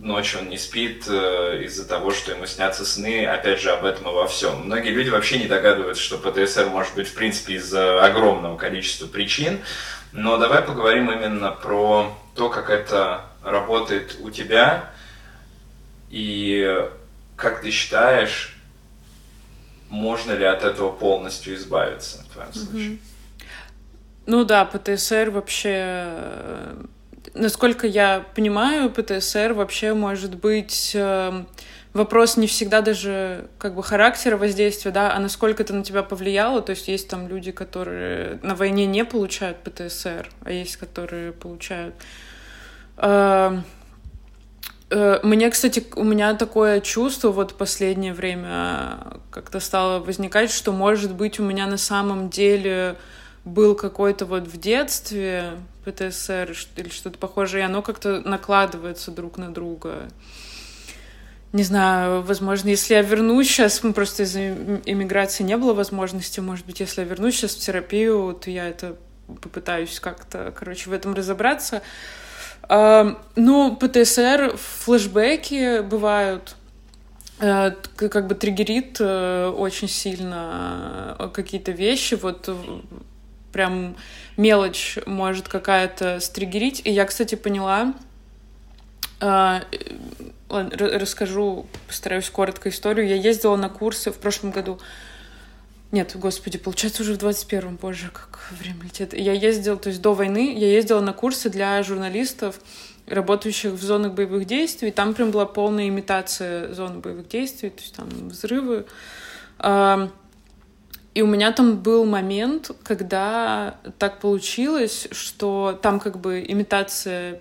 ночью 0.00 0.40
он 0.40 0.48
не 0.48 0.58
спит 0.58 1.04
э, 1.08 1.62
из-за 1.64 1.86
того, 1.86 2.12
что 2.12 2.30
ему 2.30 2.46
снятся 2.46 2.84
сны, 2.84 3.26
опять 3.26 3.60
же, 3.60 3.70
об 3.70 3.84
этом 3.84 4.08
и 4.08 4.14
во 4.14 4.28
всем. 4.28 4.66
Многие 4.66 4.90
люди 4.90 5.08
вообще 5.10 5.38
не 5.38 5.46
догадываются, 5.46 6.02
что 6.02 6.18
ПТСР 6.18 6.66
может 6.66 6.94
быть, 6.94 7.08
в 7.08 7.14
принципе, 7.14 7.54
из-за 7.54 8.04
огромного 8.04 8.56
количества 8.56 9.06
причин, 9.06 9.60
но 10.12 10.36
давай 10.38 10.62
поговорим 10.62 11.10
именно 11.10 11.50
про 11.50 12.16
то, 12.34 12.48
как 12.48 12.70
это 12.70 13.22
работает 13.42 14.16
у 14.20 14.30
тебя, 14.30 14.90
и 16.10 16.88
как 17.36 17.62
ты 17.62 17.70
считаешь, 17.70 18.56
можно 19.88 20.32
ли 20.32 20.44
от 20.44 20.64
этого 20.64 20.90
полностью 20.90 21.54
избавиться 21.54 22.24
в 22.24 22.32
твоем 22.32 22.52
случае? 22.52 22.98
Ну 24.26 24.44
да, 24.44 24.64
ПТСР 24.66 25.30
вообще, 25.30 26.74
насколько 27.32 27.86
я 27.86 28.24
понимаю, 28.34 28.90
ПТСР 28.90 29.54
вообще 29.54 29.94
может 29.94 30.34
быть 30.34 30.92
эм, 30.94 31.48
вопрос 31.94 32.36
не 32.36 32.46
всегда 32.46 32.82
даже 32.82 33.48
как 33.58 33.74
бы 33.74 33.82
характера 33.82 34.36
воздействия, 34.36 34.90
да, 34.90 35.14
а 35.14 35.18
насколько 35.18 35.62
это 35.62 35.72
на 35.72 35.82
тебя 35.82 36.02
повлияло. 36.02 36.60
То 36.60 36.70
есть 36.70 36.88
есть 36.88 37.08
там 37.08 37.28
люди, 37.28 37.52
которые 37.52 38.38
на 38.42 38.54
войне 38.54 38.84
не 38.84 39.04
получают 39.04 39.58
ПТСР, 39.58 40.28
а 40.44 40.52
есть, 40.52 40.76
которые 40.76 41.32
получают. 41.32 41.94
Э, 44.90 45.20
мне, 45.22 45.50
кстати, 45.50 45.84
у 45.96 46.04
меня 46.04 46.34
такое 46.34 46.80
чувство 46.80 47.30
вот 47.30 47.54
последнее 47.54 48.14
время 48.14 48.98
как-то 49.30 49.60
стало 49.60 49.98
возникать, 50.00 50.50
что, 50.50 50.72
может 50.72 51.14
быть, 51.14 51.38
у 51.38 51.44
меня 51.44 51.66
на 51.66 51.76
самом 51.76 52.30
деле 52.30 52.96
был 53.44 53.74
какой-то 53.74 54.26
вот 54.26 54.46
в 54.46 54.58
детстве 54.58 55.52
ПТСР 55.84 56.54
или 56.76 56.88
что-то 56.88 57.18
похожее, 57.18 57.62
и 57.62 57.66
оно 57.66 57.82
как-то 57.82 58.20
накладывается 58.20 59.10
друг 59.10 59.38
на 59.38 59.52
друга. 59.52 60.08
Не 61.52 61.62
знаю, 61.62 62.22
возможно, 62.22 62.68
если 62.68 62.92
я 62.92 63.00
вернусь 63.00 63.48
сейчас, 63.48 63.82
ну, 63.82 63.94
просто 63.94 64.24
из-за 64.24 64.48
иммиграции 64.84 65.44
не 65.44 65.56
было 65.56 65.72
возможности, 65.72 66.40
может 66.40 66.66
быть, 66.66 66.80
если 66.80 67.00
я 67.00 67.06
вернусь 67.06 67.36
сейчас 67.36 67.54
в 67.54 67.60
терапию, 67.60 68.38
то 68.38 68.50
я 68.50 68.68
это 68.68 68.96
попытаюсь 69.42 69.98
как-то, 69.98 70.52
короче, 70.56 70.90
в 70.90 70.92
этом 70.92 71.14
разобраться. 71.14 71.82
Ну, 72.68 73.76
ПТСР, 73.76 74.56
флешбеки 74.58 75.80
бывают, 75.80 76.54
э, 77.40 77.70
как 77.96 78.26
бы 78.26 78.34
триггерит 78.34 78.98
э, 79.00 79.48
очень 79.48 79.88
сильно 79.88 81.16
э, 81.18 81.28
какие-то 81.32 81.72
вещи, 81.72 82.14
вот 82.14 82.50
прям 83.52 83.96
мелочь 84.36 84.98
может 85.06 85.48
какая-то 85.48 86.20
стригерить. 86.20 86.82
И 86.84 86.90
я, 86.90 87.06
кстати, 87.06 87.36
поняла, 87.36 87.94
расскажу, 90.48 91.66
постараюсь 91.86 92.28
коротко 92.28 92.68
историю. 92.68 93.08
Я 93.08 93.16
ездила 93.16 93.56
на 93.56 93.70
курсы 93.70 94.12
в 94.12 94.18
прошлом 94.18 94.50
году 94.50 94.78
нет, 95.90 96.14
господи, 96.16 96.58
получается 96.58 97.02
уже 97.02 97.14
в 97.14 97.18
21-м, 97.18 97.76
боже, 97.76 98.10
как 98.12 98.52
время 98.58 98.84
летит. 98.84 99.14
Я 99.14 99.32
ездила, 99.32 99.76
то 99.76 99.88
есть 99.88 100.02
до 100.02 100.12
войны, 100.12 100.54
я 100.56 100.70
ездила 100.70 101.00
на 101.00 101.14
курсы 101.14 101.48
для 101.48 101.82
журналистов, 101.82 102.60
работающих 103.06 103.72
в 103.72 103.82
зонах 103.82 104.12
боевых 104.12 104.44
действий. 104.46 104.90
Там 104.90 105.14
прям 105.14 105.30
была 105.30 105.46
полная 105.46 105.88
имитация 105.88 106.74
зон 106.74 107.00
боевых 107.00 107.28
действий, 107.28 107.70
то 107.70 107.80
есть 107.80 107.94
там 107.94 108.08
взрывы. 108.28 108.84
И 111.14 111.22
у 111.22 111.26
меня 111.26 111.52
там 111.52 111.78
был 111.78 112.04
момент, 112.04 112.70
когда 112.84 113.78
так 113.98 114.20
получилось, 114.20 115.08
что 115.10 115.78
там 115.82 116.00
как 116.00 116.20
бы 116.20 116.44
имитация 116.46 117.40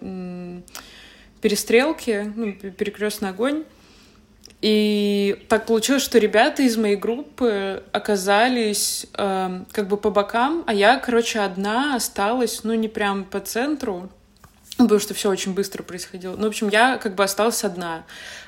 перестрелки, 1.41 2.31
ну, 2.35 2.53
перекрестный 2.53 3.29
огонь, 3.29 3.65
и 4.61 5.45
так 5.49 5.67
получилось, 5.67 6.03
что 6.03 6.17
ребята 6.17 6.63
из 6.63 6.77
моей 6.77 6.95
группы 6.95 7.83
оказались 7.91 9.05
э, 9.13 9.63
как 9.71 9.87
бы 9.87 9.97
по 9.97 10.09
бокам, 10.09 10.63
а 10.65 10.73
я, 10.73 10.97
короче, 10.97 11.39
одна 11.39 11.95
осталась, 11.95 12.63
ну, 12.63 12.73
не 12.73 12.87
прям 12.87 13.23
по 13.23 13.39
центру, 13.39 14.09
потому 14.77 14.99
что 14.99 15.13
все 15.13 15.29
очень 15.29 15.53
быстро 15.53 15.83
происходило. 15.83 16.35
Ну, 16.35 16.45
в 16.45 16.47
общем, 16.47 16.69
я 16.69 16.97
как 16.97 17.13
бы 17.13 17.23
осталась 17.23 17.63
одна 17.63 18.03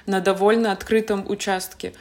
на 0.07 0.20
довольно 0.20 0.72
открытом 0.72 1.30
участке. 1.30 1.93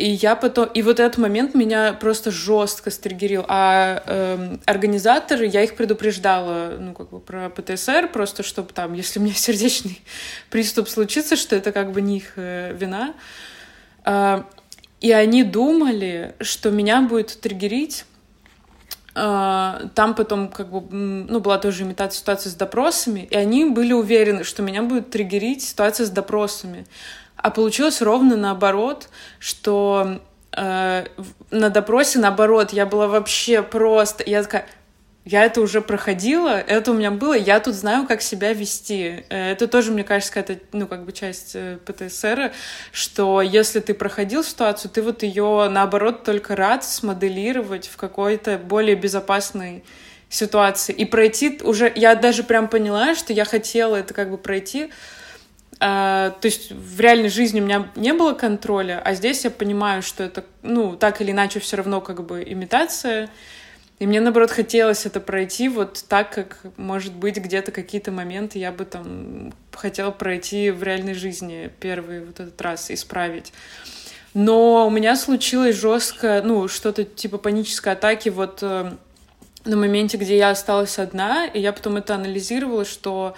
И 0.00 0.12
я 0.12 0.34
потом... 0.34 0.64
И 0.72 0.80
вот 0.80 0.98
этот 0.98 1.18
момент 1.18 1.54
меня 1.54 1.92
просто 1.92 2.30
жестко 2.30 2.90
стригерил. 2.90 3.44
А 3.48 4.02
э, 4.06 4.56
организаторы, 4.64 5.46
я 5.46 5.62
их 5.62 5.76
предупреждала, 5.76 6.76
ну, 6.80 6.94
как 6.94 7.10
бы 7.10 7.20
про 7.20 7.50
ПТСР, 7.50 8.08
просто 8.10 8.42
чтобы 8.42 8.72
там, 8.72 8.94
если 8.94 9.20
у 9.20 9.22
меня 9.22 9.34
сердечный 9.36 10.00
приступ 10.48 10.88
случится, 10.88 11.36
что 11.36 11.54
это 11.54 11.70
как 11.70 11.92
бы 11.92 12.00
не 12.00 12.16
их 12.16 12.32
э, 12.36 12.72
вина. 12.72 13.12
Э, 14.06 14.44
и 15.02 15.12
они 15.12 15.44
думали, 15.44 16.34
что 16.40 16.70
меня 16.70 17.02
будет 17.02 17.38
триггерить 17.40 18.06
Uh, 19.12 19.88
там 19.96 20.14
потом 20.14 20.48
как 20.48 20.70
бы, 20.70 20.80
ну, 20.94 21.40
была 21.40 21.58
тоже 21.58 21.82
имитация 21.82 22.20
ситуации 22.20 22.48
с 22.48 22.54
допросами, 22.54 23.26
и 23.28 23.34
они 23.34 23.64
были 23.64 23.92
уверены, 23.92 24.44
что 24.44 24.62
меня 24.62 24.84
будет 24.84 25.10
триггерить 25.10 25.64
ситуация 25.64 26.06
с 26.06 26.10
допросами. 26.10 26.86
А 27.42 27.50
получилось 27.50 28.02
ровно 28.02 28.36
наоборот, 28.36 29.08
что 29.38 30.20
э, 30.52 31.06
на 31.50 31.70
допросе 31.70 32.18
наоборот, 32.18 32.72
я 32.72 32.86
была 32.86 33.08
вообще 33.08 33.62
просто... 33.62 34.22
Я 34.26 34.42
такая, 34.42 34.66
я 35.24 35.44
это 35.44 35.60
уже 35.60 35.80
проходила, 35.80 36.58
это 36.58 36.90
у 36.90 36.94
меня 36.94 37.10
было, 37.10 37.34
я 37.34 37.60
тут 37.60 37.74
знаю, 37.74 38.06
как 38.06 38.20
себя 38.20 38.52
вести. 38.52 39.24
Э, 39.30 39.52
это 39.52 39.68
тоже, 39.68 39.90
мне 39.90 40.04
кажется, 40.04 40.32
какая-то, 40.34 40.62
ну, 40.72 40.86
как 40.86 41.04
бы 41.04 41.12
часть 41.12 41.52
э, 41.54 41.78
ПТСР, 41.86 42.52
что 42.92 43.40
если 43.40 43.80
ты 43.80 43.94
проходил 43.94 44.44
ситуацию, 44.44 44.90
ты 44.90 45.00
вот 45.00 45.22
ее, 45.22 45.68
наоборот, 45.70 46.24
только 46.24 46.56
рад 46.56 46.84
смоделировать 46.84 47.88
в 47.88 47.96
какой-то 47.96 48.58
более 48.58 48.96
безопасной 48.96 49.82
ситуации. 50.28 50.92
И 50.92 51.06
пройти 51.06 51.58
уже... 51.62 51.90
Я 51.94 52.14
даже 52.14 52.42
прям 52.42 52.68
поняла, 52.68 53.14
что 53.14 53.32
я 53.32 53.44
хотела 53.44 53.96
это 53.96 54.12
как 54.14 54.30
бы 54.30 54.38
пройти, 54.38 54.90
а, 55.82 56.30
то 56.30 56.46
есть 56.46 56.72
в 56.72 57.00
реальной 57.00 57.30
жизни 57.30 57.60
у 57.60 57.64
меня 57.64 57.88
не 57.96 58.12
было 58.12 58.34
контроля, 58.34 59.00
а 59.02 59.14
здесь 59.14 59.44
я 59.44 59.50
понимаю, 59.50 60.02
что 60.02 60.22
это, 60.22 60.44
ну, 60.62 60.94
так 60.94 61.22
или 61.22 61.30
иначе 61.30 61.58
все 61.58 61.78
равно 61.78 62.02
как 62.02 62.22
бы 62.24 62.44
имитация. 62.46 63.30
И 63.98 64.06
мне, 64.06 64.20
наоборот, 64.20 64.50
хотелось 64.50 65.06
это 65.06 65.20
пройти 65.20 65.68
вот 65.68 66.04
так, 66.06 66.32
как, 66.34 66.58
может 66.76 67.14
быть, 67.14 67.38
где-то 67.38 67.72
какие-то 67.72 68.12
моменты 68.12 68.58
я 68.58 68.72
бы 68.72 68.84
там 68.84 69.54
хотела 69.72 70.10
пройти 70.10 70.70
в 70.70 70.82
реальной 70.82 71.14
жизни 71.14 71.70
первый 71.80 72.24
вот 72.24 72.40
этот 72.40 72.60
раз, 72.60 72.90
исправить. 72.90 73.52
Но 74.34 74.86
у 74.86 74.90
меня 74.90 75.16
случилось 75.16 75.76
жестко, 75.76 76.42
ну, 76.44 76.68
что-то 76.68 77.04
типа 77.04 77.38
панической 77.38 77.94
атаки 77.94 78.28
вот 78.28 78.58
э, 78.62 78.92
на 79.64 79.76
моменте, 79.76 80.18
где 80.18 80.36
я 80.36 80.50
осталась 80.50 80.98
одна, 80.98 81.46
и 81.46 81.60
я 81.60 81.72
потом 81.72 81.96
это 81.96 82.14
анализировала, 82.14 82.84
что 82.84 83.34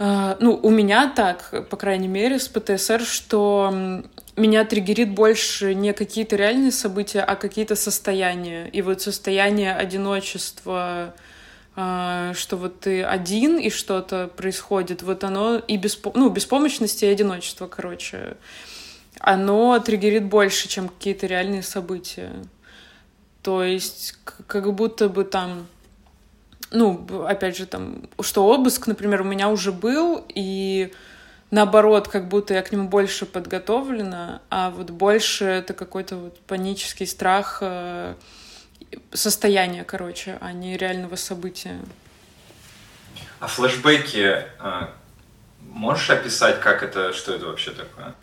ну, 0.00 0.58
у 0.62 0.70
меня 0.70 1.12
так, 1.14 1.68
по 1.68 1.76
крайней 1.76 2.08
мере, 2.08 2.38
с 2.38 2.48
ПТСР, 2.48 3.02
что 3.02 4.02
меня 4.34 4.64
триггерит 4.64 5.10
больше 5.10 5.74
не 5.74 5.92
какие-то 5.92 6.36
реальные 6.36 6.72
события, 6.72 7.20
а 7.20 7.36
какие-то 7.36 7.76
состояния. 7.76 8.68
И 8.68 8.80
вот 8.80 9.02
состояние 9.02 9.74
одиночества, 9.74 11.14
э, 11.76 12.32
что 12.34 12.56
вот 12.56 12.80
ты 12.80 13.02
один 13.02 13.58
и 13.58 13.68
что-то 13.68 14.28
происходит, 14.28 15.02
вот 15.02 15.22
оно 15.22 15.56
и 15.56 15.76
беспо... 15.76 16.12
ну, 16.14 16.30
беспомощности 16.30 17.04
и 17.04 17.08
одиночество, 17.08 17.66
короче, 17.66 18.38
оно 19.18 19.78
триггерит 19.80 20.24
больше, 20.24 20.68
чем 20.68 20.88
какие-то 20.88 21.26
реальные 21.26 21.62
события. 21.62 22.32
То 23.42 23.62
есть 23.62 24.14
как 24.46 24.72
будто 24.74 25.10
бы 25.10 25.24
там 25.24 25.66
ну, 26.70 27.24
опять 27.26 27.56
же, 27.56 27.66
там, 27.66 28.08
что 28.20 28.46
обыск, 28.46 28.86
например, 28.86 29.22
у 29.22 29.24
меня 29.24 29.48
уже 29.48 29.72
был, 29.72 30.24
и 30.28 30.92
наоборот, 31.50 32.08
как 32.08 32.28
будто 32.28 32.54
я 32.54 32.62
к 32.62 32.72
нему 32.72 32.88
больше 32.88 33.26
подготовлена, 33.26 34.40
а 34.50 34.70
вот 34.70 34.90
больше 34.90 35.44
это 35.44 35.74
какой-то 35.74 36.16
вот 36.16 36.40
панический 36.40 37.06
страх 37.06 37.58
э, 37.60 38.14
состояния, 39.12 39.84
короче, 39.84 40.38
а 40.40 40.52
не 40.52 40.76
реального 40.76 41.16
события. 41.16 41.78
А 43.40 43.46
флешбеки 43.46 44.44
э, 44.58 44.86
можешь 45.60 46.10
описать, 46.10 46.60
как 46.60 46.82
это, 46.82 47.12
что 47.12 47.34
это 47.34 47.46
вообще 47.46 47.72
такое? 47.72 48.14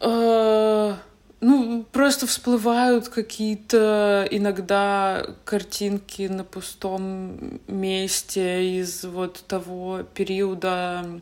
В 0.00 0.96
ну, 1.40 1.84
просто 1.90 2.26
всплывают 2.26 3.08
какие-то 3.08 4.26
иногда 4.30 5.26
картинки 5.44 6.22
на 6.22 6.44
пустом 6.44 7.60
месте 7.66 8.78
из 8.78 9.04
вот 9.04 9.42
того 9.46 10.02
периода 10.14 11.20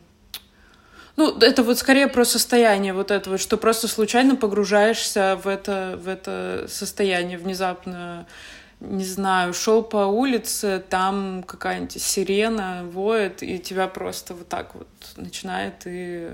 ну, 1.19 1.37
это 1.37 1.63
вот 1.63 1.77
скорее 1.77 2.07
про 2.07 2.23
состояние 2.23 2.93
вот 2.93 3.11
этого, 3.11 3.37
что 3.37 3.57
просто 3.57 3.89
случайно 3.89 4.37
погружаешься 4.37 5.37
в 5.43 5.49
это, 5.49 5.99
в 6.01 6.07
это 6.07 6.65
состояние 6.69 7.37
внезапно. 7.37 8.25
Не 8.79 9.03
знаю, 9.03 9.53
шел 9.53 9.83
по 9.83 10.05
улице, 10.05 10.81
там 10.89 11.43
какая-нибудь 11.45 12.01
сирена 12.01 12.85
воет, 12.85 13.43
и 13.43 13.59
тебя 13.59 13.89
просто 13.89 14.33
вот 14.33 14.47
так 14.47 14.73
вот 14.75 14.87
начинает 15.17 15.81
и 15.83 16.29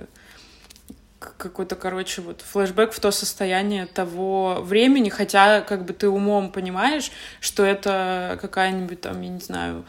какой-то, 1.19 1.75
короче, 1.75 2.21
вот 2.21 2.41
флешбэк 2.41 2.91
в 2.91 2.99
то 2.99 3.11
состояние 3.11 3.85
того 3.85 4.59
времени, 4.61 5.09
хотя 5.09 5.61
как 5.61 5.85
бы 5.85 5.93
ты 5.93 6.09
умом 6.09 6.51
понимаешь, 6.51 7.11
что 7.39 7.63
это 7.63 8.37
какая-нибудь 8.41 9.01
там, 9.01 9.21
я 9.21 9.29
не 9.29 9.39
знаю, 9.39 9.85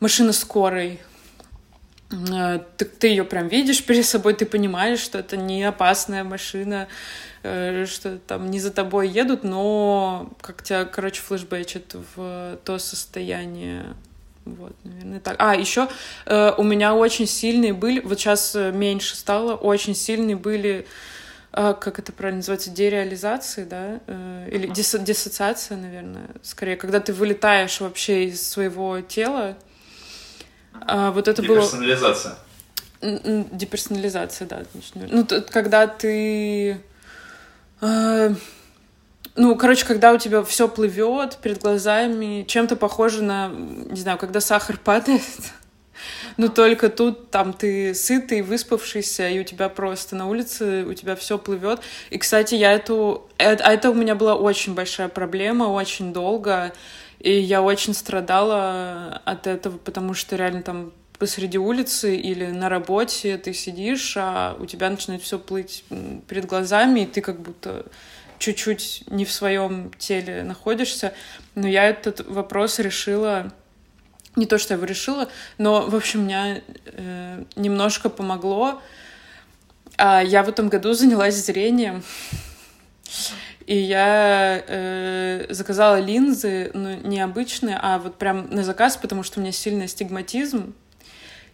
машина 0.00 0.32
скорой, 0.32 1.00
Э, 2.10 2.60
ты, 2.76 2.84
ты 2.84 3.08
ее 3.08 3.24
прям 3.24 3.48
видишь 3.48 3.84
перед 3.84 4.04
собой, 4.04 4.34
ты 4.34 4.46
понимаешь, 4.46 5.00
что 5.00 5.18
это 5.18 5.36
не 5.36 5.62
опасная 5.62 6.24
машина, 6.24 6.88
э, 7.42 7.86
что 7.86 8.18
там 8.18 8.50
не 8.50 8.60
за 8.60 8.70
тобой 8.70 9.08
едут, 9.08 9.44
но 9.44 10.30
как 10.40 10.62
тебя, 10.62 10.84
короче, 10.84 11.22
флешбэчит 11.22 11.94
в 12.14 12.58
то 12.64 12.78
состояние. 12.78 13.94
Вот, 14.44 14.72
наверное, 14.84 15.20
так. 15.20 15.36
А, 15.38 15.54
еще 15.54 15.88
э, 16.26 16.52
у 16.56 16.62
меня 16.62 16.94
очень 16.94 17.26
сильные 17.26 17.72
были, 17.72 18.00
вот 18.00 18.18
сейчас 18.18 18.54
меньше 18.54 19.16
стало, 19.16 19.54
очень 19.54 19.94
сильные 19.94 20.36
были, 20.36 20.86
э, 21.52 21.74
как 21.78 21.98
это 21.98 22.12
правильно 22.12 22.38
называется, 22.38 22.70
дереализации, 22.70 23.64
да, 23.64 24.00
э, 24.06 24.48
или 24.50 24.66
дис 24.66 24.96
диссоциация, 24.98 25.76
наверное, 25.76 26.30
скорее, 26.42 26.76
когда 26.76 27.00
ты 27.00 27.12
вылетаешь 27.12 27.80
вообще 27.80 28.26
из 28.26 28.46
своего 28.46 29.00
тела, 29.00 29.56
а, 30.72 31.10
вот 31.10 31.28
это 31.28 31.42
было... 31.42 31.60
Деперсонализация. 31.60 32.38
Деперсонализация, 33.02 34.48
да, 34.48 34.58
отлично. 34.58 35.06
Ну, 35.08 35.26
когда 35.50 35.86
ты... 35.86 36.80
Э, 37.80 38.34
ну, 39.36 39.56
короче, 39.56 39.86
когда 39.86 40.12
у 40.12 40.18
тебя 40.18 40.42
все 40.42 40.68
плывет 40.68 41.38
перед 41.42 41.60
глазами, 41.60 42.44
чем-то 42.46 42.76
похоже 42.76 43.22
на, 43.22 43.48
не 43.48 44.00
знаю, 44.00 44.18
когда 44.18 44.40
сахар 44.40 44.78
падает, 44.84 45.22
но 46.36 46.48
только 46.48 46.88
тут 46.88 47.30
там 47.30 47.52
ты 47.52 47.94
сытый, 47.94 48.42
выспавшийся, 48.42 49.28
и 49.28 49.38
у 49.40 49.44
тебя 49.44 49.68
просто 49.68 50.16
на 50.16 50.28
улице 50.28 50.84
у 50.84 50.94
тебя 50.94 51.16
все 51.16 51.38
плывет. 51.38 51.80
И, 52.10 52.18
кстати, 52.18 52.54
я 52.54 52.72
эту... 52.72 53.28
Это, 53.38 53.64
а 53.64 53.72
это 53.72 53.90
у 53.90 53.94
меня 53.94 54.14
была 54.14 54.34
очень 54.34 54.74
большая 54.74 55.08
проблема, 55.08 55.64
очень 55.64 56.12
долго. 56.12 56.72
И 57.18 57.32
я 57.32 57.60
очень 57.60 57.92
страдала 57.92 59.20
от 59.26 59.46
этого, 59.46 59.76
потому 59.76 60.14
что 60.14 60.36
реально 60.36 60.62
там 60.62 60.92
посреди 61.18 61.58
улицы 61.58 62.16
или 62.16 62.46
на 62.46 62.70
работе 62.70 63.36
ты 63.36 63.52
сидишь, 63.52 64.14
а 64.16 64.56
у 64.58 64.64
тебя 64.64 64.88
начинает 64.88 65.22
все 65.22 65.38
плыть 65.38 65.84
перед 66.26 66.46
глазами, 66.46 67.00
и 67.00 67.06
ты 67.06 67.20
как 67.20 67.40
будто 67.40 67.84
чуть-чуть 68.40 69.04
не 69.06 69.24
в 69.24 69.30
своем 69.30 69.92
теле 69.98 70.42
находишься. 70.42 71.12
Но 71.54 71.68
я 71.68 71.84
этот 71.84 72.26
вопрос 72.26 72.80
решила 72.80 73.52
не 74.34 74.46
то, 74.46 74.58
что 74.58 74.74
я 74.74 74.78
его 74.78 74.86
решила, 74.86 75.28
но, 75.58 75.82
в 75.86 75.94
общем, 75.94 76.24
меня 76.24 76.62
э, 76.86 77.44
немножко 77.54 78.08
помогло. 78.08 78.82
А 79.96 80.22
я 80.22 80.42
в 80.42 80.48
этом 80.48 80.68
году 80.68 80.94
занялась 80.94 81.34
зрением. 81.34 82.02
И 83.66 83.76
я 83.76 84.64
э, 84.66 85.46
заказала 85.50 86.00
линзы, 86.00 86.70
ну, 86.72 86.96
не 86.96 87.20
обычные, 87.20 87.78
а 87.80 87.98
вот 87.98 88.16
прям 88.16 88.48
на 88.50 88.64
заказ, 88.64 88.96
потому 88.96 89.22
что 89.22 89.38
у 89.38 89.42
меня 89.42 89.52
сильный 89.52 89.84
астигматизм. 89.84 90.74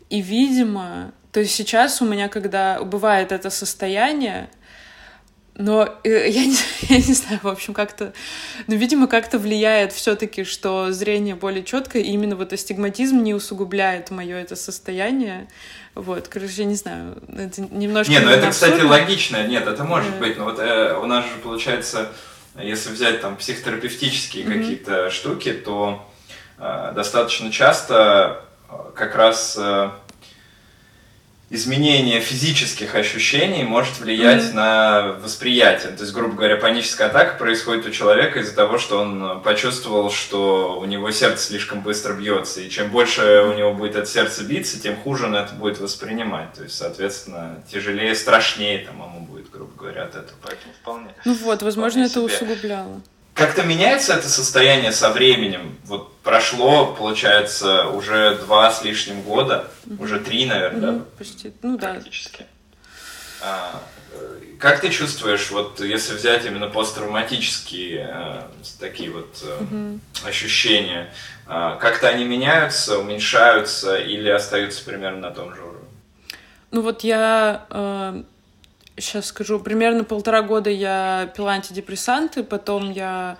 И, 0.08 0.20
видимо, 0.22 1.12
то 1.32 1.40
есть 1.40 1.54
сейчас 1.54 2.00
у 2.00 2.06
меня, 2.06 2.28
когда 2.28 2.80
бывает 2.82 3.32
это 3.32 3.50
состояние, 3.50 4.48
но 5.58 5.98
э, 6.04 6.08
я, 6.28 6.44
не, 6.44 6.56
я 6.88 6.96
не 6.96 7.14
знаю, 7.14 7.40
в 7.42 7.48
общем, 7.48 7.74
как-то, 7.74 8.12
но, 8.66 8.74
видимо, 8.74 9.06
как-то 9.06 9.38
влияет 9.38 9.92
все-таки, 9.92 10.44
что 10.44 10.92
зрение 10.92 11.34
более 11.34 11.64
четкое, 11.64 12.02
и 12.02 12.10
именно 12.10 12.36
вот 12.36 12.52
астигматизм 12.52 13.22
не 13.22 13.34
усугубляет 13.34 14.10
мое 14.10 14.36
это 14.36 14.56
состояние. 14.56 15.48
Вот, 15.94 16.28
короче, 16.28 16.52
я 16.58 16.64
не 16.66 16.74
знаю, 16.74 17.16
это 17.34 17.62
немножко... 17.62 18.12
Не, 18.12 18.20
ну 18.20 18.30
это, 18.30 18.50
кстати, 18.50 18.82
логично, 18.82 19.46
нет, 19.46 19.66
это 19.66 19.82
может 19.84 20.14
mm. 20.14 20.18
быть, 20.18 20.36
но 20.36 20.44
вот 20.44 20.58
э, 20.58 20.94
у 20.98 21.06
нас 21.06 21.24
же 21.24 21.30
получается, 21.42 22.12
если 22.54 22.90
взять 22.90 23.22
там 23.22 23.36
психотерапевтические 23.36 24.44
mm-hmm. 24.44 24.60
какие-то 24.60 25.10
штуки, 25.10 25.52
то 25.52 26.06
э, 26.58 26.92
достаточно 26.94 27.50
часто 27.50 28.42
э, 28.68 28.74
как 28.94 29.16
раз... 29.16 29.56
Э, 29.58 29.90
изменение 31.48 32.20
физических 32.20 32.94
ощущений 32.94 33.62
может 33.62 34.00
влиять 34.00 34.44
mm-hmm. 34.44 34.54
на 34.54 35.02
восприятие. 35.22 35.92
То 35.92 36.02
есть, 36.02 36.12
грубо 36.12 36.34
говоря, 36.34 36.56
паническая 36.56 37.08
атака 37.08 37.38
происходит 37.38 37.86
у 37.86 37.90
человека 37.90 38.40
из-за 38.40 38.54
того, 38.54 38.78
что 38.78 38.98
он 38.98 39.40
почувствовал, 39.42 40.10
что 40.10 40.78
у 40.80 40.84
него 40.86 41.10
сердце 41.12 41.44
слишком 41.44 41.82
быстро 41.82 42.14
бьется. 42.14 42.60
И 42.60 42.68
чем 42.68 42.90
больше 42.90 43.42
у 43.42 43.54
него 43.54 43.72
будет 43.74 43.94
это 43.94 44.06
сердце 44.06 44.42
биться, 44.42 44.80
тем 44.80 44.96
хуже 44.96 45.26
он 45.26 45.36
это 45.36 45.54
будет 45.54 45.78
воспринимать. 45.78 46.52
То 46.54 46.64
есть, 46.64 46.76
соответственно, 46.76 47.62
тяжелее, 47.70 48.14
страшнее 48.14 48.84
там 48.84 48.96
ему 48.96 49.20
будет, 49.20 49.48
грубо 49.50 49.72
говоря, 49.76 50.04
от 50.04 50.16
этого. 50.16 50.36
Поэтому 50.42 50.72
вполне. 50.80 51.14
Ну 51.24 51.34
вот, 51.34 51.62
возможно, 51.62 52.00
это 52.00 52.14
себе. 52.14 52.24
усугубляло. 52.24 53.00
Как-то 53.36 53.64
меняется 53.64 54.14
это 54.14 54.30
состояние 54.30 54.92
со 54.92 55.10
временем? 55.10 55.76
Вот 55.84 56.16
прошло, 56.22 56.94
получается, 56.94 57.84
уже 57.88 58.36
два 58.36 58.70
с 58.70 58.82
лишним 58.82 59.20
года, 59.20 59.70
mm-hmm. 59.84 60.02
уже 60.02 60.20
три, 60.20 60.46
наверное, 60.46 60.92
mm-hmm. 60.92 60.98
да? 61.00 61.04
Почти, 61.18 61.52
ну 61.60 61.76
да. 61.76 61.92
Практически. 61.92 62.46
А, 63.42 63.82
как 64.58 64.80
ты 64.80 64.88
чувствуешь, 64.88 65.50
вот 65.50 65.80
если 65.80 66.14
взять 66.14 66.46
именно 66.46 66.68
посттравматические 66.68 68.08
а, 68.10 68.50
такие 68.80 69.10
вот 69.10 69.44
а, 69.44 69.62
mm-hmm. 69.62 70.00
ощущения, 70.26 71.12
а, 71.46 71.76
как-то 71.76 72.08
они 72.08 72.24
меняются, 72.24 72.98
уменьшаются 72.98 73.98
или 73.98 74.30
остаются 74.30 74.82
примерно 74.82 75.28
на 75.28 75.30
том 75.30 75.54
же 75.54 75.60
уровне? 75.60 75.88
Ну 76.70 76.80
вот 76.80 77.04
я 77.04 77.66
э, 77.68 78.22
сейчас 78.96 79.26
скажу, 79.26 79.58
примерно 79.60 80.04
полтора 80.04 80.42
года 80.42 80.70
я 80.70 81.30
пила 81.36 81.52
антидепрессанты, 81.52 82.42
потом 82.42 82.90
я 82.90 83.38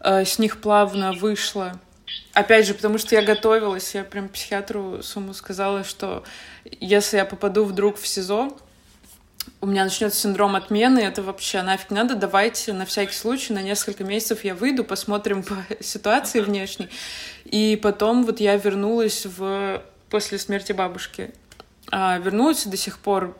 э, 0.00 0.24
с 0.24 0.38
них 0.38 0.60
плавно 0.60 1.12
вышла. 1.12 1.78
Опять 2.32 2.66
же, 2.66 2.74
потому 2.74 2.98
что 2.98 3.14
я 3.14 3.22
готовилась, 3.22 3.94
я 3.94 4.04
прям 4.04 4.28
психиатру 4.28 5.02
сумму 5.02 5.34
сказала, 5.34 5.84
что 5.84 6.24
если 6.64 7.16
я 7.16 7.24
попаду 7.24 7.64
вдруг 7.64 7.98
в 7.98 8.06
СИЗО, 8.06 8.56
у 9.60 9.66
меня 9.66 9.84
начнется 9.84 10.20
синдром 10.20 10.56
отмены, 10.56 11.00
это 11.00 11.22
вообще 11.22 11.62
нафиг 11.62 11.90
надо, 11.90 12.14
давайте 12.14 12.72
на 12.72 12.86
всякий 12.86 13.14
случай 13.14 13.52
на 13.52 13.62
несколько 13.62 14.04
месяцев 14.04 14.44
я 14.44 14.54
выйду, 14.54 14.84
посмотрим 14.84 15.42
по 15.42 15.56
ситуации 15.80 16.40
внешней. 16.40 16.88
И 17.44 17.78
потом 17.82 18.24
вот 18.24 18.40
я 18.40 18.56
вернулась 18.56 19.26
в 19.26 19.82
после 20.10 20.38
смерти 20.38 20.72
бабушки. 20.72 21.32
А, 21.90 22.18
вернулась 22.18 22.66
до 22.66 22.76
сих 22.76 22.98
пор 22.98 23.36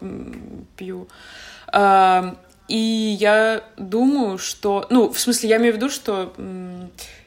пью. 0.77 1.09
И 2.69 3.17
я 3.21 3.65
думаю, 3.77 4.39
что... 4.39 4.87
Ну, 4.91 5.13
в 5.13 5.19
смысле, 5.19 5.49
я 5.51 5.57
имею 5.57 5.75
в 5.75 5.77
виду, 5.77 5.91
что 5.91 6.33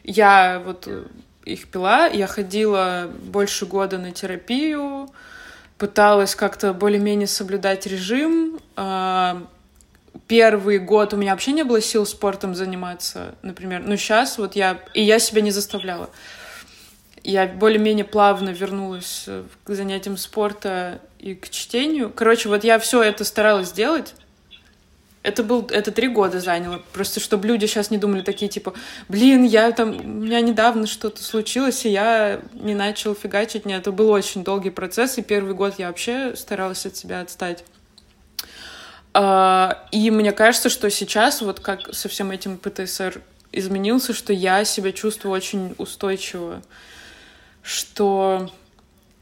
я 0.03 0.61
вот 0.65 0.87
их 1.43 1.67
пила, 1.67 2.07
я 2.07 2.27
ходила 2.27 3.09
больше 3.23 3.65
года 3.65 3.97
на 3.97 4.11
терапию, 4.11 5.09
пыталась 5.77 6.33
как-то 6.35 6.73
более-менее 6.73 7.27
соблюдать 7.27 7.85
режим. 7.85 8.59
Первый 10.27 10.79
год 10.79 11.13
у 11.13 11.17
меня 11.17 11.31
вообще 11.31 11.51
не 11.51 11.63
было 11.63 11.79
сил 11.79 12.05
спортом 12.05 12.55
заниматься, 12.55 13.35
например. 13.43 13.83
Но 13.85 13.95
сейчас 13.95 14.37
вот 14.37 14.55
я... 14.55 14.79
И 14.93 15.03
я 15.03 15.19
себя 15.19 15.41
не 15.41 15.51
заставляла. 15.51 16.09
Я 17.23 17.45
более-менее 17.45 18.05
плавно 18.05 18.49
вернулась 18.49 19.27
к 19.63 19.73
занятиям 19.73 20.17
спорта 20.17 20.99
и 21.19 21.35
к 21.35 21.49
чтению. 21.49 22.09
Короче, 22.09 22.49
вот 22.49 22.63
я 22.63 22.79
все 22.79 23.03
это 23.03 23.23
старалась 23.23 23.69
сделать, 23.69 24.15
это 25.23 25.43
был, 25.43 25.67
это 25.71 25.91
три 25.91 26.07
года 26.07 26.39
заняло. 26.39 26.81
Просто 26.93 27.19
чтобы 27.19 27.47
люди 27.47 27.65
сейчас 27.65 27.91
не 27.91 27.97
думали 27.97 28.21
такие, 28.21 28.49
типа, 28.49 28.73
блин, 29.09 29.43
я 29.43 29.71
там, 29.71 29.89
у 29.89 30.23
меня 30.23 30.41
недавно 30.41 30.87
что-то 30.87 31.23
случилось, 31.23 31.85
и 31.85 31.89
я 31.89 32.41
не 32.53 32.75
начал 32.75 33.13
фигачить. 33.13 33.65
Нет, 33.65 33.81
это 33.81 33.91
был 33.91 34.09
очень 34.09 34.43
долгий 34.43 34.69
процесс, 34.69 35.17
и 35.17 35.21
первый 35.21 35.53
год 35.53 35.75
я 35.77 35.87
вообще 35.87 36.35
старалась 36.35 36.85
от 36.85 36.95
себя 36.95 37.21
отстать. 37.21 37.63
А, 39.13 39.87
и 39.91 40.11
мне 40.11 40.31
кажется, 40.31 40.69
что 40.69 40.89
сейчас, 40.89 41.41
вот 41.41 41.59
как 41.59 41.93
со 41.93 42.07
всем 42.07 42.31
этим 42.31 42.57
ПТСР 42.57 43.21
изменился, 43.51 44.13
что 44.13 44.31
я 44.31 44.63
себя 44.63 44.91
чувствую 44.91 45.33
очень 45.33 45.73
устойчиво, 45.77 46.61
что 47.63 48.51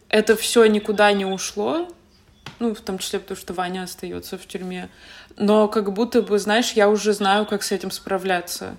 это 0.09 0.35
все 0.35 0.65
никуда 0.65 1.11
не 1.13 1.25
ушло, 1.25 1.87
ну, 2.59 2.73
в 2.73 2.81
том 2.81 2.99
числе 2.99 3.19
потому, 3.19 3.37
что 3.39 3.53
Ваня 3.53 3.83
остается 3.83 4.37
в 4.37 4.45
тюрьме, 4.45 4.89
но 5.37 5.67
как 5.67 5.91
будто 5.93 6.21
бы, 6.21 6.39
знаешь, 6.39 6.71
я 6.73 6.89
уже 6.89 7.13
знаю, 7.13 7.45
как 7.45 7.63
с 7.63 7.71
этим 7.71 7.91
справляться. 7.91 8.75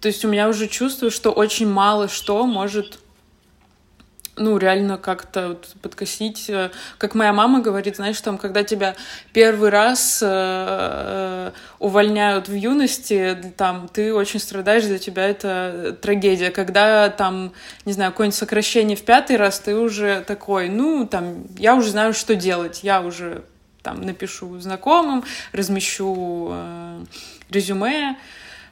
То 0.00 0.08
есть 0.08 0.24
у 0.24 0.28
меня 0.28 0.48
уже 0.48 0.68
чувство, 0.68 1.10
что 1.10 1.32
очень 1.32 1.68
мало 1.68 2.08
что 2.08 2.46
может 2.46 2.98
ну, 4.36 4.58
реально 4.58 4.98
как-то 4.98 5.58
подкосить. 5.82 6.48
Э, 6.50 6.70
как 6.98 7.14
моя 7.14 7.32
мама 7.32 7.60
говорит, 7.60 7.96
знаешь, 7.96 8.20
там, 8.20 8.38
когда 8.38 8.62
тебя 8.64 8.94
первый 9.32 9.70
раз 9.70 10.20
э, 10.22 10.26
э, 10.28 11.50
увольняют 11.78 12.48
в 12.48 12.54
юности, 12.54 13.36
там, 13.56 13.88
ты 13.88 14.12
очень 14.14 14.40
страдаешь, 14.40 14.84
для 14.84 14.98
тебя 14.98 15.26
это 15.26 15.96
трагедия. 16.00 16.50
Когда 16.50 17.08
там, 17.08 17.52
не 17.84 17.92
знаю, 17.92 18.12
какое-нибудь 18.12 18.38
сокращение 18.38 18.96
в 18.96 19.04
пятый 19.04 19.36
раз, 19.36 19.58
ты 19.60 19.74
уже 19.74 20.22
такой, 20.26 20.68
ну, 20.68 21.06
там, 21.06 21.46
я 21.58 21.74
уже 21.74 21.90
знаю, 21.90 22.12
что 22.12 22.34
делать, 22.34 22.80
я 22.82 23.00
уже 23.00 23.42
там 23.86 24.00
напишу 24.00 24.58
знакомым, 24.58 25.22
размещу 25.52 26.48
э, 26.50 27.04
резюме. 27.50 28.18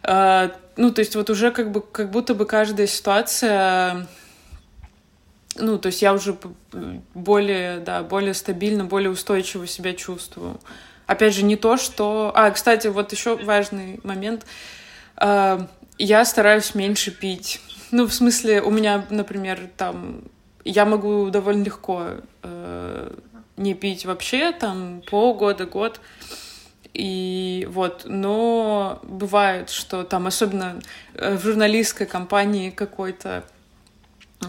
Э, 0.03 0.51
ну, 0.77 0.91
то 0.91 0.99
есть 0.99 1.15
вот 1.15 1.31
уже 1.31 1.53
как 1.53 1.71
бы 1.71 1.81
как 1.81 2.11
будто 2.11 2.35
бы 2.35 2.47
каждая 2.47 2.89
ситуация 2.89 4.09
ну, 5.57 5.79
то 5.79 5.87
есть 5.87 6.03
я 6.03 6.13
уже 6.13 6.37
более, 7.15 7.79
да, 7.79 8.03
более 8.03 8.35
стабильно, 8.35 8.85
более 8.85 9.11
устойчиво 9.11 9.69
себя 9.69 9.93
чувствую. 9.93 10.59
Опять 11.07 11.33
же, 11.35 11.45
не 11.45 11.55
то, 11.55 11.77
что... 11.77 12.33
А, 12.35 12.51
кстати, 12.51 12.89
вот 12.89 13.13
еще 13.13 13.37
важный 13.37 14.01
момент. 14.03 14.47
А, 15.17 15.69
я 15.97 16.25
стараюсь 16.25 16.75
меньше 16.75 17.13
пить. 17.13 17.61
Ну, 17.93 18.09
в 18.09 18.13
смысле, 18.13 18.63
у 18.63 18.71
меня, 18.73 19.07
например, 19.11 19.71
там... 19.77 20.23
Я 20.65 20.87
могу 20.87 21.31
довольно 21.31 21.63
легко 21.63 22.07
э, 22.43 23.17
не 23.57 23.75
пить 23.75 24.05
вообще, 24.05 24.53
там, 24.53 25.03
полгода, 25.09 25.67
год. 25.67 26.01
И 26.93 27.67
вот, 27.71 28.03
но 28.05 29.01
бывает, 29.03 29.71
что 29.71 30.05
там, 30.05 30.27
особенно 30.27 30.81
э, 31.15 31.37
в 31.37 31.43
журналистской 31.43 32.07
компании 32.07 32.71
какой-то, 32.71 33.45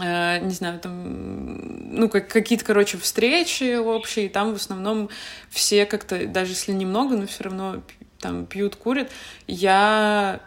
Э, 0.00 0.38
не 0.40 0.50
знаю, 0.50 0.78
там, 0.80 1.94
ну, 1.94 2.08
как, 2.08 2.28
какие-то, 2.28 2.64
короче, 2.64 2.98
встречи 2.98 3.76
общие, 3.76 4.26
и 4.26 4.28
там 4.28 4.52
в 4.52 4.56
основном 4.56 5.08
все 5.48 5.86
как-то, 5.86 6.26
даже 6.26 6.52
если 6.52 6.72
немного, 6.72 7.16
но 7.16 7.26
все 7.26 7.44
равно 7.44 7.82
там 8.20 8.46
пьют, 8.46 8.76
курят. 8.76 9.10
Я 9.46 10.40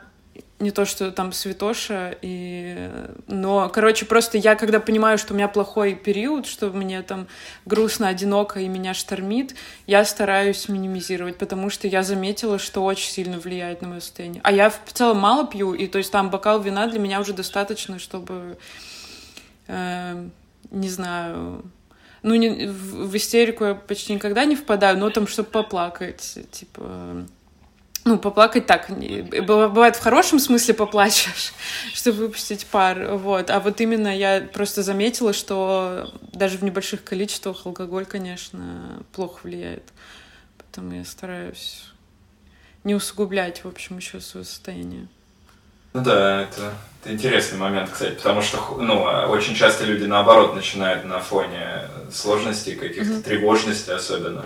не 0.59 0.71
то, 0.71 0.85
что 0.85 1.11
там 1.11 1.31
святоша, 1.31 2.17
и... 2.21 2.89
но, 3.27 3.69
короче, 3.69 4.05
просто 4.05 4.37
я, 4.37 4.55
когда 4.55 4.79
понимаю, 4.79 5.17
что 5.17 5.33
у 5.33 5.37
меня 5.37 5.47
плохой 5.47 5.95
период, 5.95 6.45
что 6.45 6.69
мне 6.69 7.01
там 7.01 7.27
грустно, 7.65 8.09
одиноко 8.09 8.59
и 8.59 8.67
меня 8.67 8.93
штормит, 8.93 9.55
я 9.87 10.03
стараюсь 10.03 10.67
минимизировать, 10.67 11.37
потому 11.37 11.69
что 11.69 11.87
я 11.87 12.03
заметила, 12.03 12.59
что 12.59 12.83
очень 12.83 13.09
сильно 13.09 13.39
влияет 13.39 13.81
на 13.81 13.87
мое 13.87 13.99
состояние. 14.01 14.41
А 14.43 14.51
я 14.51 14.69
в 14.69 14.91
целом 14.91 15.17
мало 15.19 15.47
пью, 15.47 15.73
и 15.73 15.87
то 15.87 15.97
есть 15.97 16.11
там 16.11 16.29
бокал 16.29 16.61
вина 16.61 16.87
для 16.87 16.99
меня 16.99 17.21
уже 17.21 17.33
достаточно, 17.33 17.97
чтобы 17.97 18.57
э, 19.67 20.27
не 20.71 20.89
знаю, 20.89 21.63
ну, 22.21 22.35
не, 22.35 22.67
в, 22.67 23.07
в 23.07 23.15
истерику 23.15 23.63
я 23.65 23.75
почти 23.75 24.13
никогда 24.13 24.45
не 24.45 24.55
впадаю, 24.55 24.97
но 24.97 25.09
там, 25.09 25.27
чтобы 25.27 25.49
поплакать, 25.49 26.37
типа... 26.51 27.25
Ну, 28.05 28.17
поплакать 28.17 28.65
так, 28.65 28.89
бывает 28.89 29.95
в 29.95 30.01
хорошем 30.01 30.39
смысле 30.39 30.73
поплачешь, 30.73 31.53
чтобы 31.93 32.19
выпустить 32.19 32.65
пар, 32.65 33.15
вот. 33.17 33.49
А 33.49 33.59
вот 33.59 33.81
именно 33.81 34.15
я 34.15 34.41
просто 34.41 34.83
заметила, 34.83 35.33
что 35.33 36.13
даже 36.31 36.57
в 36.57 36.63
небольших 36.63 37.03
количествах 37.03 37.65
алкоголь, 37.65 38.05
конечно, 38.05 39.03
плохо 39.11 39.41
влияет. 39.43 39.83
Поэтому 40.57 40.95
я 40.95 41.05
стараюсь 41.05 41.83
не 42.83 42.95
усугублять, 42.95 43.63
в 43.63 43.67
общем, 43.67 43.97
еще 43.97 44.19
свое 44.21 44.45
состояние. 44.45 45.07
Ну 45.93 46.03
да, 46.03 46.43
это, 46.43 46.73
это 47.01 47.13
интересный 47.13 47.57
момент, 47.57 47.89
кстати, 47.89 48.15
потому 48.15 48.41
что 48.41 48.77
ну, 48.79 49.01
очень 49.29 49.55
часто 49.55 49.85
люди 49.85 50.03
наоборот 50.03 50.55
начинают 50.55 51.05
на 51.05 51.19
фоне 51.19 51.87
сложностей, 52.11 52.75
каких-то 52.75 53.15
mm-hmm. 53.15 53.23
тревожности 53.23 53.89
особенно 53.89 54.45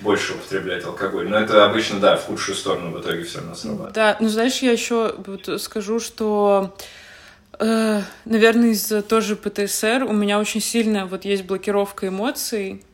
больше 0.00 0.34
употреблять 0.34 0.84
алкоголь. 0.84 1.28
Но 1.28 1.38
это 1.38 1.64
обычно, 1.64 2.00
да, 2.00 2.16
в 2.16 2.24
худшую 2.24 2.56
сторону 2.56 2.90
в 2.90 3.00
итоге 3.00 3.24
все 3.24 3.38
равно 3.38 3.54
срабатывает. 3.54 3.94
Да, 3.94 4.16
ну 4.20 4.28
знаешь, 4.28 4.58
я 4.58 4.72
еще 4.72 5.14
вот 5.26 5.62
скажу, 5.62 6.00
что 6.00 6.76
э, 7.58 8.02
наверное, 8.24 8.70
из-за 8.70 9.02
тоже 9.02 9.36
ПТСР 9.36 10.04
у 10.08 10.12
меня 10.12 10.38
очень 10.38 10.60
сильно 10.60 11.06
вот 11.06 11.24
есть 11.24 11.44
блокировка 11.44 12.08
эмоций. 12.08 12.84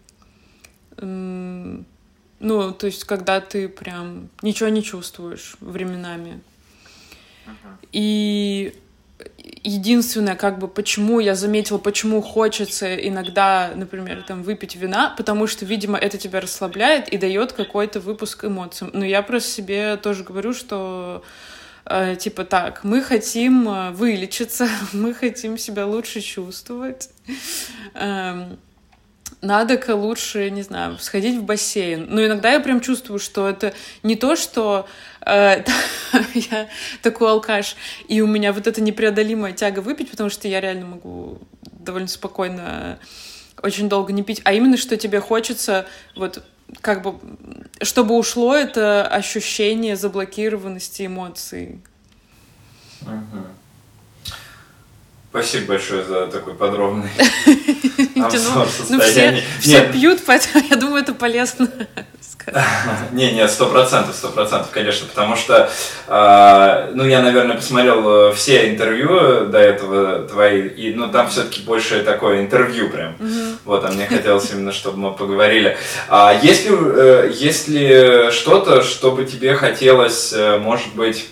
Эм, 0.98 1.86
ну, 2.40 2.72
то 2.72 2.86
есть, 2.86 3.04
когда 3.04 3.40
ты 3.40 3.68
прям 3.68 4.28
ничего 4.42 4.68
не 4.68 4.82
чувствуешь 4.82 5.56
временами. 5.60 6.40
И 7.92 8.74
единственное, 9.62 10.36
как 10.36 10.58
бы, 10.58 10.68
почему 10.68 11.20
я 11.20 11.34
заметила, 11.34 11.78
почему 11.78 12.22
хочется 12.22 12.94
иногда, 12.94 13.72
например, 13.74 14.22
там, 14.22 14.42
выпить 14.42 14.76
вина, 14.76 15.14
потому 15.16 15.46
что, 15.46 15.64
видимо, 15.64 15.98
это 15.98 16.18
тебя 16.18 16.40
расслабляет 16.40 17.08
и 17.08 17.18
дает 17.18 17.52
какой-то 17.52 18.00
выпуск 18.00 18.44
эмоций. 18.44 18.88
Но 18.92 19.04
я 19.04 19.22
просто 19.22 19.50
себе 19.50 19.96
тоже 19.96 20.24
говорю, 20.24 20.52
что 20.52 21.22
э, 21.84 22.16
типа 22.16 22.44
так, 22.44 22.84
мы 22.84 23.02
хотим 23.02 23.68
э, 23.68 23.90
вылечиться, 23.90 24.68
мы 24.92 25.14
хотим 25.14 25.58
себя 25.58 25.86
лучше 25.86 26.20
чувствовать. 26.20 27.10
Эм, 27.94 28.58
надо-ка 29.40 29.94
лучше, 29.94 30.50
не 30.50 30.62
знаю, 30.62 30.98
сходить 30.98 31.38
в 31.38 31.44
бассейн. 31.44 32.06
Но 32.08 32.24
иногда 32.24 32.52
я 32.52 32.60
прям 32.60 32.80
чувствую, 32.80 33.18
что 33.18 33.48
это 33.48 33.72
не 34.02 34.16
то, 34.16 34.34
что 34.34 34.88
я 36.34 36.68
такой 37.02 37.30
алкаш, 37.30 37.76
и 38.08 38.20
у 38.20 38.26
меня 38.26 38.52
вот 38.52 38.66
эта 38.66 38.80
непреодолимая 38.80 39.52
тяга 39.52 39.80
выпить, 39.80 40.10
потому 40.10 40.30
что 40.30 40.48
я 40.48 40.60
реально 40.60 40.86
могу 40.86 41.38
довольно 41.64 42.08
спокойно 42.08 42.98
очень 43.62 43.88
долго 43.88 44.12
не 44.12 44.22
пить, 44.22 44.40
а 44.44 44.52
именно, 44.52 44.76
что 44.76 44.96
тебе 44.96 45.20
хочется 45.20 45.86
вот 46.14 46.44
как 46.80 47.02
бы, 47.02 47.18
чтобы 47.82 48.16
ушло 48.16 48.54
это 48.54 49.06
ощущение 49.06 49.96
заблокированности 49.96 51.06
эмоций. 51.06 51.80
Uh-huh. 53.02 53.46
Спасибо 55.43 55.66
большое 55.66 56.05
за 56.05 56.27
такой 56.27 56.55
подробный 56.55 57.10
обзор 58.16 58.69
состояния. 58.69 59.43
Ну, 59.43 59.60
все 59.60 59.93
пьют, 59.93 60.20
поэтому 60.27 60.65
я 60.69 60.77
думаю, 60.77 61.02
это 61.02 61.15
полезно 61.15 61.69
Не, 63.12 63.32
не, 63.32 63.47
сто 63.48 63.66
процентов, 63.66 64.15
сто 64.15 64.28
процентов, 64.28 64.70
конечно, 64.70 65.06
потому 65.06 65.36
что, 65.36 65.70
а, 66.06 66.90
ну, 66.94 67.05
я, 67.05 67.23
наверное, 67.23 67.56
посмотрел 67.56 68.31
э, 68.31 68.35
все 68.35 68.70
интервью 68.70 69.47
до 69.47 69.59
этого 69.59 70.20
твои, 70.28 70.69
и, 70.69 70.94
ну, 70.94 71.09
там 71.09 71.28
все-таки 71.28 71.62
больше 71.62 72.02
такое 72.02 72.40
интервью 72.40 72.90
прям. 72.90 73.16
Вот, 73.65 73.85
а 73.85 73.89
мне 73.89 74.06
хотелось 74.06 74.51
именно, 74.51 74.73
чтобы 74.73 74.98
мы 74.98 75.12
поговорили. 75.12 75.77
А 76.09 76.39
есть 76.40 76.66
ли, 76.66 76.74
э, 76.74 77.31
есть 77.35 77.69
ли 77.69 78.31
что-то, 78.31 78.82
что 78.82 79.12
бы 79.12 79.24
тебе 79.24 79.55
хотелось, 79.55 80.32
э, 80.32 80.59
может 80.59 80.94
быть, 80.94 81.28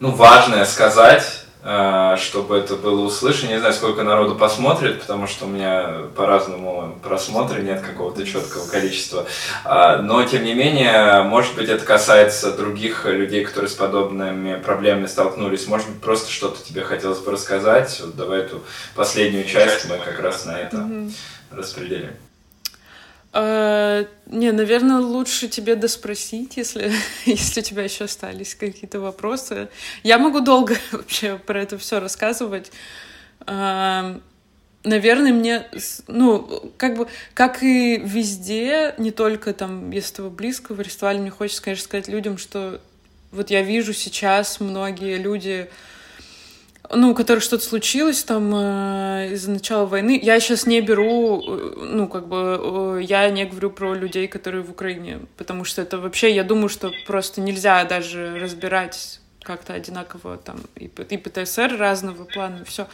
ну, 0.00 0.10
важное 0.10 0.64
сказать, 0.64 1.45
чтобы 1.62 2.56
это 2.56 2.76
было 2.76 3.04
услышано. 3.04 3.50
Не 3.50 3.58
знаю, 3.58 3.74
сколько 3.74 4.04
народу 4.04 4.36
посмотрит, 4.36 5.00
потому 5.00 5.26
что 5.26 5.46
у 5.46 5.48
меня 5.48 6.02
по-разному 6.14 6.98
просмотры, 7.02 7.62
нет 7.62 7.80
какого-то 7.80 8.24
четкого 8.24 8.68
количества. 8.68 9.26
А, 9.64 9.98
но, 9.98 10.22
тем 10.24 10.44
не 10.44 10.54
менее, 10.54 11.22
может 11.22 11.54
быть, 11.56 11.68
это 11.68 11.84
касается 11.84 12.56
других 12.56 13.04
людей, 13.04 13.44
которые 13.44 13.68
с 13.68 13.74
подобными 13.74 14.60
проблемами 14.60 15.06
столкнулись. 15.06 15.66
Может 15.66 15.88
быть, 15.88 16.00
просто 16.00 16.30
что-то 16.30 16.62
тебе 16.62 16.82
хотелось 16.82 17.18
бы 17.18 17.32
рассказать. 17.32 18.00
Вот 18.00 18.16
давай 18.16 18.40
эту 18.40 18.62
последнюю 18.94 19.44
часть 19.44 19.88
мы 19.88 19.98
как 19.98 20.20
раз 20.20 20.44
на 20.44 20.58
это 20.58 20.88
распределим. 21.50 22.10
Uh, 23.36 24.08
не, 24.24 24.50
наверное, 24.50 24.96
лучше 24.96 25.48
тебе 25.48 25.74
доспросить, 25.74 26.56
если, 26.56 26.90
если 27.26 27.60
у 27.60 27.62
тебя 27.62 27.82
еще 27.82 28.04
остались 28.04 28.54
какие-то 28.54 28.98
вопросы. 28.98 29.68
Я 30.02 30.16
могу 30.16 30.40
долго 30.40 30.76
вообще 30.90 31.36
про 31.36 31.60
это 31.60 31.76
все 31.76 32.00
рассказывать. 32.00 32.72
Uh, 33.40 34.22
наверное, 34.84 35.34
мне, 35.34 35.66
ну, 36.06 36.72
как 36.78 36.96
бы, 36.96 37.08
как 37.34 37.62
и 37.62 37.98
везде, 37.98 38.94
не 38.96 39.10
только 39.10 39.52
там, 39.52 39.90
если 39.90 40.14
ты 40.14 40.22
близко 40.30 40.72
в 40.72 40.80
рестовале, 40.80 41.18
мне 41.18 41.30
хочется, 41.30 41.62
конечно, 41.62 41.84
сказать 41.84 42.08
людям, 42.08 42.38
что 42.38 42.80
вот 43.32 43.50
я 43.50 43.60
вижу 43.60 43.92
сейчас 43.92 44.60
многие 44.60 45.18
люди, 45.18 45.68
ну, 46.94 47.10
у 47.10 47.14
которых 47.14 47.42
что-то 47.42 47.64
случилось 47.64 48.22
там 48.24 48.52
э, 48.54 49.30
из-за 49.32 49.50
начала 49.50 49.86
войны. 49.86 50.18
Я 50.22 50.38
сейчас 50.40 50.66
не 50.66 50.80
беру, 50.80 51.42
э, 51.42 51.74
ну, 51.76 52.08
как 52.08 52.28
бы, 52.28 52.98
э, 52.98 53.02
я 53.02 53.28
не 53.30 53.44
говорю 53.44 53.70
про 53.70 53.94
людей, 53.94 54.28
которые 54.28 54.62
в 54.62 54.70
Украине, 54.70 55.20
потому 55.36 55.64
что 55.64 55.82
это 55.82 55.98
вообще, 55.98 56.34
я 56.34 56.44
думаю, 56.44 56.68
что 56.68 56.92
просто 57.06 57.40
нельзя 57.40 57.84
даже 57.84 58.38
разбирать 58.38 59.20
как-то 59.42 59.74
одинаково 59.74 60.36
там 60.38 60.60
и, 60.76 60.84
и 60.84 61.16
ПТСР 61.16 61.76
разного 61.78 62.24
плана, 62.24 62.64
все. 62.64 62.88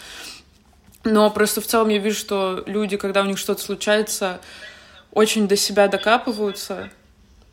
Но 1.04 1.30
просто 1.30 1.60
в 1.60 1.66
целом 1.66 1.88
я 1.88 1.98
вижу, 1.98 2.16
что 2.16 2.62
люди, 2.66 2.96
когда 2.96 3.22
у 3.22 3.26
них 3.26 3.38
что-то 3.38 3.62
случается, 3.62 4.40
очень 5.10 5.48
до 5.48 5.56
себя 5.56 5.88
докапываются. 5.88 6.90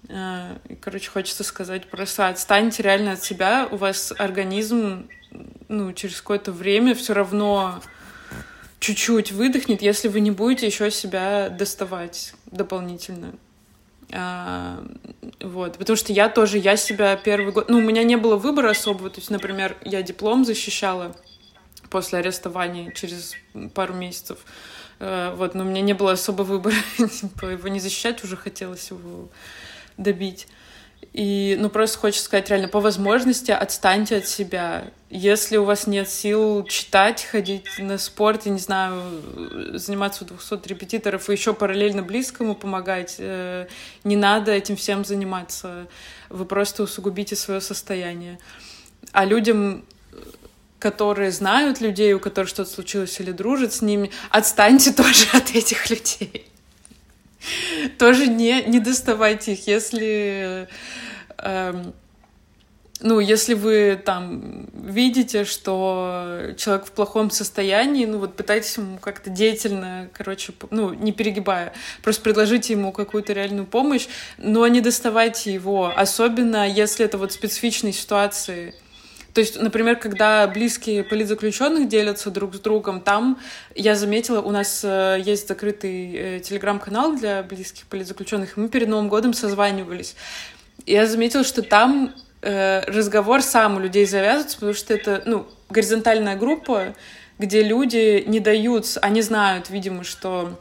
Э, 0.07 0.55
и, 0.67 0.75
короче, 0.75 1.09
хочется 1.09 1.43
сказать 1.43 1.87
просто 1.89 2.27
отстаньте 2.27 2.83
реально 2.83 3.13
от 3.13 3.23
себя, 3.23 3.67
у 3.71 3.77
вас 3.77 4.13
организм 4.17 5.07
ну, 5.67 5.93
через 5.93 6.21
какое-то 6.21 6.51
время 6.51 6.95
все 6.95 7.13
равно 7.13 7.81
чуть-чуть 8.79 9.31
выдохнет, 9.31 9.81
если 9.81 10.07
вы 10.07 10.19
не 10.19 10.31
будете 10.31 10.65
еще 10.65 10.89
себя 10.91 11.49
доставать 11.49 12.33
дополнительно. 12.45 13.33
А, 14.11 14.83
вот, 15.39 15.77
потому 15.77 15.95
что 15.95 16.11
я 16.13 16.29
тоже, 16.29 16.57
я 16.57 16.77
себя 16.77 17.15
первый 17.15 17.53
год, 17.53 17.69
ну, 17.69 17.77
у 17.77 17.81
меня 17.81 18.03
не 18.03 18.15
было 18.15 18.37
выбора 18.37 18.71
особого, 18.71 19.09
то 19.09 19.19
есть, 19.19 19.29
например, 19.29 19.77
я 19.83 20.01
диплом 20.01 20.45
защищала 20.45 21.15
после 21.91 22.19
арестования 22.19 22.91
через 22.91 23.35
пару 23.75 23.93
месяцев, 23.93 24.39
а, 24.99 25.35
вот, 25.35 25.53
но 25.53 25.63
у 25.63 25.67
меня 25.67 25.81
не 25.81 25.93
было 25.93 26.13
особо 26.13 26.41
выбора, 26.41 26.75
типа, 26.97 27.47
его 27.47 27.67
не 27.67 27.79
защищать, 27.79 28.23
уже 28.23 28.35
хотелось 28.35 28.89
его 28.89 29.29
добить. 29.97 30.47
И, 31.13 31.57
ну, 31.59 31.69
просто 31.69 31.97
хочется 31.97 32.25
сказать 32.25 32.49
реально, 32.49 32.67
по 32.67 32.79
возможности 32.79 33.51
отстаньте 33.51 34.17
от 34.17 34.27
себя. 34.27 34.91
Если 35.09 35.57
у 35.57 35.63
вас 35.63 35.87
нет 35.87 36.07
сил 36.07 36.63
читать, 36.65 37.23
ходить 37.23 37.65
на 37.79 37.97
спорт, 37.97 38.45
я 38.45 38.51
не 38.51 38.59
знаю, 38.59 39.01
заниматься 39.73 40.23
у 40.23 40.27
200 40.27 40.67
репетиторов 40.67 41.29
и 41.29 41.33
еще 41.33 41.53
параллельно 41.53 42.03
близкому 42.03 42.53
помогать, 42.53 43.15
э, 43.17 43.67
не 44.03 44.15
надо 44.15 44.51
этим 44.51 44.75
всем 44.75 45.03
заниматься. 45.03 45.87
Вы 46.29 46.45
просто 46.45 46.83
усугубите 46.83 47.35
свое 47.35 47.59
состояние. 47.59 48.37
А 49.11 49.25
людям, 49.25 49.83
которые 50.77 51.31
знают 51.31 51.81
людей, 51.81 52.13
у 52.13 52.19
которых 52.19 52.49
что-то 52.49 52.69
случилось 52.69 53.19
или 53.19 53.31
дружат 53.31 53.73
с 53.73 53.81
ними, 53.81 54.11
отстаньте 54.29 54.93
тоже 54.93 55.25
от 55.33 55.55
этих 55.55 55.89
людей 55.89 56.49
тоже 57.97 58.27
не, 58.27 58.63
не 58.63 58.79
доставайте 58.79 59.53
их, 59.53 59.67
если... 59.67 60.67
Эм, 61.37 61.93
ну, 63.01 63.21
если 63.21 63.53
вы 63.53 64.01
там 64.03 64.67
видите, 64.73 65.45
что 65.45 66.53
человек 66.57 66.85
в 66.85 66.91
плохом 66.91 67.31
состоянии, 67.31 68.05
ну 68.05 68.19
вот 68.19 68.35
пытайтесь 68.35 68.75
ему 68.75 68.97
как-то 68.97 69.29
деятельно, 69.29 70.09
короче, 70.13 70.51
ну, 70.69 70.93
не 70.93 71.13
перегибая, 71.13 71.71
просто 72.03 72.21
предложите 72.21 72.73
ему 72.73 72.91
какую-то 72.91 73.31
реальную 73.31 73.65
помощь, 73.65 74.07
но 74.37 74.67
не 74.67 74.81
доставайте 74.81 75.53
его, 75.53 75.93
особенно 75.95 76.67
если 76.67 77.05
это 77.05 77.17
вот 77.17 77.31
специфичные 77.31 77.93
ситуации, 77.93 78.75
то 79.33 79.41
есть, 79.41 79.61
например, 79.61 79.97
когда 79.97 80.47
близкие 80.47 81.03
политзаключенных 81.03 81.87
делятся 81.87 82.31
друг 82.31 82.55
с 82.55 82.59
другом, 82.59 83.01
там 83.01 83.39
я 83.75 83.95
заметила, 83.95 84.41
у 84.41 84.51
нас 84.51 84.81
э, 84.83 85.21
есть 85.23 85.47
закрытый 85.47 86.15
э, 86.15 86.39
телеграм-канал 86.39 87.15
для 87.15 87.43
близких 87.43 87.85
политзаключенных, 87.85 88.57
и 88.57 88.59
мы 88.59 88.69
перед 88.69 88.87
Новым 88.87 89.07
годом 89.07 89.33
созванивались. 89.33 90.15
Я 90.85 91.05
заметила, 91.05 91.43
что 91.43 91.61
там 91.61 92.15
э, 92.41 92.81
разговор 92.87 93.43
сам 93.43 93.77
у 93.77 93.79
людей 93.79 94.05
завязывается, 94.05 94.55
потому 94.57 94.73
что 94.73 94.93
это, 94.95 95.21
ну, 95.25 95.47
горизонтальная 95.69 96.35
группа, 96.35 96.95
где 97.37 97.61
люди 97.61 98.23
не 98.25 98.39
дают, 98.39 98.97
они 99.01 99.21
знают, 99.21 99.69
видимо, 99.69 100.03
что 100.03 100.59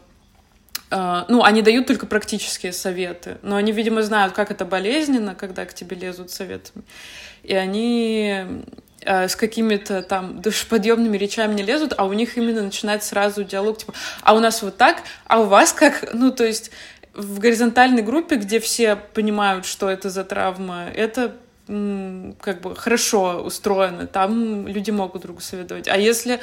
ну, 0.91 1.45
они 1.45 1.61
дают 1.61 1.87
только 1.87 2.07
практические 2.07 2.73
советы, 2.73 3.37
но 3.43 3.57
они, 3.57 3.73
видимо, 3.73 4.03
знают, 4.03 4.33
как 4.33 4.51
это 4.51 4.65
болезненно, 4.65 5.35
когда 5.35 5.67
к 5.67 5.75
тебе 5.75 5.95
лезут 5.95 6.31
советами 6.31 6.83
и 7.43 7.55
они 7.55 8.45
э, 9.03 9.29
с 9.29 9.37
какими-то 9.37 10.03
там 10.03 10.41
душеподъемными 10.41 11.17
речами 11.17 11.55
не 11.55 11.63
лезут, 11.63 11.95
а 11.97 12.05
у 12.05 12.13
них 12.13 12.37
именно 12.37 12.63
начинается 12.63 13.11
сразу 13.11 13.45
диалог, 13.45 13.79
типа, 13.79 13.95
а 14.23 14.35
у 14.35 14.41
нас 14.41 14.63
вот 14.63 14.77
так, 14.77 15.03
а 15.27 15.41
у 15.41 15.45
вас 15.47 15.73
как? 15.73 16.11
Ну, 16.15 16.31
то 16.33 16.45
есть 16.45 16.71
в 17.15 17.39
горизонтальной 17.41 18.03
группе, 18.03 18.37
где 18.37 18.61
все 18.61 18.97
понимают, 18.97 19.67
что 19.67 19.91
это 19.91 20.09
за 20.11 20.25
травма, 20.25 20.89
это 20.95 21.35
как 21.67 22.63
бы 22.63 22.75
хорошо 22.75 23.43
устроено, 23.43 24.07
там 24.07 24.67
люди 24.67 24.91
могут 24.91 25.23
другу 25.23 25.41
советовать. 25.41 25.87
А 25.87 25.99
если 25.99 26.41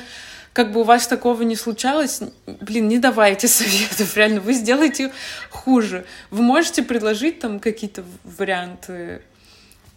как 0.55 0.71
бы 0.71 0.81
у 0.81 0.83
вас 0.83 1.05
такого 1.07 1.41
не 1.41 1.57
случалось, 1.57 2.21
блин, 2.45 2.87
не 2.87 2.97
давайте 2.97 3.47
советов, 3.49 4.15
реально, 4.15 4.39
вы 4.39 4.53
сделаете 4.53 5.11
хуже. 5.49 6.05
Вы 6.29 6.43
можете 6.43 6.81
предложить 6.81 7.39
там 7.39 7.59
какие-то 7.59 8.03
варианты 8.23 9.21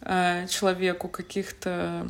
Э, 0.01 0.47
человеку 0.49 1.09
каких-то 1.09 2.07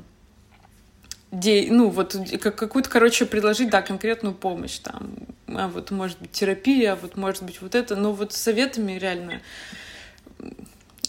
де... 1.33 1.69
ну 1.71 1.89
вот 1.89 2.17
какую-то, 2.41 2.91
короче, 2.91 3.25
предложить, 3.25 3.71
да, 3.71 3.81
конкретную 3.81 4.35
помощь 4.35 4.79
там, 4.79 5.11
а 5.47 5.69
вот 5.69 5.91
может 5.91 6.21
быть 6.21 6.31
терапия, 6.33 6.93
а 6.93 6.97
вот 6.97 7.17
может 7.17 7.43
быть 7.45 7.63
вот 7.63 7.75
это, 7.75 7.97
но 7.97 8.13
вот 8.13 8.35
советами 8.35 8.93
реально 8.93 9.41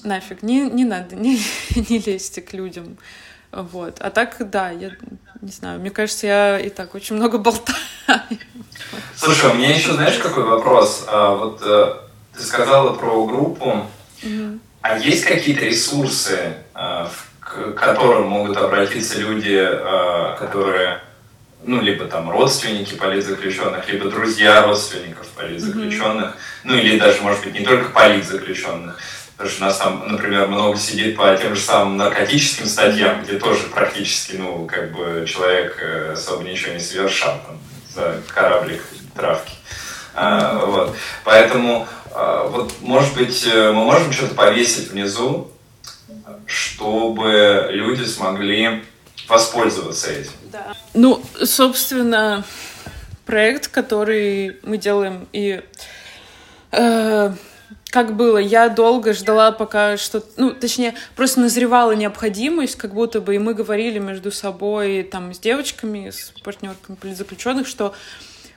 нафиг, 0.04 0.42
не, 0.42 0.70
не 0.70 0.86
надо, 0.86 1.16
не, 1.18 1.42
не 1.76 2.00
лезьте 2.00 2.42
к 2.42 2.54
людям, 2.54 2.98
вот. 3.52 3.98
А 4.00 4.10
так, 4.10 4.38
да, 4.50 4.70
я 4.70 4.92
не 5.42 5.52
знаю, 5.52 5.82
мне 5.82 5.90
кажется, 5.90 6.28
я 6.28 6.60
и 6.60 6.70
так 6.70 6.96
очень 6.96 7.18
много 7.18 7.38
болтаю. 7.40 7.78
Слушай, 9.18 9.52
у 9.52 9.56
меня 9.56 9.76
еще, 9.76 9.94
знаешь, 9.94 10.18
какой 10.18 10.46
вопрос? 10.46 11.04
А, 11.08 11.36
вот 11.36 11.62
э, 11.62 11.96
ты 12.38 12.42
сказала 12.42 12.94
про 12.94 13.26
группу, 13.26 13.86
угу. 14.24 14.60
А 14.82 14.98
есть 14.98 15.26
какие-то 15.26 15.66
ресурсы, 15.66 16.56
э, 16.74 17.08
к 17.40 17.74
которым 17.74 18.28
могут 18.28 18.58
обратиться 18.58 19.20
люди, 19.20 19.58
э, 19.60 20.36
которые, 20.40 21.02
ну, 21.64 21.82
либо 21.82 22.06
там 22.06 22.30
родственники 22.30 22.96
политзаключенных, 22.96 23.88
либо 23.90 24.10
друзья 24.10 24.64
родственников 24.64 25.28
политзаключенных, 25.30 26.32
mm-hmm. 26.32 26.62
ну, 26.64 26.76
или 26.76 26.98
даже, 26.98 27.22
может 27.22 27.44
быть, 27.44 27.54
не 27.54 27.66
только 27.66 27.90
политзаключенных, 27.90 28.98
Потому 29.40 29.56
что 29.56 29.64
у 29.64 29.68
нас 29.68 29.78
там, 29.78 30.04
например, 30.12 30.48
много 30.48 30.78
сидит 30.78 31.16
по 31.16 31.34
тем 31.38 31.56
же 31.56 31.62
самым 31.62 31.96
наркотическим 31.96 32.66
статьям, 32.66 33.24
где 33.24 33.40
тоже 33.40 33.68
практически, 33.74 34.36
ну, 34.36 34.66
как 34.66 34.92
бы 34.92 35.26
человек 35.26 35.78
э, 35.82 36.12
особо 36.12 36.44
ничего 36.44 36.74
не 36.74 36.80
совершал 36.82 37.40
там, 37.48 37.58
за 37.96 38.22
кораблик 38.28 38.84
травки. 39.16 39.54
А, 40.14 40.66
вот. 40.66 40.98
Поэтому 41.24 41.88
вот, 42.14 42.74
может 42.82 43.14
быть, 43.16 43.46
э, 43.46 43.72
мы 43.72 43.86
можем 43.86 44.12
что-то 44.12 44.36
повесить 44.36 44.92
внизу, 44.92 45.52
чтобы 46.46 47.68
люди 47.72 48.04
смогли 48.04 48.84
воспользоваться 49.28 50.12
этим. 50.12 50.32
Да. 50.52 50.76
Ну, 50.94 51.22
собственно, 51.44 52.44
проект, 53.26 53.68
который 53.68 54.58
мы 54.64 54.78
делаем 54.78 55.28
и 55.34 55.62
э, 56.72 57.32
как 57.90 58.16
было, 58.16 58.38
я 58.38 58.70
долго 58.70 59.14
ждала, 59.14 59.52
пока 59.52 59.98
что, 59.98 60.24
ну, 60.38 60.52
точнее, 60.52 60.96
просто 61.16 61.40
назревала 61.40 61.92
необходимость, 61.92 62.76
как 62.76 62.94
будто 62.94 63.22
бы, 63.22 63.36
и 63.36 63.40
мы 63.40 63.54
говорили 63.54 64.00
между 64.00 64.32
собой, 64.32 65.04
там, 65.04 65.34
с 65.34 65.40
девочками, 65.40 66.10
с 66.10 66.32
партнерками 66.44 66.96
политзаключенных, 66.96 67.68
что 67.68 67.94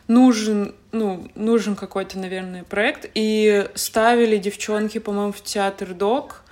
нужен, 0.09 0.75
ну, 0.93 1.29
нужен 1.35 1.77
какой-то, 1.77 2.19
наверное, 2.19 2.65
проект, 2.65 3.11
и 3.15 3.69
ставили 3.75 4.37
девчонки, 4.37 4.99
по-моему, 4.99 5.33
в 5.33 5.43
театр 5.43 5.95
ДОК, 5.95 6.43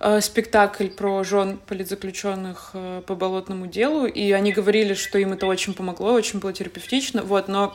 э, 0.00 0.20
спектакль 0.20 0.88
про 0.88 1.24
жен 1.24 1.58
политзаключенных 1.66 2.70
э, 2.74 3.02
по 3.06 3.14
болотному 3.14 3.66
делу, 3.66 4.06
и 4.06 4.30
они 4.32 4.52
говорили, 4.52 4.94
что 4.94 5.18
им 5.18 5.32
это 5.32 5.46
очень 5.46 5.74
помогло, 5.74 6.12
очень 6.12 6.38
было 6.38 6.52
терапевтично, 6.52 7.22
вот, 7.22 7.48
но 7.48 7.74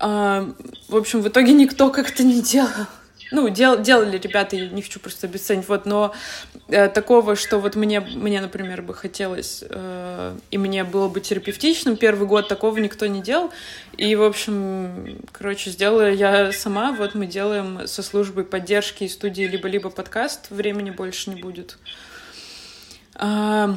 а, 0.00 0.48
в 0.88 0.96
общем, 0.96 1.22
в 1.22 1.28
итоге 1.28 1.52
никто 1.52 1.90
как-то 1.90 2.22
не 2.22 2.40
делал. 2.40 2.86
Ну, 3.30 3.48
дел, 3.48 3.80
делали 3.80 4.16
ребята, 4.16 4.56
я 4.56 4.68
не 4.68 4.80
хочу 4.80 5.00
просто 5.00 5.26
обесценить, 5.26 5.68
вот, 5.68 5.84
но 5.84 6.14
э, 6.54 6.57
такого, 6.68 7.34
что 7.34 7.58
вот 7.58 7.76
мне, 7.76 8.00
мне, 8.00 8.40
например, 8.40 8.82
бы 8.82 8.94
хотелось, 8.94 9.64
э, 9.68 10.36
и 10.50 10.58
мне 10.58 10.84
было 10.84 11.08
бы 11.08 11.20
терапевтичным, 11.20 11.96
первый 11.96 12.28
год 12.28 12.48
такого 12.48 12.76
никто 12.78 13.06
не 13.06 13.22
делал, 13.22 13.50
и, 13.96 14.14
в 14.14 14.22
общем, 14.22 15.18
короче, 15.32 15.70
сделала 15.70 16.10
я 16.10 16.52
сама, 16.52 16.92
вот 16.92 17.14
мы 17.14 17.26
делаем 17.26 17.86
со 17.86 18.02
службой 18.02 18.44
поддержки 18.44 19.04
и 19.04 19.08
студии 19.08 19.44
«Либо-либо 19.44 19.88
подкаст», 19.88 20.50
времени 20.50 20.90
больше 20.90 21.30
не 21.30 21.40
будет. 21.40 21.78
А, 23.14 23.74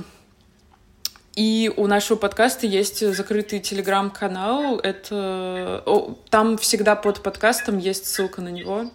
и 1.35 1.71
у 1.77 1.87
нашего 1.87 2.17
подкаста 2.17 2.67
есть 2.67 3.07
закрытый 3.15 3.59
телеграм-канал. 3.59 4.79
Это 4.79 5.81
там 6.29 6.57
всегда 6.57 6.95
под 6.95 7.23
подкастом 7.23 7.77
есть 7.77 8.05
ссылка 8.05 8.41
на 8.41 8.49
него. 8.49 8.91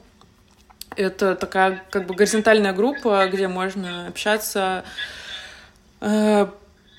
Это 0.96 1.34
такая 1.34 1.82
как 1.90 2.06
бы 2.06 2.14
горизонтальная 2.14 2.72
группа, 2.72 3.28
где 3.28 3.48
можно 3.48 4.08
общаться, 4.08 4.84
э, 6.00 6.46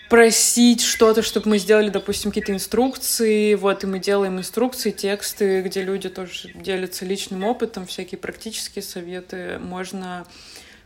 просить 0.10 0.82
что-то, 0.84 1.22
чтобы 1.22 1.50
мы 1.50 1.58
сделали, 1.58 1.90
допустим, 1.90 2.32
какие-то 2.32 2.54
инструкции. 2.54 3.56
Вот, 3.56 3.84
и 3.84 3.88
мы 3.88 4.00
делаем 4.00 4.38
инструкции, 4.38 4.92
тексты, 4.92 5.62
где 5.62 5.82
люди 5.82 6.10
тоже 6.10 6.50
делятся 6.54 7.06
личным 7.06 7.44
опытом, 7.44 7.88
всякие 7.88 8.20
практические 8.20 8.84
советы. 8.84 9.60
Можно 9.60 10.26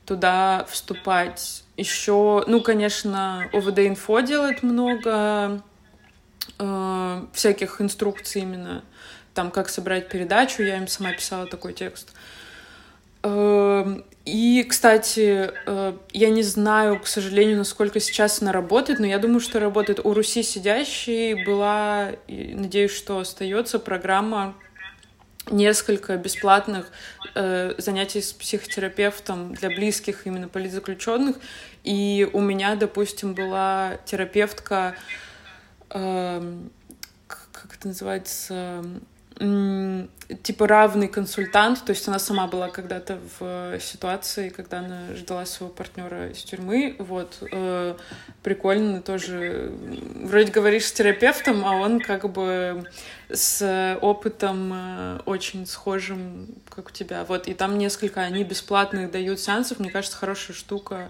туда 0.06 0.66
вступать. 0.70 1.64
Еще, 1.78 2.44
ну, 2.48 2.62
конечно, 2.62 3.50
ОВД-инфо 3.54 4.22
делает 4.22 4.64
много 4.64 5.62
э, 6.60 7.26
всяких 7.34 7.82
инструкций 7.82 8.42
именно, 8.42 8.84
там, 9.34 9.52
как 9.52 9.70
собрать 9.70 10.10
передачу, 10.10 10.64
я 10.64 10.78
им 10.78 10.88
сама 10.88 11.14
писала 11.14 11.46
такой 11.46 11.74
текст. 11.74 12.10
Э, 12.10 12.41
и, 13.24 14.64
кстати, 14.70 15.52
э, 15.66 15.94
я 16.14 16.30
не 16.30 16.44
знаю, 16.44 17.00
к 17.00 17.08
сожалению, 17.08 17.58
насколько 17.58 18.00
сейчас 18.00 18.42
она 18.42 18.52
работает, 18.52 19.00
но 19.00 19.08
я 19.08 19.18
думаю, 19.18 19.40
что 19.40 19.60
работает. 19.60 20.00
У 20.04 20.14
Руси 20.14 20.44
сидящей 20.44 21.44
была, 21.44 22.12
и 22.28 22.54
надеюсь, 22.54 22.92
что 22.92 23.20
остается 23.20 23.80
программа 23.80 24.56
несколько 25.50 26.18
бесплатных 26.18 26.92
э, 27.34 27.74
занятий 27.80 28.22
с 28.22 28.32
психотерапевтом 28.32 29.56
для 29.56 29.70
близких 29.70 30.28
именно 30.28 30.48
политзаключенных. 30.48 31.38
И 31.84 32.30
у 32.32 32.42
меня, 32.42 32.76
допустим, 32.76 33.34
была 33.34 33.98
терапевтка, 34.06 34.96
э, 35.90 36.60
как 37.28 37.76
это 37.76 37.88
называется, 37.88 38.84
типа 39.42 40.68
равный 40.68 41.08
консультант, 41.08 41.84
то 41.84 41.92
есть 41.92 42.08
она 42.08 42.20
сама 42.20 42.46
была 42.48 42.70
когда-то 42.70 43.20
в 43.40 43.80
ситуации, 43.80 44.50
когда 44.50 44.80
она 44.80 45.16
ждала 45.16 45.46
своего 45.46 45.74
партнера 45.74 46.30
из 46.30 46.44
тюрьмы, 46.44 46.96
вот, 47.00 47.38
э, 47.52 47.96
прикольно 48.44 49.02
тоже, 49.02 49.72
вроде 50.16 50.52
говоришь 50.52 50.86
с 50.86 50.92
терапевтом, 50.92 51.66
а 51.66 51.78
он 51.78 52.00
как 52.00 52.32
бы 52.32 52.86
с 53.30 53.98
опытом 54.02 54.72
э, 54.74 55.20
очень 55.26 55.66
схожим, 55.66 56.48
как 56.70 56.90
у 56.90 56.92
тебя, 56.92 57.26
вот, 57.26 57.48
и 57.48 57.56
там 57.56 57.78
несколько, 57.78 58.22
они 58.22 58.44
бесплатных 58.44 59.10
дают 59.10 59.40
сеансов, 59.40 59.80
мне 59.80 59.90
кажется, 59.90 60.18
хорошая 60.18 60.56
штука, 60.56 61.10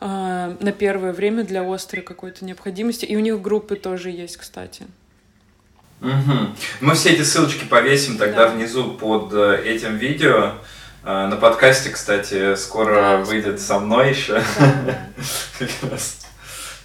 э, 0.00 0.56
на 0.60 0.72
первое 0.72 1.14
время 1.14 1.44
для 1.44 1.62
острой 1.62 2.02
какой-то 2.02 2.44
необходимости, 2.44 3.06
и 3.06 3.16
у 3.16 3.20
них 3.20 3.40
группы 3.40 3.76
тоже 3.76 4.10
есть, 4.10 4.36
кстати. 4.36 4.86
Угу. 6.02 6.56
Мы 6.80 6.94
все 6.94 7.10
эти 7.10 7.22
ссылочки 7.22 7.64
повесим 7.64 8.18
тогда 8.18 8.48
да. 8.48 8.48
внизу 8.48 8.90
под 8.94 9.32
э, 9.32 9.62
этим 9.64 9.96
видео. 9.96 10.54
Э, 11.04 11.28
на 11.28 11.36
подкасте, 11.36 11.90
кстати, 11.90 12.56
скоро 12.56 12.94
да, 12.94 13.16
выйдет 13.18 13.60
со 13.60 13.78
мной 13.78 14.10
еще. 14.10 14.42
Да. 15.60 15.66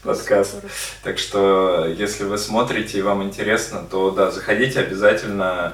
подкаст. 0.03 0.56
Так 1.03 1.18
что, 1.18 1.88
если 1.88 2.23
вы 2.26 2.38
смотрите 2.38 2.99
и 2.99 3.02
вам 3.02 3.23
интересно, 3.23 3.85
то 3.89 4.11
да, 4.11 4.31
заходите 4.31 4.80
обязательно. 4.80 5.73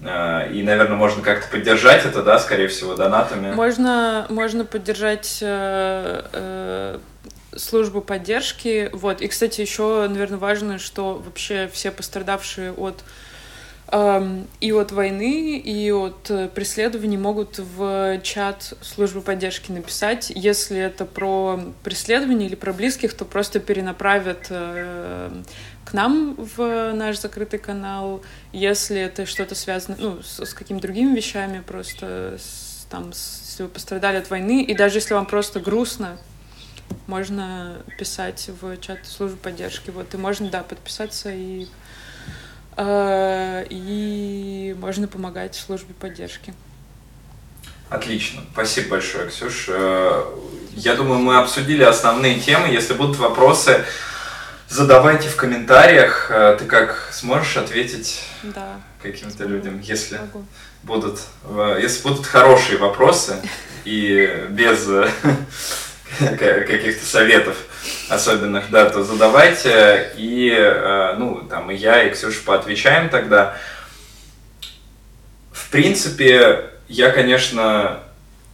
Э, 0.00 0.50
и, 0.52 0.62
наверное, 0.62 0.96
можно 0.96 1.22
как-то 1.22 1.48
поддержать 1.48 2.04
это, 2.04 2.22
да, 2.22 2.38
скорее 2.38 2.68
всего, 2.68 2.94
донатами. 2.94 3.52
Можно, 3.52 4.26
можно 4.28 4.64
поддержать 4.64 5.42
службу 7.56 8.00
поддержки. 8.00 8.90
Вот. 8.92 9.20
И, 9.20 9.28
кстати, 9.28 9.60
еще, 9.60 10.06
наверное, 10.08 10.38
важно, 10.38 10.78
что 10.78 11.14
вообще 11.14 11.68
все 11.72 11.90
пострадавшие 11.90 12.72
от 12.72 13.02
и 13.90 14.72
от 14.72 14.92
войны, 14.92 15.58
и 15.58 15.90
от 15.90 16.30
э, 16.30 16.48
преследований 16.48 17.16
могут 17.16 17.58
в 17.58 18.20
чат 18.22 18.74
службы 18.82 19.22
поддержки 19.22 19.72
написать. 19.72 20.30
Если 20.34 20.78
это 20.78 21.06
про 21.06 21.58
преследование 21.82 22.48
или 22.48 22.54
про 22.54 22.74
близких, 22.74 23.14
то 23.14 23.24
просто 23.24 23.60
перенаправят 23.60 24.48
э, 24.50 25.30
к 25.86 25.94
нам 25.94 26.34
в 26.34 26.92
наш 26.92 27.18
закрытый 27.18 27.58
канал. 27.58 28.22
Если 28.52 28.98
это 29.00 29.24
что-то 29.24 29.54
связано 29.54 29.96
ну, 29.98 30.22
с, 30.22 30.44
с 30.44 30.52
какими-то 30.52 30.82
другими 30.82 31.16
вещами, 31.16 31.62
просто 31.66 32.36
с, 32.38 32.86
там, 32.90 33.14
с, 33.14 33.48
если 33.58 33.62
вы 33.64 33.68
пострадали 33.70 34.18
от 34.18 34.30
войны, 34.30 34.62
и 34.62 34.74
даже 34.74 34.98
если 34.98 35.14
вам 35.14 35.26
просто 35.26 35.60
грустно, 35.60 36.18
можно 37.06 37.82
писать 37.98 38.50
в 38.60 38.76
чат 38.76 39.06
службы 39.06 39.36
поддержки. 39.38 39.90
Вот, 39.90 40.12
и 40.14 40.16
можно, 40.16 40.48
да, 40.48 40.62
подписаться 40.62 41.32
и, 41.32 41.66
и 42.80 44.76
можно 44.78 45.08
помогать 45.08 45.56
службе 45.56 45.94
поддержки. 45.94 46.54
Отлично. 47.90 48.42
Спасибо 48.52 48.90
большое, 48.90 49.28
Ксюш. 49.28 49.66
Э, 49.68 50.24
я 50.72 50.94
думаю, 50.94 51.20
мы 51.20 51.38
обсудили 51.38 51.82
основные 51.82 52.38
темы. 52.38 52.68
Если 52.68 52.92
будут 52.92 53.16
вопросы, 53.16 53.82
задавайте 54.68 55.28
в 55.28 55.36
комментариях. 55.36 56.30
Э, 56.30 56.56
ты 56.58 56.66
как 56.66 57.08
сможешь 57.12 57.56
ответить 57.56 58.22
да, 58.42 58.80
каким-то 59.02 59.44
людям, 59.44 59.80
если 59.80 60.18
могу. 60.18 60.44
будут, 60.82 61.20
э, 61.44 61.78
если 61.80 62.02
будут 62.02 62.26
хорошие 62.26 62.76
вопросы 62.76 63.36
и 63.84 64.46
без 64.50 64.86
каких-то 66.18 67.04
советов 67.04 67.56
особенных, 68.08 68.70
да, 68.70 68.88
то 68.90 69.02
задавайте, 69.04 70.12
и, 70.16 70.50
э, 70.50 71.14
ну, 71.18 71.46
там, 71.48 71.70
и 71.70 71.76
я, 71.76 72.04
и 72.04 72.10
Ксюша 72.10 72.40
поотвечаем 72.44 73.08
тогда. 73.08 73.56
В 75.52 75.70
принципе, 75.70 76.70
я, 76.88 77.10
конечно, 77.10 78.00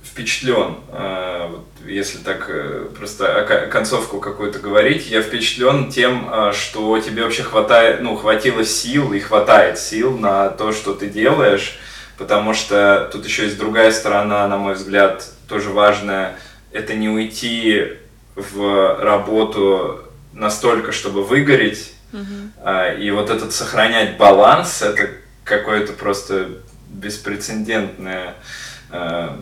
впечатлен, 0.05 0.77
э, 0.91 1.57
если 1.87 2.19
так 2.19 2.47
э, 2.49 2.89
просто 2.97 3.69
концовку 3.71 4.19
какую-то 4.21 4.59
говорить, 4.59 5.09
я 5.09 5.23
впечатлен 5.23 5.91
тем, 5.91 6.31
что 6.53 6.99
тебе 6.99 7.23
вообще 7.23 7.43
хватает, 7.43 8.01
ну, 8.01 8.17
хватило 8.17 8.65
сил 8.65 9.13
и 9.13 9.21
хватает 9.21 9.79
сил 9.79 10.19
на 10.19 10.49
то, 10.49 10.73
что 10.73 10.95
ты 10.95 11.09
делаешь, 11.09 11.79
потому 12.19 12.55
что 12.55 13.09
тут 13.13 13.25
еще 13.25 13.45
есть 13.45 13.59
другая 13.59 13.93
сторона, 13.93 14.47
на 14.49 14.57
мой 14.57 14.75
взгляд, 14.75 15.25
тоже 15.49 15.71
важная, 15.71 16.37
это 16.75 16.95
не 16.95 17.09
уйти 17.09 17.95
в 18.35 19.01
работу 19.01 20.03
настолько, 20.33 20.93
чтобы 20.93 21.25
выгореть, 21.25 21.95
uh-huh. 22.13 23.01
и 23.01 23.11
вот 23.11 23.31
этот 23.31 23.53
сохранять 23.53 24.19
баланс, 24.19 24.83
это 24.83 25.09
какое-то 25.45 25.93
просто 25.93 26.49
беспрецедентное, 26.89 28.35
а, 28.91 29.41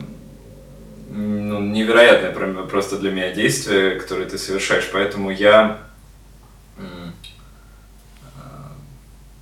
ну, 1.10 1.60
невероятное 1.60 2.32
просто 2.64 2.98
для 2.98 3.10
меня 3.10 3.32
действие, 3.32 3.96
которое 3.96 4.26
ты 4.26 4.38
совершаешь. 4.38 4.88
Поэтому 4.92 5.30
я 5.30 5.78
а, 8.36 8.72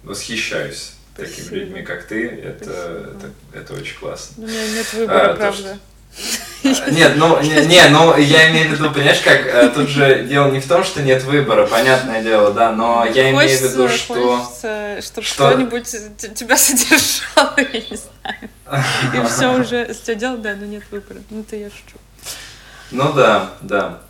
восхищаюсь 0.02 0.94
Спасибо. 1.14 1.36
такими 1.36 1.58
людьми, 1.58 1.82
как 1.82 2.04
ты. 2.04 2.28
Это, 2.28 3.14
это, 3.14 3.30
это 3.52 3.74
очень 3.74 3.98
классно. 3.98 4.44
У 4.44 4.46
меня 4.46 4.68
нет 4.68 4.92
выбора, 4.92 5.32
а, 5.32 5.36
правда. 5.36 5.62
То, 5.74 5.78
Нет, 6.62 7.12
ну, 7.16 7.40
не, 7.40 7.66
не, 7.66 7.88
ну, 7.88 8.16
я 8.18 8.50
имею 8.50 8.68
в 8.68 8.72
виду, 8.72 8.90
понимаешь, 8.90 9.20
как, 9.20 9.46
э, 9.46 9.70
тут 9.74 9.88
же 9.88 10.24
дело 10.24 10.50
не 10.50 10.60
в 10.60 10.68
том, 10.68 10.84
что 10.84 11.00
нет 11.00 11.22
выбора, 11.24 11.66
понятное 11.66 12.22
дело, 12.22 12.52
да, 12.52 12.72
но 12.72 13.06
я 13.06 13.30
имею 13.30 13.58
в 13.58 13.62
виду, 13.62 13.88
что... 13.88 14.38
Хочется, 14.38 15.00
чтобы 15.00 15.26
что... 15.26 15.48
кто-нибудь 15.48 15.86
тебя 16.34 16.56
содержал, 16.56 17.54
я 17.56 17.80
не 17.80 17.96
знаю. 17.96 18.50
И 19.14 19.26
все 19.34 19.54
уже, 19.54 19.94
все 19.94 20.14
делал, 20.14 20.36
да, 20.36 20.54
но 20.54 20.66
нет 20.66 20.82
выбора. 20.90 21.18
Ну, 21.30 21.40
это 21.40 21.56
я 21.56 21.70
шучу. 21.70 21.98
Ну 22.90 23.12
да, 23.12 23.50
да. 23.62 24.00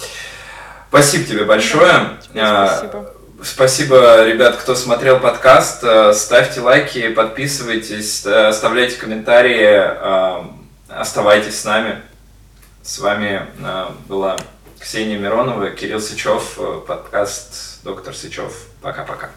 Спасибо 0.88 1.24
тебе 1.24 1.44
большое. 1.44 2.18
Да, 2.34 2.78
спасибо. 2.78 3.14
Спасибо, 3.42 4.24
ребят, 4.26 4.56
кто 4.56 4.74
смотрел 4.74 5.18
подкаст. 5.18 5.82
Э, 5.82 6.12
ставьте 6.12 6.60
лайки, 6.60 7.08
подписывайтесь, 7.10 8.26
э, 8.26 8.48
оставляйте 8.48 8.96
комментарии, 8.96 10.59
оставайтесь 10.90 11.60
с 11.60 11.64
нами. 11.64 12.02
С 12.82 12.98
вами 12.98 13.46
была 14.08 14.36
Ксения 14.78 15.18
Миронова, 15.18 15.70
Кирилл 15.70 16.00
Сычев, 16.00 16.58
подкаст 16.86 17.82
«Доктор 17.84 18.14
Сычев». 18.14 18.66
Пока-пока. 18.80 19.30